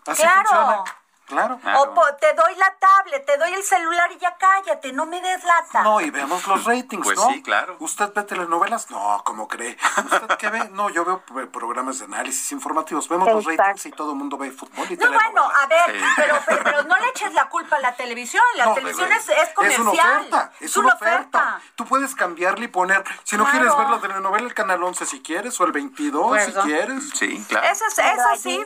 Así 0.05 0.21
claro. 0.21 0.84
Claro. 1.30 1.59
O 1.77 2.15
te 2.19 2.34
doy 2.34 2.55
la 2.55 2.75
tablet, 2.80 3.23
te 3.23 3.38
doy 3.38 3.53
el 3.53 3.63
celular 3.63 4.11
y 4.11 4.17
ya 4.17 4.36
cállate, 4.36 4.91
no 4.91 5.05
me 5.05 5.21
des 5.21 5.43
lata. 5.43 5.84
No, 5.84 6.01
y 6.01 6.09
veamos 6.09 6.45
los 6.47 6.65
ratings, 6.65 7.03
pues 7.03 7.19
¿no? 7.19 7.30
sí, 7.30 7.43
claro. 7.43 7.75
¿Usted 7.80 8.11
ve 8.15 8.23
telenovelas? 8.23 8.89
No, 8.89 9.21
¿cómo 9.23 9.47
cree? 9.47 9.77
¿Usted 9.97 10.38
qué 10.39 10.49
ve? 10.49 10.69
No, 10.69 10.89
yo 10.89 11.05
veo 11.05 11.51
programas 11.51 11.99
de 11.99 12.05
análisis 12.05 12.51
informativos. 12.51 13.07
Vemos 13.07 13.32
los 13.32 13.45
ratings 13.45 13.86
y 13.86 13.91
todo 13.91 14.13
el 14.13 14.17
mundo 14.17 14.39
ve 14.39 14.49
fútbol 14.49 14.88
y 14.89 14.97
No, 14.97 15.11
bueno, 15.11 15.43
a 15.43 15.67
ver, 15.67 16.01
pero, 16.15 16.63
pero, 16.63 16.84
no 16.84 16.97
le 16.97 17.09
eches 17.09 17.32
la 17.34 17.47
culpa 17.47 17.75
a 17.75 17.80
la 17.80 17.93
televisión. 17.93 18.43
La 18.55 18.73
televisión 18.73 19.11
es, 19.11 19.30
es, 19.30 19.49
comercial. 19.53 19.84
Es 19.86 19.86
una 19.86 19.91
oferta. 19.91 20.51
Es, 20.59 20.77
una, 20.77 20.93
oferta. 20.95 21.61
Tú 21.75 21.86
puedes 21.86 22.15
cambiarle 22.15 22.65
y 22.65 22.69
poner, 22.69 23.03
si 23.23 23.38
no 23.38 23.45
quieres 23.45 23.75
ver 23.77 23.88
la 23.88 23.99
telenovela, 23.99 24.47
el 24.47 24.55
canal 24.55 24.82
11 24.82 25.05
si 25.05 25.21
quieres, 25.21 25.59
o 25.61 25.65
el 25.65 25.73
22 25.73 26.41
si 26.41 26.53
quieres. 26.53 27.09
Sí, 27.13 27.45
claro. 27.47 27.67
Eso, 27.67 27.86
eso 27.86 28.30
sí 28.41 28.63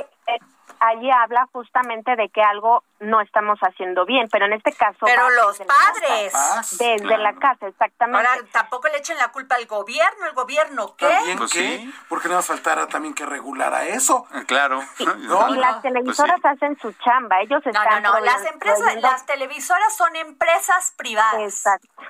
allí 0.83 1.09
habla 1.09 1.47
justamente 1.51 2.15
de 2.15 2.29
que 2.29 2.41
algo 2.41 2.83
no 2.99 3.21
estamos 3.21 3.59
haciendo 3.59 4.05
bien, 4.05 4.27
pero 4.31 4.45
en 4.45 4.53
este 4.53 4.73
caso... 4.73 4.99
Pero 5.01 5.29
los 5.29 5.57
padres. 5.59 6.33
desde 6.77 7.17
la 7.17 7.33
casa, 7.35 7.67
exactamente. 7.67 8.27
Ahora, 8.27 8.41
tampoco 8.51 8.87
le 8.89 8.97
echen 8.97 9.17
la 9.17 9.29
culpa 9.31 9.55
al 9.55 9.65
gobierno, 9.65 10.25
¿el 10.25 10.33
gobierno 10.33 10.95
qué? 10.97 11.07
¿También 11.07 11.37
pues 11.37 11.53
qué? 11.53 11.89
Porque 12.09 12.27
no 12.27 12.41
faltara 12.41 12.87
también 12.87 13.13
que 13.13 13.25
regulara 13.25 13.85
eso. 13.85 14.27
Eh, 14.33 14.43
claro. 14.47 14.83
Y 14.99 15.55
las 15.55 15.81
televisoras 15.81 16.39
pues 16.41 16.53
hacen 16.53 16.77
su 16.79 16.91
chamba, 16.93 17.41
ellos 17.41 17.65
están... 17.65 18.03
No, 18.03 18.13
no, 18.13 18.19
no, 18.19 18.25
las 18.25 18.45
empresas, 18.45 18.95
las 19.01 19.25
televisoras 19.25 19.95
son 19.95 20.15
empresas 20.15 20.93
privadas. 20.97 21.41
Exacto. 21.41 22.03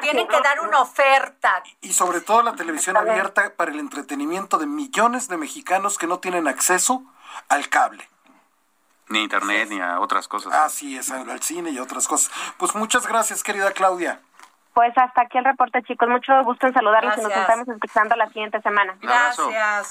Tienen 0.00 0.28
que 0.28 0.40
dar 0.40 0.60
una 0.60 0.80
oferta. 0.80 1.62
Y 1.80 1.92
sobre 1.92 2.20
todo 2.20 2.42
la 2.42 2.54
televisión 2.54 2.96
abierta 2.96 3.54
para 3.54 3.70
el 3.72 3.80
entretenimiento 3.80 4.56
de 4.56 4.66
millones 4.66 5.28
de 5.28 5.36
mexicanos 5.36 5.98
que 5.98 6.06
no 6.06 6.20
tienen 6.20 6.48
acceso 6.48 7.04
al 7.48 7.68
cable. 7.68 8.08
Ni 9.08 9.18
a 9.18 9.22
internet, 9.22 9.68
ni 9.68 9.80
a 9.80 10.00
otras 10.00 10.28
cosas. 10.28 10.52
Así 10.54 10.96
es, 10.96 11.10
al 11.10 11.42
cine 11.42 11.70
y 11.70 11.78
otras 11.78 12.08
cosas. 12.08 12.32
Pues 12.56 12.74
muchas 12.74 13.06
gracias, 13.06 13.42
querida 13.42 13.72
Claudia. 13.72 14.20
Pues 14.74 14.96
hasta 14.96 15.22
aquí 15.22 15.38
el 15.38 15.44
reporte, 15.44 15.82
chicos. 15.82 16.08
Mucho 16.08 16.32
gusto 16.44 16.66
en 16.66 16.72
saludarlos 16.72 17.18
y 17.18 17.20
nos 17.20 17.32
estamos 17.32 17.68
escuchando 17.68 18.16
la 18.16 18.26
siguiente 18.28 18.60
semana. 18.62 18.96
Gracias. 19.00 19.90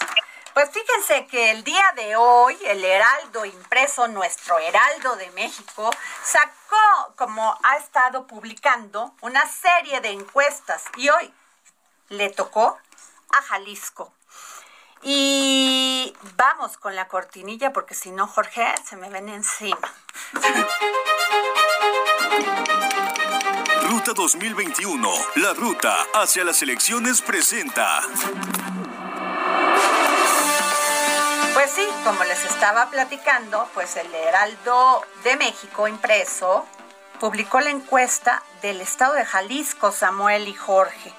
Pues 0.54 0.70
fíjense 0.72 1.28
que 1.28 1.52
el 1.52 1.64
día 1.64 1.84
de 1.96 2.16
hoy 2.18 2.58
el 2.66 2.84
Heraldo 2.84 3.46
impreso, 3.46 4.08
nuestro 4.10 4.58
Heraldo 4.60 5.16
de 5.16 5.30
México, 5.32 5.90
sacó, 6.24 7.14
como 7.16 7.58
ha 7.64 7.78
estado 7.78 8.28
publicando, 8.28 9.14
una 9.22 9.46
serie 9.46 10.02
de 10.02 10.10
encuestas 10.10 10.84
y 10.98 11.10
hoy 11.10 11.34
le 12.10 12.30
tocó 12.32 12.78
a 13.32 13.42
Jalisco. 13.44 14.12
Y 15.04 16.14
vamos 16.38 16.78
con 16.78 16.96
la 16.96 17.08
cortinilla 17.08 17.74
porque 17.74 17.96
si 17.96 18.12
no, 18.12 18.28
Jorge, 18.28 18.74
se 18.86 18.96
me 18.98 19.10
ven 19.10 19.30
encima. 19.30 19.78
Ruta 23.90 24.14
2021, 24.14 25.10
la 25.36 25.54
ruta 25.54 25.96
hacia 26.14 26.44
las 26.44 26.62
elecciones 26.62 27.22
presenta. 27.22 28.02
Pues 31.54 31.72
sí, 31.72 31.88
como 32.04 32.24
les 32.24 32.46
estaba 32.46 32.90
platicando, 32.90 33.68
pues 33.74 33.96
el 33.98 34.14
Heraldo 34.14 35.04
de 35.24 35.36
México 35.36 35.88
impreso 35.88 36.66
publicó 37.20 37.60
la 37.60 37.70
encuesta 37.70 38.42
del 38.62 38.82
estado 38.82 39.14
de 39.14 39.26
Jalisco, 39.26 39.92
Samuel 39.92 40.48
y 40.48 40.54
Jorge. 40.54 41.14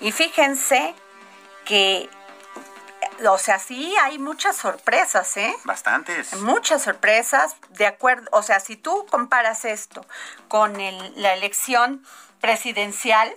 Y 0.00 0.12
fíjense 0.12 0.94
que 1.64 2.10
o 3.28 3.38
sea, 3.38 3.58
sí, 3.58 3.94
hay 4.02 4.18
muchas 4.18 4.56
sorpresas, 4.56 5.36
¿eh? 5.36 5.54
Bastantes. 5.64 6.34
Muchas 6.34 6.82
sorpresas, 6.82 7.56
de 7.70 7.86
acuerdo, 7.86 8.28
o 8.32 8.42
sea, 8.42 8.60
si 8.60 8.76
tú 8.76 9.06
comparas 9.10 9.64
esto 9.64 10.04
con 10.48 10.74
la 11.16 11.34
elección 11.34 12.04
presidencial, 12.40 13.34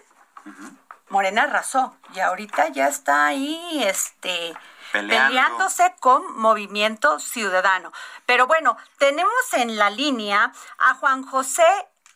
Morena 1.10 1.44
arrasó 1.44 1.96
y 2.14 2.20
ahorita 2.20 2.70
ya 2.70 2.88
está 2.88 3.28
ahí, 3.28 3.84
este, 3.84 4.54
peleándose 4.92 5.96
con 6.00 6.38
Movimiento 6.38 7.20
Ciudadano. 7.20 7.92
Pero 8.26 8.48
bueno, 8.48 8.78
tenemos 8.98 9.54
en 9.54 9.78
la 9.78 9.90
línea 9.90 10.52
a 10.78 10.94
Juan 10.96 11.24
José 11.24 11.66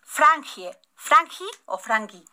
Frangie, 0.03 0.77
¿Frangi 0.95 1.47
o 1.65 1.77
Frangi? 1.77 2.25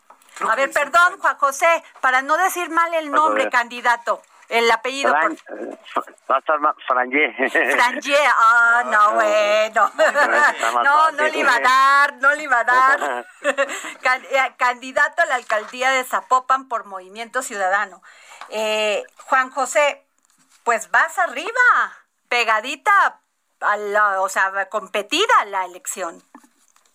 a 0.47 0.55
ver, 0.55 0.71
perdón, 0.71 1.19
Juan 1.19 1.37
José, 1.37 1.83
para 1.99 2.21
no 2.21 2.37
decir 2.37 2.69
mal 2.69 2.93
el 2.93 3.11
nombre, 3.11 3.49
candidato. 3.49 4.21
El 4.51 4.69
apellido. 4.69 5.09
Fran, 5.11 5.37
Va 6.29 6.35
a 6.35 6.39
estar 6.39 6.59
Frangé. 6.85 7.33
Frangé, 7.49 8.17
ah, 8.37 8.83
no, 8.85 9.13
bueno. 9.15 9.91
No, 10.83 11.11
no 11.11 11.23
le 11.23 11.37
iba 11.37 11.55
a 11.55 11.59
dar, 11.59 12.13
no 12.17 12.35
le 12.35 12.43
iba 12.43 12.59
a 12.59 12.63
dar. 12.63 13.25
Eh, 14.31 14.53
candidato 14.57 15.21
a 15.21 15.25
la 15.25 15.35
alcaldía 15.35 15.91
de 15.91 16.03
Zapopan 16.03 16.67
por 16.67 16.85
Movimiento 16.85 17.41
Ciudadano. 17.41 18.01
Eh, 18.49 19.03
Juan 19.25 19.51
José, 19.51 20.03
pues 20.65 20.91
vas 20.91 21.17
arriba, 21.17 21.51
pegadita, 22.27 23.21
a 23.61 23.77
la, 23.77 24.21
o 24.21 24.27
sea, 24.27 24.67
competida 24.69 25.45
la 25.47 25.65
elección. 25.65 26.21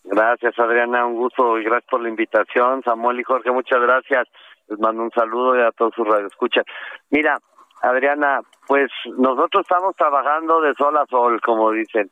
Gracias, 0.04 0.58
Adriana, 0.58 1.06
un 1.06 1.16
gusto 1.16 1.58
y 1.58 1.64
gracias 1.64 1.90
por 1.90 2.02
la 2.02 2.08
invitación. 2.08 2.82
Samuel 2.82 3.20
y 3.20 3.24
Jorge, 3.24 3.50
muchas 3.50 3.80
gracias. 3.80 4.28
Les 4.68 4.78
mando 4.78 5.02
un 5.02 5.10
saludo 5.10 5.56
y 5.56 5.62
a 5.62 5.70
todos 5.72 5.94
sus 5.94 6.06
radioescuchas. 6.06 6.64
Mira, 7.10 7.38
Adriana, 7.82 8.40
pues 8.66 8.90
nosotros 9.16 9.62
estamos 9.62 9.94
trabajando 9.96 10.60
de 10.60 10.74
sol 10.74 10.96
a 10.96 11.06
sol, 11.06 11.40
como 11.40 11.70
dicen, 11.70 12.10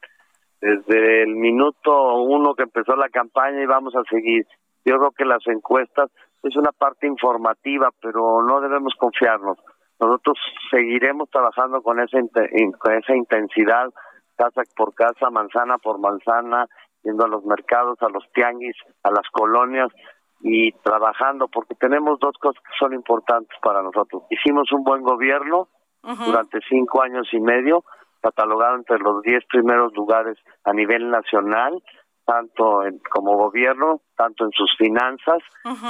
desde 0.61 1.23
el 1.23 1.35
minuto 1.35 2.15
uno 2.23 2.55
que 2.55 2.63
empezó 2.63 2.97
la 2.97 3.09
campaña 3.09 3.63
y 3.63 3.67
vamos 3.67 3.95
a 3.97 4.03
seguir. 4.09 4.47
Yo 4.85 4.99
creo 4.99 5.11
que 5.13 5.25
las 5.25 5.47
encuestas 5.47 6.11
es 6.43 6.57
una 6.57 6.71
parte 6.73 7.07
informativa, 7.07 7.91
pero 8.01 8.43
no 8.43 8.61
debemos 8.61 8.95
confiarnos. 8.99 9.59
Nosotros 9.99 10.39
seguiremos 10.71 11.31
trabajando 11.31 11.83
con 11.83 12.01
esa, 12.01 12.19
con 12.79 12.95
esa 12.95 13.17
intensidad, 13.17 13.89
casa 14.37 14.63
por 14.77 14.95
casa, 14.95 15.31
manzana 15.31 15.79
por 15.79 15.99
manzana, 15.99 16.67
yendo 17.03 17.25
a 17.25 17.29
los 17.29 17.45
mercados, 17.45 17.97
a 18.03 18.09
los 18.09 18.25
tianguis, 18.33 18.77
a 19.03 19.11
las 19.11 19.29
colonias 19.31 19.91
y 20.47 20.73
trabajando, 20.83 21.49
porque 21.49 21.75
tenemos 21.75 22.21
dos 22.21 22.37
cosas 22.39 22.63
que 22.63 22.77
son 22.79 22.93
importantes 22.93 23.57
para 23.63 23.83
nosotros. 23.83 24.25
Hicimos 24.29 24.71
un 24.73 24.85
buen 24.85 25.03
gobierno 25.03 25.69
durante 26.03 26.61
cinco 26.69 27.03
años 27.03 27.27
y 27.33 27.41
medio, 27.41 27.83
catalogado 28.21 28.77
entre 28.77 28.99
los 28.99 29.23
diez 29.23 29.43
primeros 29.49 29.95
lugares 29.95 30.37
a 30.65 30.75
nivel 30.75 31.11
nacional, 31.11 31.83
tanto 32.27 32.85
en, 32.85 33.01
como 33.11 33.39
gobierno, 33.39 34.03
tanto 34.17 34.45
en 34.45 34.51
sus 34.51 34.71
finanzas 34.77 35.43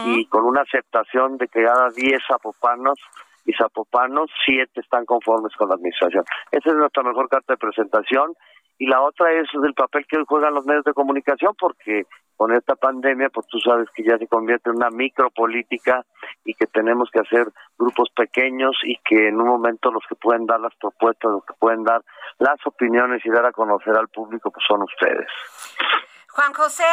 y 0.07 0.27
con 0.27 0.45
una 0.45 0.63
aceptación 0.63 1.37
de 1.37 1.49
que 1.49 1.65
cada 1.65 1.91
diez 1.91 2.21
zapopanos 2.29 2.99
y 3.45 3.53
zapopanos, 3.55 4.31
siete 4.47 4.81
están 4.81 5.05
conformes 5.05 5.55
con 5.57 5.69
la 5.69 5.75
administración. 5.75 6.25
Esa 6.53 6.71
es 6.71 6.77
nuestra 6.77 7.03
mejor 7.03 7.29
carta 7.29 7.55
de 7.55 7.59
presentación 7.59 8.35
y 8.79 8.87
la 8.87 9.01
otra 9.03 9.33
es 9.33 9.49
el 9.63 9.75
papel 9.75 10.07
que 10.09 10.23
juegan 10.25 10.55
los 10.55 10.67
medios 10.67 10.85
de 10.85 10.95
comunicación 10.95 11.55
porque 11.59 12.07
con 12.37 12.53
esta 12.53 12.75
pandemia 12.75 13.29
pues 13.31 13.47
tú 13.47 13.59
sabes 13.61 13.89
que 13.95 14.03
ya 14.03 14.19
se 14.19 14.27
convierte 14.27 14.71
en 14.71 14.77
una 14.77 14.91
micropolítica 14.91 16.05
y 16.45 16.55
que 16.55 16.67
tenemos 16.67 17.09
que 17.13 17.21
hacer 17.21 17.47
grupos 17.79 18.09
pequeños 18.15 18.77
y 18.83 18.97
que 19.05 19.29
en 19.29 19.41
un 19.41 19.47
momento 19.47 19.93
los 19.93 20.03
que 20.09 20.17
pueden 20.17 20.47
dar 20.47 20.61
las 20.61 20.75
propuestas, 20.77 21.31
los 21.31 21.45
que 21.45 21.55
pueden 21.55 21.85
dar 21.85 22.03
las 22.39 22.59
opiniones 22.67 23.25
y 23.25 23.31
dar 23.31 23.47
a 23.47 23.53
conocer 23.53 23.97
al 23.97 24.09
público 24.09 24.51
pues 24.51 24.65
son 24.67 24.83
ustedes. 24.83 25.29
Juan 26.31 26.53
José, 26.53 26.85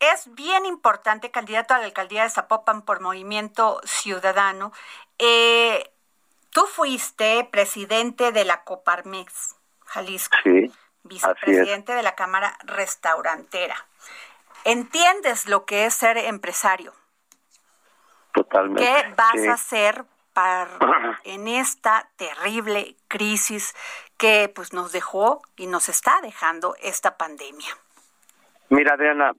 es 0.00 0.34
bien 0.34 0.66
importante 0.66 1.30
candidato 1.30 1.72
a 1.72 1.78
la 1.78 1.86
alcaldía 1.86 2.24
de 2.24 2.30
Zapopan 2.30 2.82
por 2.82 3.00
Movimiento 3.00 3.80
Ciudadano. 3.84 4.72
Eh, 5.18 5.90
tú 6.50 6.62
fuiste 6.66 7.48
presidente 7.50 8.32
de 8.32 8.44
la 8.44 8.64
Coparmex, 8.64 9.56
Jalisco. 9.86 10.36
Sí 10.44 10.70
vicepresidente 11.10 11.92
de 11.92 12.02
la 12.02 12.14
Cámara 12.14 12.56
Restaurantera. 12.64 13.76
¿Entiendes 14.64 15.46
lo 15.46 15.66
que 15.66 15.84
es 15.86 15.94
ser 15.94 16.16
empresario? 16.16 16.92
Totalmente. 18.32 18.82
¿Qué 18.82 19.14
vas 19.16 19.48
a 19.48 19.52
hacer 19.54 20.04
para, 20.32 20.70
en 21.24 21.48
esta 21.48 22.08
terrible 22.16 22.94
crisis 23.08 23.74
que 24.16 24.50
pues 24.54 24.72
nos 24.72 24.92
dejó 24.92 25.42
y 25.56 25.66
nos 25.66 25.88
está 25.88 26.20
dejando 26.22 26.76
esta 26.80 27.16
pandemia? 27.16 27.76
Mira, 28.68 28.96
Diana, 28.96 29.32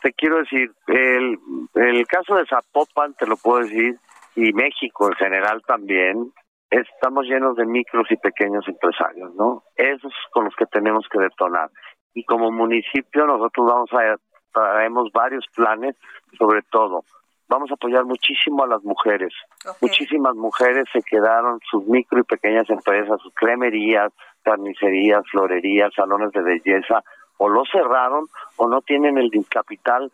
te 0.00 0.12
quiero 0.14 0.38
decir, 0.38 0.72
el, 0.86 1.38
el 1.74 2.06
caso 2.06 2.36
de 2.36 2.46
Zapopan, 2.46 3.14
te 3.14 3.26
lo 3.26 3.36
puedo 3.36 3.64
decir, 3.64 3.98
y 4.34 4.52
México 4.52 5.08
en 5.08 5.14
general 5.14 5.62
también, 5.66 6.32
estamos 6.70 7.26
llenos 7.26 7.56
de 7.56 7.66
micros 7.66 8.10
y 8.10 8.16
pequeños 8.16 8.66
empresarios, 8.68 9.34
¿no? 9.34 9.62
Esos 9.76 10.12
con 10.32 10.44
los 10.44 10.54
que 10.54 10.66
tenemos 10.66 11.06
que 11.10 11.18
detonar. 11.18 11.70
Y 12.14 12.24
como 12.24 12.50
municipio 12.50 13.26
nosotros 13.26 13.66
vamos 13.66 13.90
a 13.92 14.16
traemos 14.52 15.12
varios 15.12 15.46
planes, 15.54 15.96
sobre 16.38 16.62
todo 16.62 17.04
vamos 17.48 17.70
a 17.70 17.74
apoyar 17.74 18.04
muchísimo 18.04 18.62
a 18.62 18.66
las 18.66 18.82
mujeres. 18.84 19.32
Muchísimas 19.80 20.34
mujeres 20.34 20.84
se 20.92 21.02
quedaron 21.02 21.58
sus 21.70 21.86
micro 21.86 22.20
y 22.20 22.22
pequeñas 22.22 22.68
empresas, 22.68 23.20
sus 23.22 23.34
cremerías, 23.34 24.12
carnicerías, 24.42 25.22
florerías, 25.30 25.92
salones 25.94 26.30
de 26.32 26.42
belleza, 26.42 27.02
o 27.38 27.48
lo 27.48 27.64
cerraron 27.64 28.26
o 28.56 28.68
no 28.68 28.82
tienen 28.82 29.16
el 29.18 29.30
capital 29.48 30.12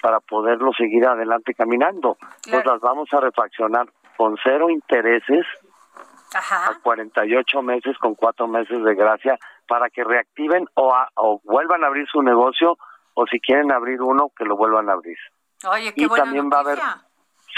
para 0.00 0.20
poderlo 0.20 0.72
seguir 0.72 1.06
adelante 1.06 1.54
caminando. 1.54 2.16
Entonces 2.44 2.66
las 2.66 2.80
vamos 2.80 3.12
a 3.12 3.20
refaccionar 3.20 3.88
con 4.16 4.36
cero 4.42 4.70
intereses 4.70 5.44
a 6.34 6.78
48 6.82 7.62
meses 7.62 7.96
con 7.98 8.14
cuatro 8.14 8.46
meses 8.46 8.82
de 8.82 8.94
gracia 8.94 9.38
para 9.66 9.90
que 9.90 10.04
reactiven 10.04 10.66
o, 10.74 10.94
o 11.14 11.40
vuelvan 11.44 11.84
a 11.84 11.88
abrir 11.88 12.06
su 12.08 12.22
negocio 12.22 12.76
o 13.14 13.26
si 13.26 13.40
quieren 13.40 13.72
abrir 13.72 14.02
uno 14.02 14.30
que 14.36 14.44
lo 14.44 14.56
vuelvan 14.56 14.88
a 14.90 14.92
abrir. 14.92 15.16
Oye, 15.70 15.92
qué 15.94 16.04
y 16.04 16.08
también 16.08 16.50
va 16.52 16.58
a 16.58 16.60
haber 16.60 16.78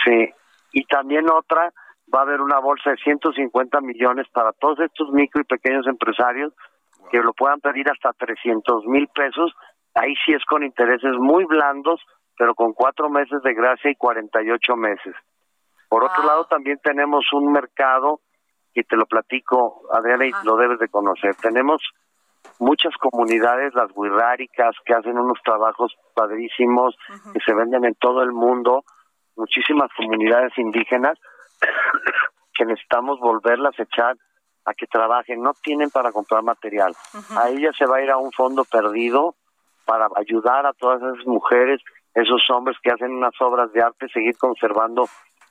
sí 0.04 0.32
y 0.72 0.84
también 0.84 1.28
otra 1.30 1.72
va 2.14 2.20
a 2.20 2.22
haber 2.22 2.40
una 2.40 2.58
bolsa 2.58 2.90
de 2.90 2.96
150 2.96 3.80
millones 3.80 4.26
para 4.32 4.52
todos 4.52 4.80
estos 4.80 5.10
micro 5.10 5.40
y 5.40 5.44
pequeños 5.44 5.86
empresarios 5.86 6.52
que 7.10 7.18
lo 7.18 7.32
puedan 7.32 7.60
pedir 7.60 7.90
hasta 7.90 8.12
300 8.12 8.84
mil 8.86 9.08
pesos. 9.08 9.52
Ahí 9.94 10.14
sí 10.24 10.32
es 10.32 10.44
con 10.44 10.62
intereses 10.62 11.12
muy 11.18 11.44
blandos, 11.44 12.00
pero 12.36 12.54
con 12.54 12.72
cuatro 12.72 13.08
meses 13.10 13.42
de 13.42 13.54
gracia 13.54 13.90
y 13.90 13.96
48 13.96 14.76
meses. 14.76 15.14
Por 15.88 16.04
otro 16.04 16.22
lado, 16.24 16.44
también 16.46 16.78
tenemos 16.82 17.24
un 17.32 17.50
mercado 17.50 18.20
y 18.78 18.84
te 18.84 18.96
lo 18.96 19.06
platico, 19.06 19.82
Adriana, 19.92 20.26
y 20.26 20.32
lo 20.44 20.56
debes 20.56 20.78
de 20.78 20.88
conocer. 20.88 21.34
Tenemos 21.36 21.82
muchas 22.60 22.94
comunidades, 22.96 23.74
las 23.74 23.90
wixárikas, 23.94 24.76
que 24.84 24.94
hacen 24.94 25.18
unos 25.18 25.38
trabajos 25.44 25.94
padrísimos, 26.14 26.96
que 27.32 27.40
se 27.44 27.54
venden 27.54 27.84
en 27.84 27.94
todo 27.94 28.22
el 28.22 28.32
mundo, 28.32 28.84
muchísimas 29.36 29.90
comunidades 29.96 30.56
indígenas 30.58 31.18
que 32.54 32.64
necesitamos 32.64 33.18
volverlas 33.20 33.78
a 33.78 33.82
echar 33.82 34.16
a 34.64 34.74
que 34.74 34.86
trabajen, 34.86 35.40
no 35.40 35.54
tienen 35.62 35.90
para 35.90 36.12
comprar 36.12 36.42
material. 36.42 36.94
A 37.36 37.48
ellas 37.48 37.74
se 37.76 37.86
va 37.86 37.96
a 37.96 38.02
ir 38.02 38.10
a 38.10 38.18
un 38.18 38.30
fondo 38.32 38.64
perdido 38.64 39.34
para 39.86 40.08
ayudar 40.16 40.66
a 40.66 40.74
todas 40.74 41.00
esas 41.02 41.26
mujeres, 41.26 41.80
esos 42.14 42.42
hombres 42.50 42.76
que 42.82 42.90
hacen 42.90 43.12
unas 43.12 43.32
obras 43.40 43.72
de 43.72 43.80
arte, 43.80 44.08
seguir 44.08 44.36
conservando 44.36 45.06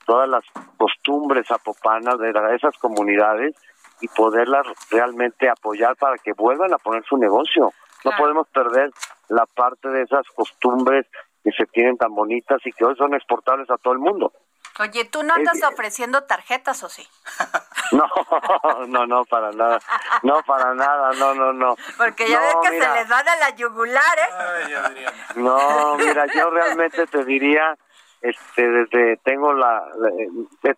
todas 0.07 0.27
las 0.27 0.43
costumbres 0.77 1.45
zapopanas 1.47 2.17
de 2.17 2.31
esas 2.55 2.75
comunidades 2.77 3.55
y 4.01 4.07
poderlas 4.07 4.65
realmente 4.89 5.49
apoyar 5.49 5.95
para 5.97 6.17
que 6.17 6.33
vuelvan 6.33 6.73
a 6.73 6.77
poner 6.77 7.03
su 7.03 7.17
negocio. 7.17 7.73
No 8.05 8.11
podemos 8.17 8.47
perder 8.47 8.89
la 9.27 9.45
parte 9.45 9.89
de 9.89 10.03
esas 10.03 10.25
costumbres 10.33 11.05
que 11.43 11.51
se 11.51 11.65
tienen 11.65 11.97
tan 11.97 12.15
bonitas 12.15 12.59
y 12.65 12.71
que 12.71 12.85
hoy 12.85 12.95
son 12.95 13.13
exportables 13.13 13.69
a 13.69 13.77
todo 13.77 13.93
el 13.93 13.99
mundo. 13.99 14.31
Oye, 14.79 15.05
¿tú 15.05 15.23
no 15.23 15.33
andas 15.33 15.61
ofreciendo 15.63 16.23
tarjetas 16.23 16.83
o 16.83 16.89
sí? 16.89 17.07
No, 17.93 18.05
no, 18.87 19.07
no, 19.07 19.23
para 19.23 19.49
nada. 19.53 19.79
No, 20.21 20.43
para 20.43 20.73
nada, 20.73 21.13
no, 21.13 21.33
no, 21.33 21.53
no. 21.53 21.77
Porque 21.97 22.27
ya 22.27 22.37
ves 22.37 22.55
que 22.61 22.67
se 22.67 22.89
les 22.95 23.09
va 23.09 23.23
de 23.23 23.39
la 23.39 23.55
yugular, 23.55 24.19
¿eh? 24.19 25.05
no, 25.35 25.95
mira, 25.95 26.25
yo 26.35 26.49
realmente 26.49 27.07
te 27.07 27.23
diría 27.23 27.77
este 28.21 28.67
desde 28.67 29.17
tengo 29.23 29.53
la, 29.53 29.83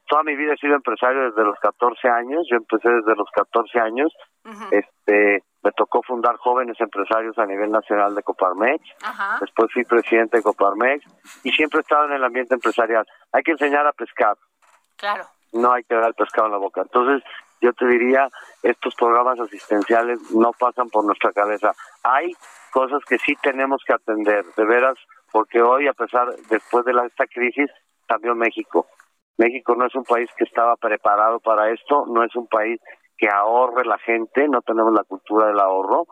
toda 0.07 0.23
mi 0.23 0.35
vida 0.35 0.53
he 0.53 0.57
sido 0.57 0.75
empresario 0.75 1.29
desde 1.29 1.43
los 1.43 1.57
14 1.59 2.07
años 2.09 2.45
yo 2.49 2.57
empecé 2.57 2.89
desde 2.89 3.15
los 3.15 3.29
14 3.31 3.79
años. 3.79 4.13
Este 4.71 5.43
me 5.61 5.71
tocó 5.73 6.01
fundar 6.03 6.37
jóvenes 6.37 6.79
empresarios 6.79 7.37
a 7.37 7.45
nivel 7.45 7.71
nacional 7.71 8.15
de 8.15 8.23
Coparmex. 8.23 8.81
Después 9.41 9.71
fui 9.73 9.83
presidente 9.83 10.37
de 10.37 10.43
Coparmex 10.43 11.03
y 11.43 11.51
siempre 11.51 11.79
he 11.79 11.81
estado 11.81 12.05
en 12.05 12.13
el 12.13 12.23
ambiente 12.23 12.55
empresarial. 12.55 13.05
Hay 13.31 13.43
que 13.43 13.51
enseñar 13.51 13.85
a 13.85 13.93
pescar. 13.93 14.37
Claro. 14.95 15.25
No 15.53 15.73
hay 15.73 15.83
que 15.83 15.95
dar 15.95 16.07
el 16.07 16.13
pescado 16.13 16.47
en 16.47 16.53
la 16.53 16.57
boca. 16.57 16.81
Entonces 16.81 17.23
yo 17.61 17.73
te 17.73 17.85
diría 17.85 18.29
estos 18.63 18.95
programas 18.95 19.39
asistenciales 19.39 20.31
no 20.31 20.51
pasan 20.57 20.89
por 20.89 21.05
nuestra 21.05 21.31
cabeza 21.31 21.71
hay 22.03 22.33
cosas 22.71 22.99
que 23.07 23.17
sí 23.17 23.35
tenemos 23.41 23.81
que 23.85 23.93
atender 23.93 24.45
de 24.55 24.65
veras 24.65 24.97
porque 25.31 25.61
hoy, 25.61 25.87
a 25.87 25.93
pesar, 25.93 26.27
después 26.49 26.85
de 26.85 26.93
la, 26.93 27.05
esta 27.05 27.27
crisis, 27.27 27.69
cambió 28.07 28.35
México. 28.35 28.87
México 29.37 29.75
no 29.75 29.85
es 29.85 29.95
un 29.95 30.03
país 30.03 30.29
que 30.37 30.43
estaba 30.43 30.75
preparado 30.75 31.39
para 31.39 31.71
esto, 31.71 32.05
no 32.07 32.23
es 32.23 32.35
un 32.35 32.47
país 32.47 32.79
que 33.17 33.29
ahorre 33.29 33.85
la 33.85 33.97
gente, 33.99 34.47
no 34.47 34.61
tenemos 34.61 34.93
la 34.93 35.03
cultura 35.03 35.47
del 35.47 35.59
ahorro, 35.59 36.07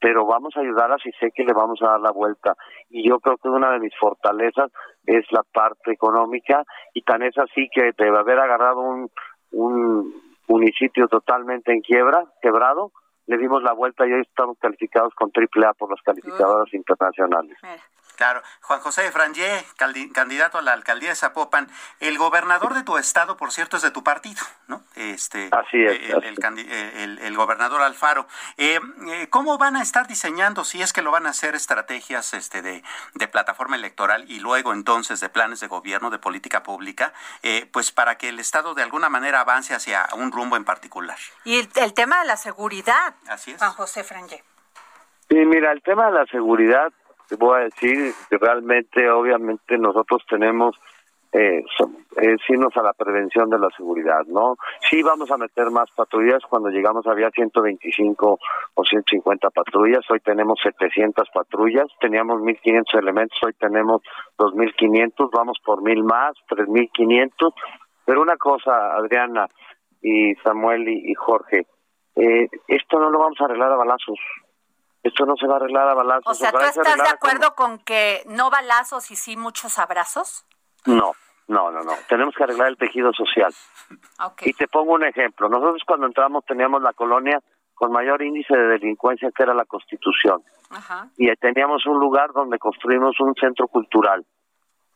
pero 0.00 0.26
vamos 0.26 0.56
a 0.56 0.60
ayudarlas 0.60 1.04
y 1.06 1.12
sé 1.12 1.30
que 1.32 1.44
le 1.44 1.52
vamos 1.52 1.80
a 1.82 1.90
dar 1.90 2.00
la 2.00 2.10
vuelta. 2.10 2.54
Y 2.90 3.08
yo 3.08 3.20
creo 3.20 3.36
que 3.36 3.48
una 3.48 3.70
de 3.70 3.78
mis 3.78 3.96
fortalezas 3.98 4.70
es 5.06 5.24
la 5.30 5.42
parte 5.52 5.92
económica 5.92 6.64
y 6.92 7.02
tan 7.02 7.22
es 7.22 7.36
así 7.38 7.68
que 7.72 7.92
debe 7.96 8.18
haber 8.18 8.38
agarrado 8.40 8.80
un, 8.80 9.10
un 9.52 10.31
municipio 10.52 11.08
totalmente 11.08 11.72
en 11.72 11.80
quiebra, 11.80 12.24
quebrado, 12.42 12.92
le 13.26 13.38
dimos 13.38 13.62
la 13.62 13.72
vuelta 13.72 14.06
y 14.06 14.12
hoy 14.12 14.20
estamos 14.20 14.58
calificados 14.58 15.14
con 15.14 15.30
triple 15.30 15.66
A 15.66 15.72
por 15.72 15.90
las 15.90 16.02
calificadoras 16.02 16.72
internacionales. 16.74 17.56
Claro. 18.16 18.42
Juan 18.60 18.80
José 18.80 19.10
Frangé, 19.10 19.64
candidato 20.12 20.58
a 20.58 20.62
la 20.62 20.72
alcaldía 20.72 21.10
de 21.10 21.16
Zapopan. 21.16 21.68
El 22.00 22.18
gobernador 22.18 22.74
de 22.74 22.82
tu 22.82 22.98
estado, 22.98 23.36
por 23.36 23.52
cierto, 23.52 23.76
es 23.76 23.82
de 23.82 23.90
tu 23.90 24.04
partido, 24.04 24.42
¿no? 24.68 24.82
Este, 24.94 25.48
así 25.52 25.82
es. 25.82 25.98
El, 26.12 27.36
gobernador 27.36 27.82
Alfaro. 27.82 28.26
Eh, 28.56 28.78
eh, 29.08 29.26
¿Cómo 29.30 29.58
van 29.58 29.76
a 29.76 29.82
estar 29.82 30.06
diseñando, 30.06 30.64
si 30.64 30.82
es 30.82 30.92
que 30.92 31.02
lo 31.02 31.10
van 31.10 31.26
a 31.26 31.30
hacer, 31.30 31.54
estrategias 31.54 32.34
este, 32.34 32.62
de, 32.62 32.82
plataforma 33.28 33.76
electoral 33.76 34.24
y 34.28 34.40
luego 34.40 34.72
entonces 34.72 35.20
de 35.20 35.28
planes 35.28 35.60
de 35.60 35.66
gobierno, 35.66 36.10
de 36.10 36.18
política 36.18 36.62
pública, 36.62 37.12
eh, 37.42 37.68
pues 37.72 37.92
para 37.92 38.18
que 38.18 38.28
el 38.28 38.38
estado 38.38 38.74
de 38.74 38.82
alguna 38.82 39.08
manera 39.08 39.40
avance 39.40 39.74
hacia 39.74 40.06
un 40.14 40.32
rumbo 40.32 40.56
en 40.56 40.64
particular? 40.64 41.16
Y 41.44 41.58
el, 41.58 41.94
tema 41.94 42.20
de 42.20 42.26
la 42.26 42.36
seguridad, 42.36 43.14
Así 43.28 43.52
es. 43.52 43.58
Juan 43.58 43.72
José 43.72 44.04
Frangé. 44.04 44.44
Sí, 45.28 45.36
mira, 45.36 45.72
el 45.72 45.82
tema 45.82 46.06
de 46.06 46.12
la 46.12 46.26
seguridad 46.26 46.92
voy 47.36 47.60
a 47.60 47.64
decir 47.64 48.12
que 48.28 48.38
realmente, 48.38 49.08
obviamente, 49.10 49.78
nosotros 49.78 50.22
tenemos 50.28 50.76
eh, 51.32 51.64
irnos 52.48 52.76
a 52.76 52.82
la 52.82 52.92
prevención 52.92 53.48
de 53.48 53.58
la 53.58 53.70
seguridad, 53.76 54.20
¿no? 54.26 54.56
Sí 54.90 55.02
vamos 55.02 55.30
a 55.30 55.38
meter 55.38 55.70
más 55.70 55.90
patrullas, 55.96 56.42
cuando 56.48 56.68
llegamos 56.68 57.06
había 57.06 57.30
125 57.30 58.38
o 58.74 58.84
150 58.84 59.48
patrullas, 59.50 60.04
hoy 60.10 60.20
tenemos 60.20 60.58
700 60.62 61.28
patrullas, 61.32 61.86
teníamos 62.00 62.42
1500 62.42 63.00
elementos, 63.00 63.38
hoy 63.44 63.54
tenemos 63.54 64.02
2500, 64.38 65.30
vamos 65.30 65.58
por 65.64 65.82
mil 65.82 66.04
más, 66.04 66.34
3500, 66.48 67.54
pero 68.04 68.20
una 68.20 68.36
cosa, 68.36 68.94
Adriana 68.94 69.48
y 70.02 70.34
Samuel 70.44 70.86
y, 70.88 71.14
Jorge, 71.14 71.66
eh, 72.16 72.48
esto 72.68 72.98
no 72.98 73.08
lo 73.08 73.18
vamos 73.20 73.40
a 73.40 73.46
arreglar 73.46 73.72
a 73.72 73.76
balazos, 73.76 74.18
esto 75.02 75.26
no 75.26 75.34
se 75.36 75.46
va 75.46 75.54
a 75.54 75.56
arreglar 75.56 75.88
a 75.88 75.94
balazos. 75.94 76.30
O 76.30 76.34
sea, 76.34 76.52
¿tú 76.52 76.58
estás 76.58 76.96
de 76.96 77.08
acuerdo 77.08 77.54
con 77.54 77.78
que 77.78 78.22
no 78.26 78.50
balazos 78.50 79.10
y 79.10 79.16
sí 79.16 79.36
muchos 79.36 79.78
abrazos? 79.78 80.44
No, 80.86 81.12
no, 81.48 81.70
no, 81.70 81.82
no. 81.82 81.92
Tenemos 82.08 82.34
que 82.34 82.44
arreglar 82.44 82.68
el 82.68 82.76
tejido 82.76 83.12
social. 83.12 83.52
Y 84.42 84.52
te 84.52 84.68
pongo 84.68 84.94
un 84.94 85.04
ejemplo. 85.04 85.48
Nosotros 85.48 85.82
cuando 85.86 86.06
entramos 86.06 86.44
teníamos 86.44 86.82
la 86.82 86.92
colonia 86.92 87.40
con 87.74 87.90
mayor 87.90 88.22
índice 88.22 88.56
de 88.56 88.68
delincuencia 88.68 89.30
que 89.34 89.42
era 89.42 89.54
la 89.54 89.64
Constitución. 89.64 90.42
Y 91.16 91.34
teníamos 91.36 91.84
un 91.86 91.98
lugar 91.98 92.32
donde 92.32 92.58
construimos 92.58 93.18
un 93.20 93.34
centro 93.34 93.66
cultural, 93.68 94.24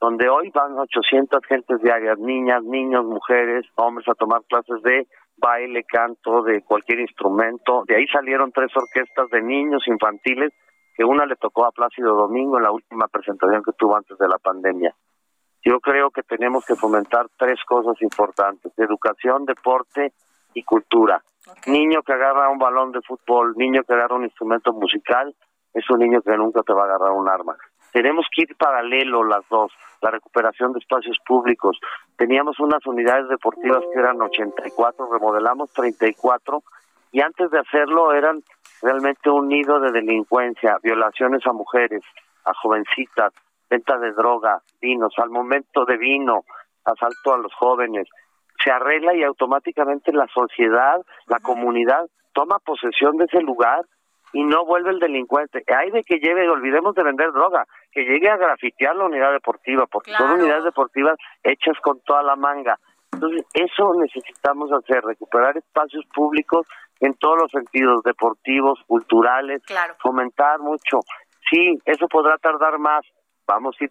donde 0.01 0.29
hoy 0.29 0.51
van 0.51 0.79
800 0.79 1.45
gentes 1.47 1.83
diarias, 1.83 2.19
niñas, 2.19 2.63
niños, 2.63 3.05
mujeres, 3.05 3.67
hombres 3.75 4.09
a 4.09 4.15
tomar 4.15 4.43
clases 4.49 4.81
de 4.83 5.07
baile, 5.37 5.85
canto, 5.85 6.43
de 6.43 6.63
cualquier 6.63 7.01
instrumento. 7.01 7.85
De 7.87 7.97
ahí 7.97 8.07
salieron 8.09 8.53
tres 8.53 8.71
orquestas 8.75 9.29
de 9.31 9.43
niños 9.43 9.87
infantiles, 9.87 10.53
que 10.95 11.05
una 11.05 11.27
le 11.27 11.37
tocó 11.37 11.67
a 11.67 11.73
Plácido 11.73 12.15
Domingo 12.15 12.57
en 12.57 12.65
la 12.65 12.73
última 12.73 13.07
presentación 13.09 13.63
que 13.63 13.73
tuvo 13.73 13.97
antes 13.97 14.17
de 14.19 14.29
la 14.29 14.39
pandemia. 14.39 14.95
Yo 15.63 15.81
creo 15.81 16.11
que 16.11 16.23
tenemos 16.23 16.65
que 16.65 16.77
fomentar 16.77 17.27
tres 17.37 17.59
cosas 17.67 18.01
importantes, 18.01 18.73
educación, 18.79 19.45
deporte 19.45 20.13
y 20.55 20.63
cultura. 20.63 21.23
Niño 21.67 22.03
que 22.03 22.13
agarra 22.13 22.49
un 22.49 22.59
balón 22.59 22.93
de 22.93 23.01
fútbol, 23.03 23.55
niño 23.57 23.83
que 23.83 23.95
agarra 23.95 24.17
un 24.17 24.25
instrumento 24.25 24.73
musical, 24.73 25.35
es 25.75 25.91
un 25.91 25.99
niño 25.99 26.23
que 26.23 26.37
nunca 26.37 26.63
te 26.63 26.73
va 26.73 26.83
a 26.83 26.85
agarrar 26.87 27.13
un 27.13 27.29
arma. 27.29 27.57
Tenemos 27.93 28.27
que 28.35 28.43
ir 28.43 28.57
paralelo 28.57 29.25
las 29.25 29.49
dos, 29.49 29.73
la 30.03 30.11
recuperación 30.11 30.73
de 30.73 30.81
espacios 30.81 31.17
públicos. 31.27 31.79
Teníamos 32.17 32.59
unas 32.61 32.85
unidades 32.87 33.29
deportivas 33.29 33.83
que 33.93 33.99
eran 33.99 34.21
84, 34.21 35.13
remodelamos 35.13 35.73
34 35.73 36.63
y 37.13 37.21
antes 37.21 37.51
de 37.51 37.59
hacerlo 37.59 38.13
eran 38.13 38.43
realmente 38.83 39.31
un 39.31 39.49
nido 39.49 39.81
de 39.81 39.93
delincuencia, 39.93 40.79
violaciones 40.83 41.47
a 41.47 41.53
mujeres, 41.53 42.03
a 42.45 42.53
jovencitas, 42.55 43.33
venta 43.71 43.99
de 43.99 44.13
droga, 44.13 44.61
vinos, 44.81 45.15
al 45.19 45.31
momento 45.31 45.85
de 45.85 45.97
vino, 45.97 46.45
asalto 46.85 47.35
a 47.35 47.39
los 47.39 47.55
jóvenes. 47.55 48.09
Se 48.63 48.71
arregla 48.71 49.15
y 49.15 49.23
automáticamente 49.23 50.13
la 50.13 50.27
sociedad, 50.29 51.01
la 51.27 51.41
comunidad 51.41 52.07
toma 52.33 52.59
posesión 52.59 53.17
de 53.17 53.25
ese 53.25 53.41
lugar 53.41 53.85
y 54.33 54.45
no 54.45 54.65
vuelve 54.65 54.91
el 54.91 54.99
delincuente. 54.99 55.63
Hay 55.75 55.91
de 55.91 56.03
que 56.03 56.19
lleve, 56.19 56.49
olvidemos 56.49 56.95
de 56.95 57.03
vender 57.03 57.33
droga, 57.33 57.67
que 57.93 58.03
llegue 58.03 58.29
a 58.29 58.37
grafitear 58.37 58.97
la 58.97 59.07
unidad 59.07 59.33
deportiva, 59.33 59.87
porque 59.87 60.13
son 60.13 60.33
unidades 60.33 60.65
deportivas 60.65 61.17
hechas 61.43 61.77
con 61.83 62.01
toda 62.01 62.23
la 62.23 62.37
manga. 62.37 62.79
Entonces, 63.13 63.47
eso 63.55 63.95
necesitamos 63.99 64.71
hacer, 64.73 65.03
recuperar 65.03 65.57
espacios 65.57 66.05
públicos 66.15 66.67
en 67.01 67.15
todos 67.15 67.43
los 67.43 67.51
sentidos, 67.51 68.03
deportivos, 68.03 68.79
culturales, 68.87 69.63
fomentar 70.03 70.61
mucho. 70.61 71.01
Sí, 71.51 71.79
eso 71.85 72.09
podrá 72.09 72.37
tardar 72.39 72.79
más. 72.79 73.07
Vamos 73.47 73.77
a 73.81 73.85
ir 73.85 73.91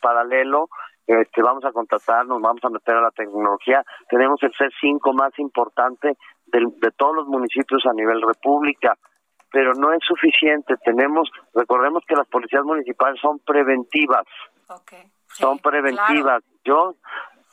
paralelo, 0.00 0.68
este, 1.06 1.40
vamos 1.40 1.64
a 1.64 1.72
contratarnos, 1.72 2.42
vamos 2.42 2.62
a 2.64 2.68
meter 2.68 2.96
a 2.96 3.00
la 3.00 3.10
tecnología. 3.12 3.82
Tenemos 4.10 4.42
el 4.42 4.52
C5 4.52 5.14
más 5.14 5.38
importante 5.38 6.12
de 6.46 6.90
todos 6.96 7.14
los 7.14 7.26
municipios 7.26 7.86
a 7.86 7.92
nivel 7.92 8.20
república 8.20 8.96
pero 9.50 9.74
no 9.74 9.92
es 9.92 10.00
suficiente. 10.06 10.76
Tenemos, 10.84 11.30
recordemos 11.54 12.02
que 12.06 12.14
las 12.14 12.26
policías 12.28 12.62
municipales 12.64 13.20
son 13.20 13.38
preventivas. 13.40 14.26
son 15.28 15.58
preventivas. 15.58 16.42
Yo 16.64 16.94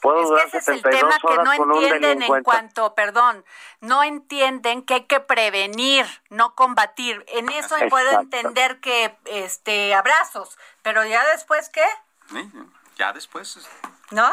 puedo 0.02 0.22
es 0.22 0.30
durar 0.30 0.50
que 0.52 0.58
ese 0.58 0.72
es 0.72 0.86
el 0.86 0.92
tema 0.92 1.16
que 1.28 1.36
no 1.38 1.54
entienden 1.54 2.22
en 2.22 2.44
cuanto, 2.44 2.94
perdón, 2.96 3.44
no 3.82 4.04
entienden 4.04 4.84
que 4.84 4.96
hay 4.96 5.04
que 5.06 5.20
prevenir, 5.20 6.06
no 6.30 6.54
combatir. 6.56 7.26
En 7.30 7.50
eso 7.50 7.76
puedo 7.90 8.20
entender 8.20 8.80
que 8.80 9.16
este 9.26 9.94
abrazos, 9.94 10.58
pero 10.82 11.06
ya 11.06 11.26
después 11.32 11.70
qué? 11.70 11.86
ya 12.98 13.14
después. 13.14 13.70
¿No? 14.12 14.28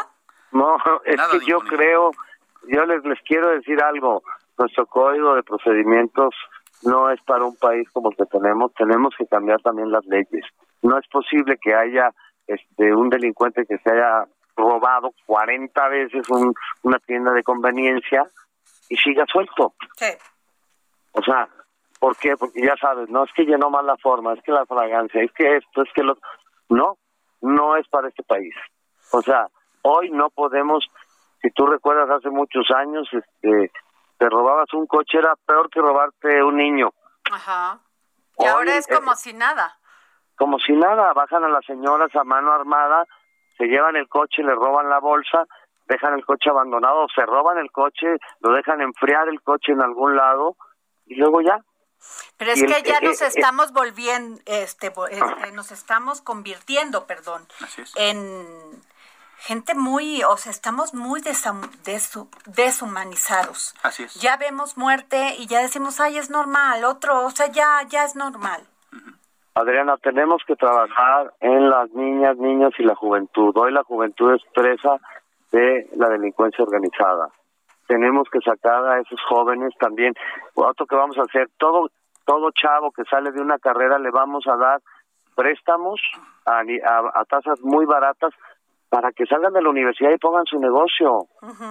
No, 0.51 0.77
es 1.05 1.19
que 1.31 1.45
yo 1.45 1.59
creo, 1.59 2.11
yo 2.67 2.85
les 2.85 3.03
les 3.03 3.19
quiero 3.21 3.49
decir 3.49 3.81
algo. 3.81 4.23
Nuestro 4.55 4.85
código 4.85 5.33
de 5.33 5.41
procedimientos 5.41 6.35
no 6.85 7.09
es 7.09 7.21
para 7.21 7.45
un 7.45 7.55
país 7.55 7.89
como 7.91 8.11
el 8.11 8.17
que 8.17 8.25
tenemos, 8.25 8.73
tenemos 8.73 9.13
que 9.17 9.25
cambiar 9.27 9.61
también 9.61 9.91
las 9.91 10.05
leyes. 10.05 10.45
No 10.81 10.97
es 10.97 11.07
posible 11.07 11.57
que 11.61 11.73
haya 11.73 12.11
este 12.47 12.93
un 12.93 13.09
delincuente 13.09 13.65
que 13.65 13.77
se 13.77 13.91
haya 13.91 14.25
robado 14.55 15.11
40 15.25 15.87
veces 15.89 16.27
una 16.83 16.99
tienda 16.99 17.31
de 17.31 17.43
conveniencia 17.43 18.29
y 18.89 18.97
siga 18.97 19.25
suelto. 19.27 19.73
Sí. 19.95 20.11
O 21.13 21.21
sea, 21.23 21.47
¿por 21.99 22.17
qué? 22.17 22.35
Porque 22.37 22.61
ya 22.61 22.75
sabes, 22.79 23.09
no 23.09 23.23
es 23.23 23.31
que 23.33 23.45
llenó 23.45 23.69
mal 23.69 23.85
la 23.85 23.97
forma, 23.97 24.33
es 24.33 24.43
que 24.43 24.51
la 24.51 24.65
fragancia, 24.65 25.21
es 25.21 25.31
que 25.31 25.57
esto, 25.57 25.83
es 25.83 25.89
que 25.93 26.03
lo... 26.03 26.17
No, 26.69 26.97
no 27.41 27.77
es 27.77 27.87
para 27.87 28.09
este 28.09 28.23
país. 28.23 28.53
O 29.11 29.21
sea, 29.21 29.47
hoy 29.83 30.09
no 30.11 30.29
podemos, 30.29 30.85
si 31.41 31.49
tú 31.51 31.65
recuerdas 31.65 32.09
hace 32.09 32.29
muchos 32.29 32.69
años, 32.71 33.07
este, 33.11 33.71
te 34.23 34.29
robabas 34.29 34.73
un 34.73 34.87
coche 34.87 35.17
era 35.17 35.35
peor 35.45 35.69
que 35.69 35.81
robarte 35.81 36.41
un 36.41 36.55
niño. 36.55 36.93
Ajá. 37.29 37.79
Y 38.39 38.45
ahora 38.45 38.77
es 38.77 38.87
como 38.87 39.13
si 39.15 39.33
nada. 39.33 39.77
Como 40.37 40.59
si 40.59 40.71
nada, 40.71 41.11
bajan 41.11 41.43
a 41.43 41.49
las 41.49 41.65
señoras 41.65 42.15
a 42.15 42.23
mano 42.23 42.53
armada, 42.53 43.05
se 43.57 43.65
llevan 43.65 43.97
el 43.97 44.07
coche, 44.07 44.41
le 44.41 44.55
roban 44.55 44.89
la 44.89 45.01
bolsa, 45.01 45.45
dejan 45.87 46.13
el 46.13 46.25
coche 46.25 46.49
abandonado, 46.49 47.05
se 47.13 47.25
roban 47.25 47.57
el 47.57 47.69
coche, 47.69 48.15
lo 48.39 48.53
dejan 48.53 48.79
enfriar 48.79 49.27
el 49.27 49.41
coche 49.41 49.73
en 49.73 49.81
algún 49.81 50.15
lado 50.15 50.55
y 51.05 51.15
luego 51.15 51.41
ya. 51.41 51.59
Pero 52.37 52.51
es 52.51 52.63
que 52.63 52.81
ya 52.81 52.99
eh, 52.99 53.05
nos 53.05 53.21
eh, 53.21 53.27
estamos 53.27 53.73
volviendo, 53.73 54.39
este, 54.45 54.93
este, 55.11 55.51
nos 55.51 55.73
estamos 55.73 56.21
convirtiendo, 56.21 57.07
perdón, 57.07 57.45
en 57.97 58.81
gente 59.43 59.75
muy, 59.75 60.23
o 60.23 60.37
sea, 60.37 60.51
estamos 60.51 60.93
muy 60.93 61.21
deshumanizados. 62.55 63.75
Así 63.83 64.03
es. 64.03 64.15
Ya 64.15 64.37
vemos 64.37 64.77
muerte 64.77 65.35
y 65.37 65.47
ya 65.47 65.61
decimos, 65.61 65.99
ay, 65.99 66.17
es 66.17 66.29
normal, 66.29 66.85
otro, 66.85 67.25
o 67.25 67.29
sea, 67.29 67.47
ya, 67.51 67.81
ya 67.89 68.05
es 68.05 68.15
normal. 68.15 68.61
Adriana, 69.55 69.97
tenemos 69.97 70.41
que 70.47 70.55
trabajar 70.55 71.33
en 71.41 71.69
las 71.69 71.91
niñas, 71.91 72.37
niños 72.37 72.73
y 72.79 72.83
la 72.83 72.95
juventud. 72.95 73.55
Hoy 73.57 73.73
la 73.73 73.83
juventud 73.83 74.33
es 74.33 74.41
presa 74.53 74.97
de 75.51 75.89
la 75.97 76.07
delincuencia 76.07 76.63
organizada. 76.63 77.27
Tenemos 77.85 78.29
que 78.31 78.39
sacar 78.39 78.87
a 78.87 79.01
esos 79.01 79.19
jóvenes 79.27 79.73
también. 79.77 80.13
Otro 80.55 80.85
que 80.85 80.95
vamos 80.95 81.17
a 81.17 81.23
hacer, 81.23 81.49
todo, 81.57 81.89
todo 82.25 82.49
chavo 82.51 82.91
que 82.91 83.03
sale 83.03 83.31
de 83.31 83.41
una 83.41 83.59
carrera 83.59 83.99
le 83.99 84.09
vamos 84.09 84.47
a 84.47 84.55
dar 84.55 84.81
préstamos 85.35 85.99
a, 86.45 86.61
a 87.13 87.25
tasas 87.25 87.59
muy 87.61 87.85
baratas 87.85 88.33
para 88.93 89.11
que 89.11 89.25
salgan 89.25 89.53
de 89.53 89.61
la 89.63 89.71
universidad 89.71 90.11
y 90.11 90.19
pongan 90.19 90.45
su 90.45 90.59
negocio, 90.59 91.25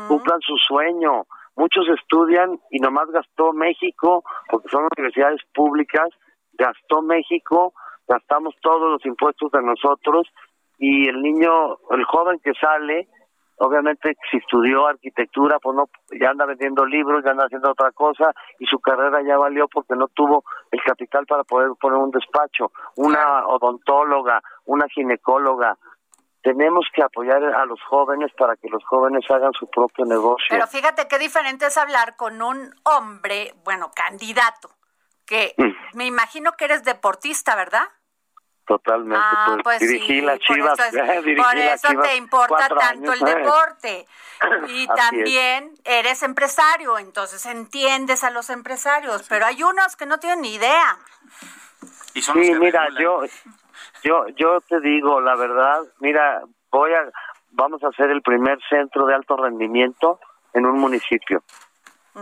cumplan 0.08 0.40
su 0.40 0.56
sueño. 0.56 1.22
Muchos 1.54 1.86
estudian 1.96 2.58
y 2.68 2.80
nomás 2.80 3.08
gastó 3.12 3.52
México, 3.52 4.24
porque 4.50 4.68
son 4.68 4.88
universidades 4.96 5.40
públicas, 5.54 6.08
gastó 6.54 7.00
México, 7.00 7.74
gastamos 8.08 8.56
todos 8.60 8.90
los 8.90 9.06
impuestos 9.06 9.52
de 9.52 9.62
nosotros 9.62 10.26
y 10.78 11.08
el 11.08 11.22
niño, 11.22 11.76
el 11.90 12.02
joven 12.06 12.40
que 12.42 12.54
sale, 12.60 13.06
obviamente 13.58 14.16
si 14.28 14.38
estudió 14.38 14.88
arquitectura, 14.88 15.60
pues 15.62 15.76
no, 15.76 15.84
ya 16.20 16.30
anda 16.30 16.44
vendiendo 16.44 16.84
libros, 16.84 17.22
ya 17.24 17.30
anda 17.30 17.44
haciendo 17.44 17.70
otra 17.70 17.92
cosa 17.92 18.32
y 18.58 18.66
su 18.66 18.80
carrera 18.80 19.22
ya 19.22 19.38
valió 19.38 19.68
porque 19.68 19.94
no 19.94 20.08
tuvo 20.08 20.42
el 20.72 20.82
capital 20.82 21.24
para 21.26 21.44
poder 21.44 21.70
poner 21.80 21.98
un 21.98 22.10
despacho, 22.10 22.72
una 22.96 23.46
odontóloga, 23.46 24.42
una 24.64 24.88
ginecóloga. 24.88 25.78
Tenemos 26.42 26.84
que 26.94 27.02
apoyar 27.02 27.42
a 27.42 27.64
los 27.66 27.80
jóvenes 27.88 28.32
para 28.36 28.56
que 28.56 28.68
los 28.68 28.82
jóvenes 28.84 29.24
hagan 29.30 29.52
su 29.52 29.68
propio 29.70 30.04
negocio. 30.04 30.46
Pero 30.50 30.66
fíjate 30.66 31.06
qué 31.06 31.18
diferente 31.18 31.66
es 31.66 31.76
hablar 31.76 32.16
con 32.16 32.42
un 32.42 32.74
hombre, 32.82 33.54
bueno, 33.64 33.92
candidato, 33.94 34.70
que 35.24 35.54
mm. 35.56 35.96
me 35.96 36.06
imagino 36.06 36.52
que 36.52 36.64
eres 36.64 36.82
deportista, 36.84 37.54
¿verdad? 37.54 37.88
Totalmente. 38.66 39.18
Ah, 39.20 39.56
pues, 39.62 39.78
pues 39.78 39.80
dirigí 39.80 40.06
sí, 40.06 40.20
las 40.20 40.38
chivas. 40.40 40.76
Por 40.78 40.86
eso, 40.86 40.98
es- 41.12 41.24
dirigí 41.24 41.42
por 41.42 41.54
las 41.56 41.74
eso 41.84 41.88
Chivas 41.88 42.08
te 42.08 42.16
importa 42.16 42.68
tanto 42.68 43.10
años. 43.12 43.20
el 43.22 43.34
deporte. 43.42 44.06
Y 44.42 44.46
Así 44.48 44.80
es. 44.82 44.88
también 44.96 45.74
eres 45.84 46.22
empresario, 46.24 46.98
entonces 46.98 47.46
entiendes 47.46 48.24
a 48.24 48.30
los 48.30 48.50
empresarios, 48.50 49.24
pero 49.28 49.46
hay 49.46 49.62
unos 49.62 49.94
que 49.94 50.04
no 50.04 50.18
tienen 50.18 50.40
ni 50.40 50.54
idea. 50.54 50.98
Y 52.14 52.22
son 52.22 52.38
los 52.38 52.46
Sí, 52.46 52.52
que 52.52 52.58
mira, 52.58 52.86
regulan. 52.86 53.02
yo, 53.02 53.20
yo, 54.02 54.26
yo 54.36 54.60
te 54.68 54.80
digo 54.80 55.20
la 55.20 55.36
verdad. 55.36 55.80
Mira, 56.00 56.42
voy 56.70 56.92
a, 56.92 57.10
vamos 57.50 57.82
a 57.84 57.88
hacer 57.88 58.10
el 58.10 58.22
primer 58.22 58.58
centro 58.68 59.06
de 59.06 59.14
alto 59.14 59.36
rendimiento 59.36 60.18
en 60.54 60.66
un 60.66 60.78
municipio, 60.78 61.42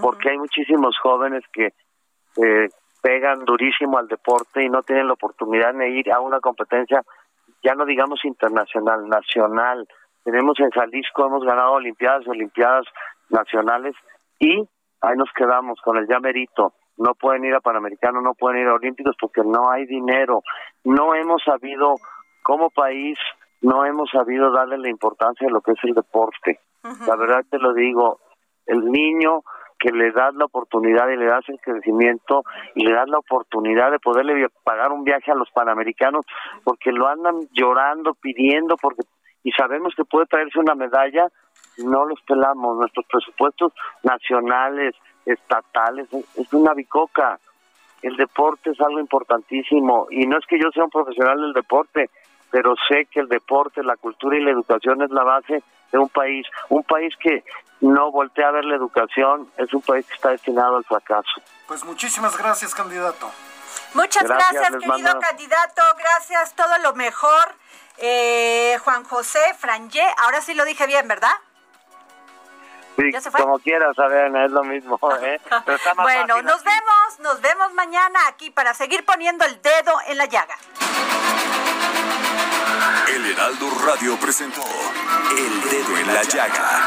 porque 0.01 0.31
hay 0.31 0.39
muchísimos 0.39 0.97
jóvenes 1.03 1.43
que 1.53 1.73
eh, 2.37 2.69
pegan 3.03 3.45
durísimo 3.45 3.99
al 3.99 4.09
deporte 4.09 4.63
y 4.63 4.69
no 4.69 4.83
tienen 4.83 5.07
la 5.07 5.15
oportunidad 5.15 5.75
de 5.75 5.91
ir 5.91 6.13
a 6.13 6.21
una 6.21 6.41
competencia, 6.41 7.03
ya 7.63 7.75
no 7.75 7.85
digamos 7.85 8.25
internacional, 8.25 9.09
nacional. 9.09 9.89
Tenemos 10.25 10.59
en 10.61 10.71
Jalisco, 10.71 11.27
hemos 11.27 11.45
ganado 11.45 11.73
Olimpiadas, 11.73 12.27
Olimpiadas 12.29 12.87
nacionales 13.31 13.95
y 14.39 14.69
ahí 15.01 15.17
nos 15.17 15.31
quedamos 15.35 15.81
con 15.83 15.97
el 15.97 16.07
ya 16.07 16.21
merito. 16.21 16.75
No 17.01 17.15
pueden 17.15 17.45
ir 17.45 17.55
a 17.55 17.61
Panamericanos, 17.61 18.23
no 18.23 18.35
pueden 18.35 18.61
ir 18.61 18.69
a 18.69 18.75
Olímpicos 18.75 19.17
porque 19.19 19.43
no 19.43 19.71
hay 19.71 19.87
dinero. 19.87 20.43
No 20.85 21.15
hemos 21.15 21.43
sabido, 21.43 21.95
como 22.43 22.69
país, 22.69 23.19
no 23.63 23.87
hemos 23.87 24.11
sabido 24.11 24.53
darle 24.53 24.77
la 24.77 24.91
importancia 24.91 25.47
de 25.47 25.53
lo 25.53 25.63
que 25.63 25.73
es 25.73 25.79
el 25.83 25.95
deporte. 25.95 26.61
La 27.07 27.17
verdad 27.17 27.43
te 27.51 27.59
lo 27.59 27.73
digo, 27.73 28.21
el 28.67 28.85
niño 28.85 29.43
que 29.79 29.93
le 29.93 30.13
das 30.13 30.35
la 30.35 30.45
oportunidad 30.45 31.09
y 31.09 31.17
le 31.17 31.25
das 31.25 31.49
el 31.49 31.59
crecimiento 31.59 32.43
y 32.75 32.85
le 32.85 32.93
das 32.93 33.09
la 33.09 33.19
oportunidad 33.19 33.91
de 33.91 33.99
poderle 33.99 34.47
pagar 34.63 34.93
un 34.93 35.05
viaje 35.05 35.33
a 35.33 35.35
los 35.35 35.51
panamericanos 35.53 36.27
porque 36.65 36.93
lo 36.93 37.09
andan 37.09 37.49
llorando, 37.53 38.13
pidiendo, 38.15 38.77
porque 38.77 39.03
y 39.43 39.53
sabemos 39.53 39.95
que 39.97 40.05
puede 40.05 40.27
traerse 40.27 40.59
una 40.59 40.75
medalla, 40.75 41.29
no 41.79 42.05
los 42.05 42.21
pelamos. 42.23 42.77
Nuestros 42.77 43.07
presupuestos 43.07 43.73
nacionales, 44.03 44.95
estatales, 45.27 46.13
es- 46.13 46.25
es 46.39 46.53
una 46.53 46.75
bicoca. 46.75 47.39
El 48.03 48.17
deporte 48.17 48.71
es 48.71 48.81
algo 48.81 48.99
importantísimo 49.01 50.07
y 50.11 50.27
no 50.27 50.39
es 50.39 50.47
que 50.47 50.59
yo 50.59 50.71
sea 50.73 50.85
un 50.85 50.91
profesional 50.91 51.41
del 51.41 51.53
deporte, 51.53 52.11
pero 52.51 52.75
sé 52.89 53.07
que 53.07 53.21
el 53.21 53.29
deporte, 53.29 53.83
la 53.83 53.97
cultura 53.97 54.37
y 54.39 54.43
la 54.43 54.51
educación 54.51 55.03
es 55.03 55.11
la 55.11 55.23
base 55.23 55.63
de 55.93 55.99
un 55.99 56.09
país. 56.09 56.47
Un 56.69 56.83
país 56.83 57.15
que 57.21 57.45
no 57.81 58.11
voltea 58.11 58.49
a 58.49 58.53
ver 58.53 58.65
la 58.65 58.77
educación 58.77 59.51
es 59.59 59.73
un 59.75 59.83
país 59.83 60.07
que 60.07 60.15
está 60.15 60.31
destinado 60.31 60.77
al 60.77 60.85
fracaso. 60.85 61.41
Pues 61.69 61.85
muchísimas 61.85 62.37
gracias, 62.37 62.75
candidato. 62.75 63.31
Muchas 63.95 64.25
Gracias, 64.25 64.71
querido 64.71 64.87
mando- 64.87 65.19
candidato, 65.21 65.83
gracias, 65.99 66.55
todo 66.55 66.79
lo 66.83 66.95
mejor. 66.95 67.55
Eh, 67.99 68.79
Juan 68.85 69.05
José 69.05 69.41
Frangé, 69.59 70.05
ahora 70.25 70.41
sí 70.41 70.55
lo 70.55 70.65
dije 70.65 70.87
bien, 70.87 71.07
¿verdad? 71.09 71.33
Sí, 73.01 73.11
¿Ya 73.13 73.21
se 73.21 73.31
fue? 73.31 73.41
como 73.41 73.59
quieras, 73.59 73.99
Adriana, 73.99 74.45
es 74.45 74.53
lo 74.53 74.63
mismo. 74.65 74.99
¿eh? 75.23 75.41
Pero 75.65 75.77
está 75.77 75.95
más 75.95 76.05
Bueno, 76.05 76.35
fácil 76.35 76.45
nos 76.45 76.63
vemos, 76.65 77.19
nos 77.21 77.41
vemos 77.41 77.73
mañana 77.75 78.19
aquí 78.29 78.51
para 78.51 78.75
seguir 78.75 79.05
poniendo 79.05 79.45
el 79.47 79.61
dedo 79.63 79.93
en 80.09 80.19
la 80.19 80.27
llaga. 80.27 80.57
El 83.09 83.27
Heraldo 83.33 83.71
Radio 83.87 84.17
presentó 84.19 84.63
El 85.31 85.71
Dedo 85.71 85.97
en 85.99 86.15
la 86.15 86.23
Llaga 86.23 86.81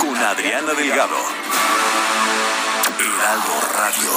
con 0.00 0.16
Adriana 0.16 0.72
Delgado. 0.72 1.16
Heraldo 2.98 3.54
Radio. 3.76 4.10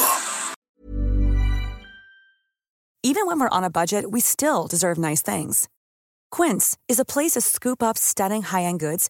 Even 3.04 3.26
when 3.26 3.40
we're 3.40 3.50
on 3.50 3.64
a 3.64 3.70
budget, 3.70 4.12
we 4.12 4.20
still 4.22 4.68
deserve 4.68 4.98
nice 4.98 5.22
things. 5.24 5.68
Quince 6.30 6.78
is 6.88 7.00
a 7.00 7.06
place 7.06 7.32
to 7.32 7.42
scoop 7.42 7.82
up 7.82 7.98
stunning 7.98 8.44
high-end 8.44 8.80
goods 8.80 9.10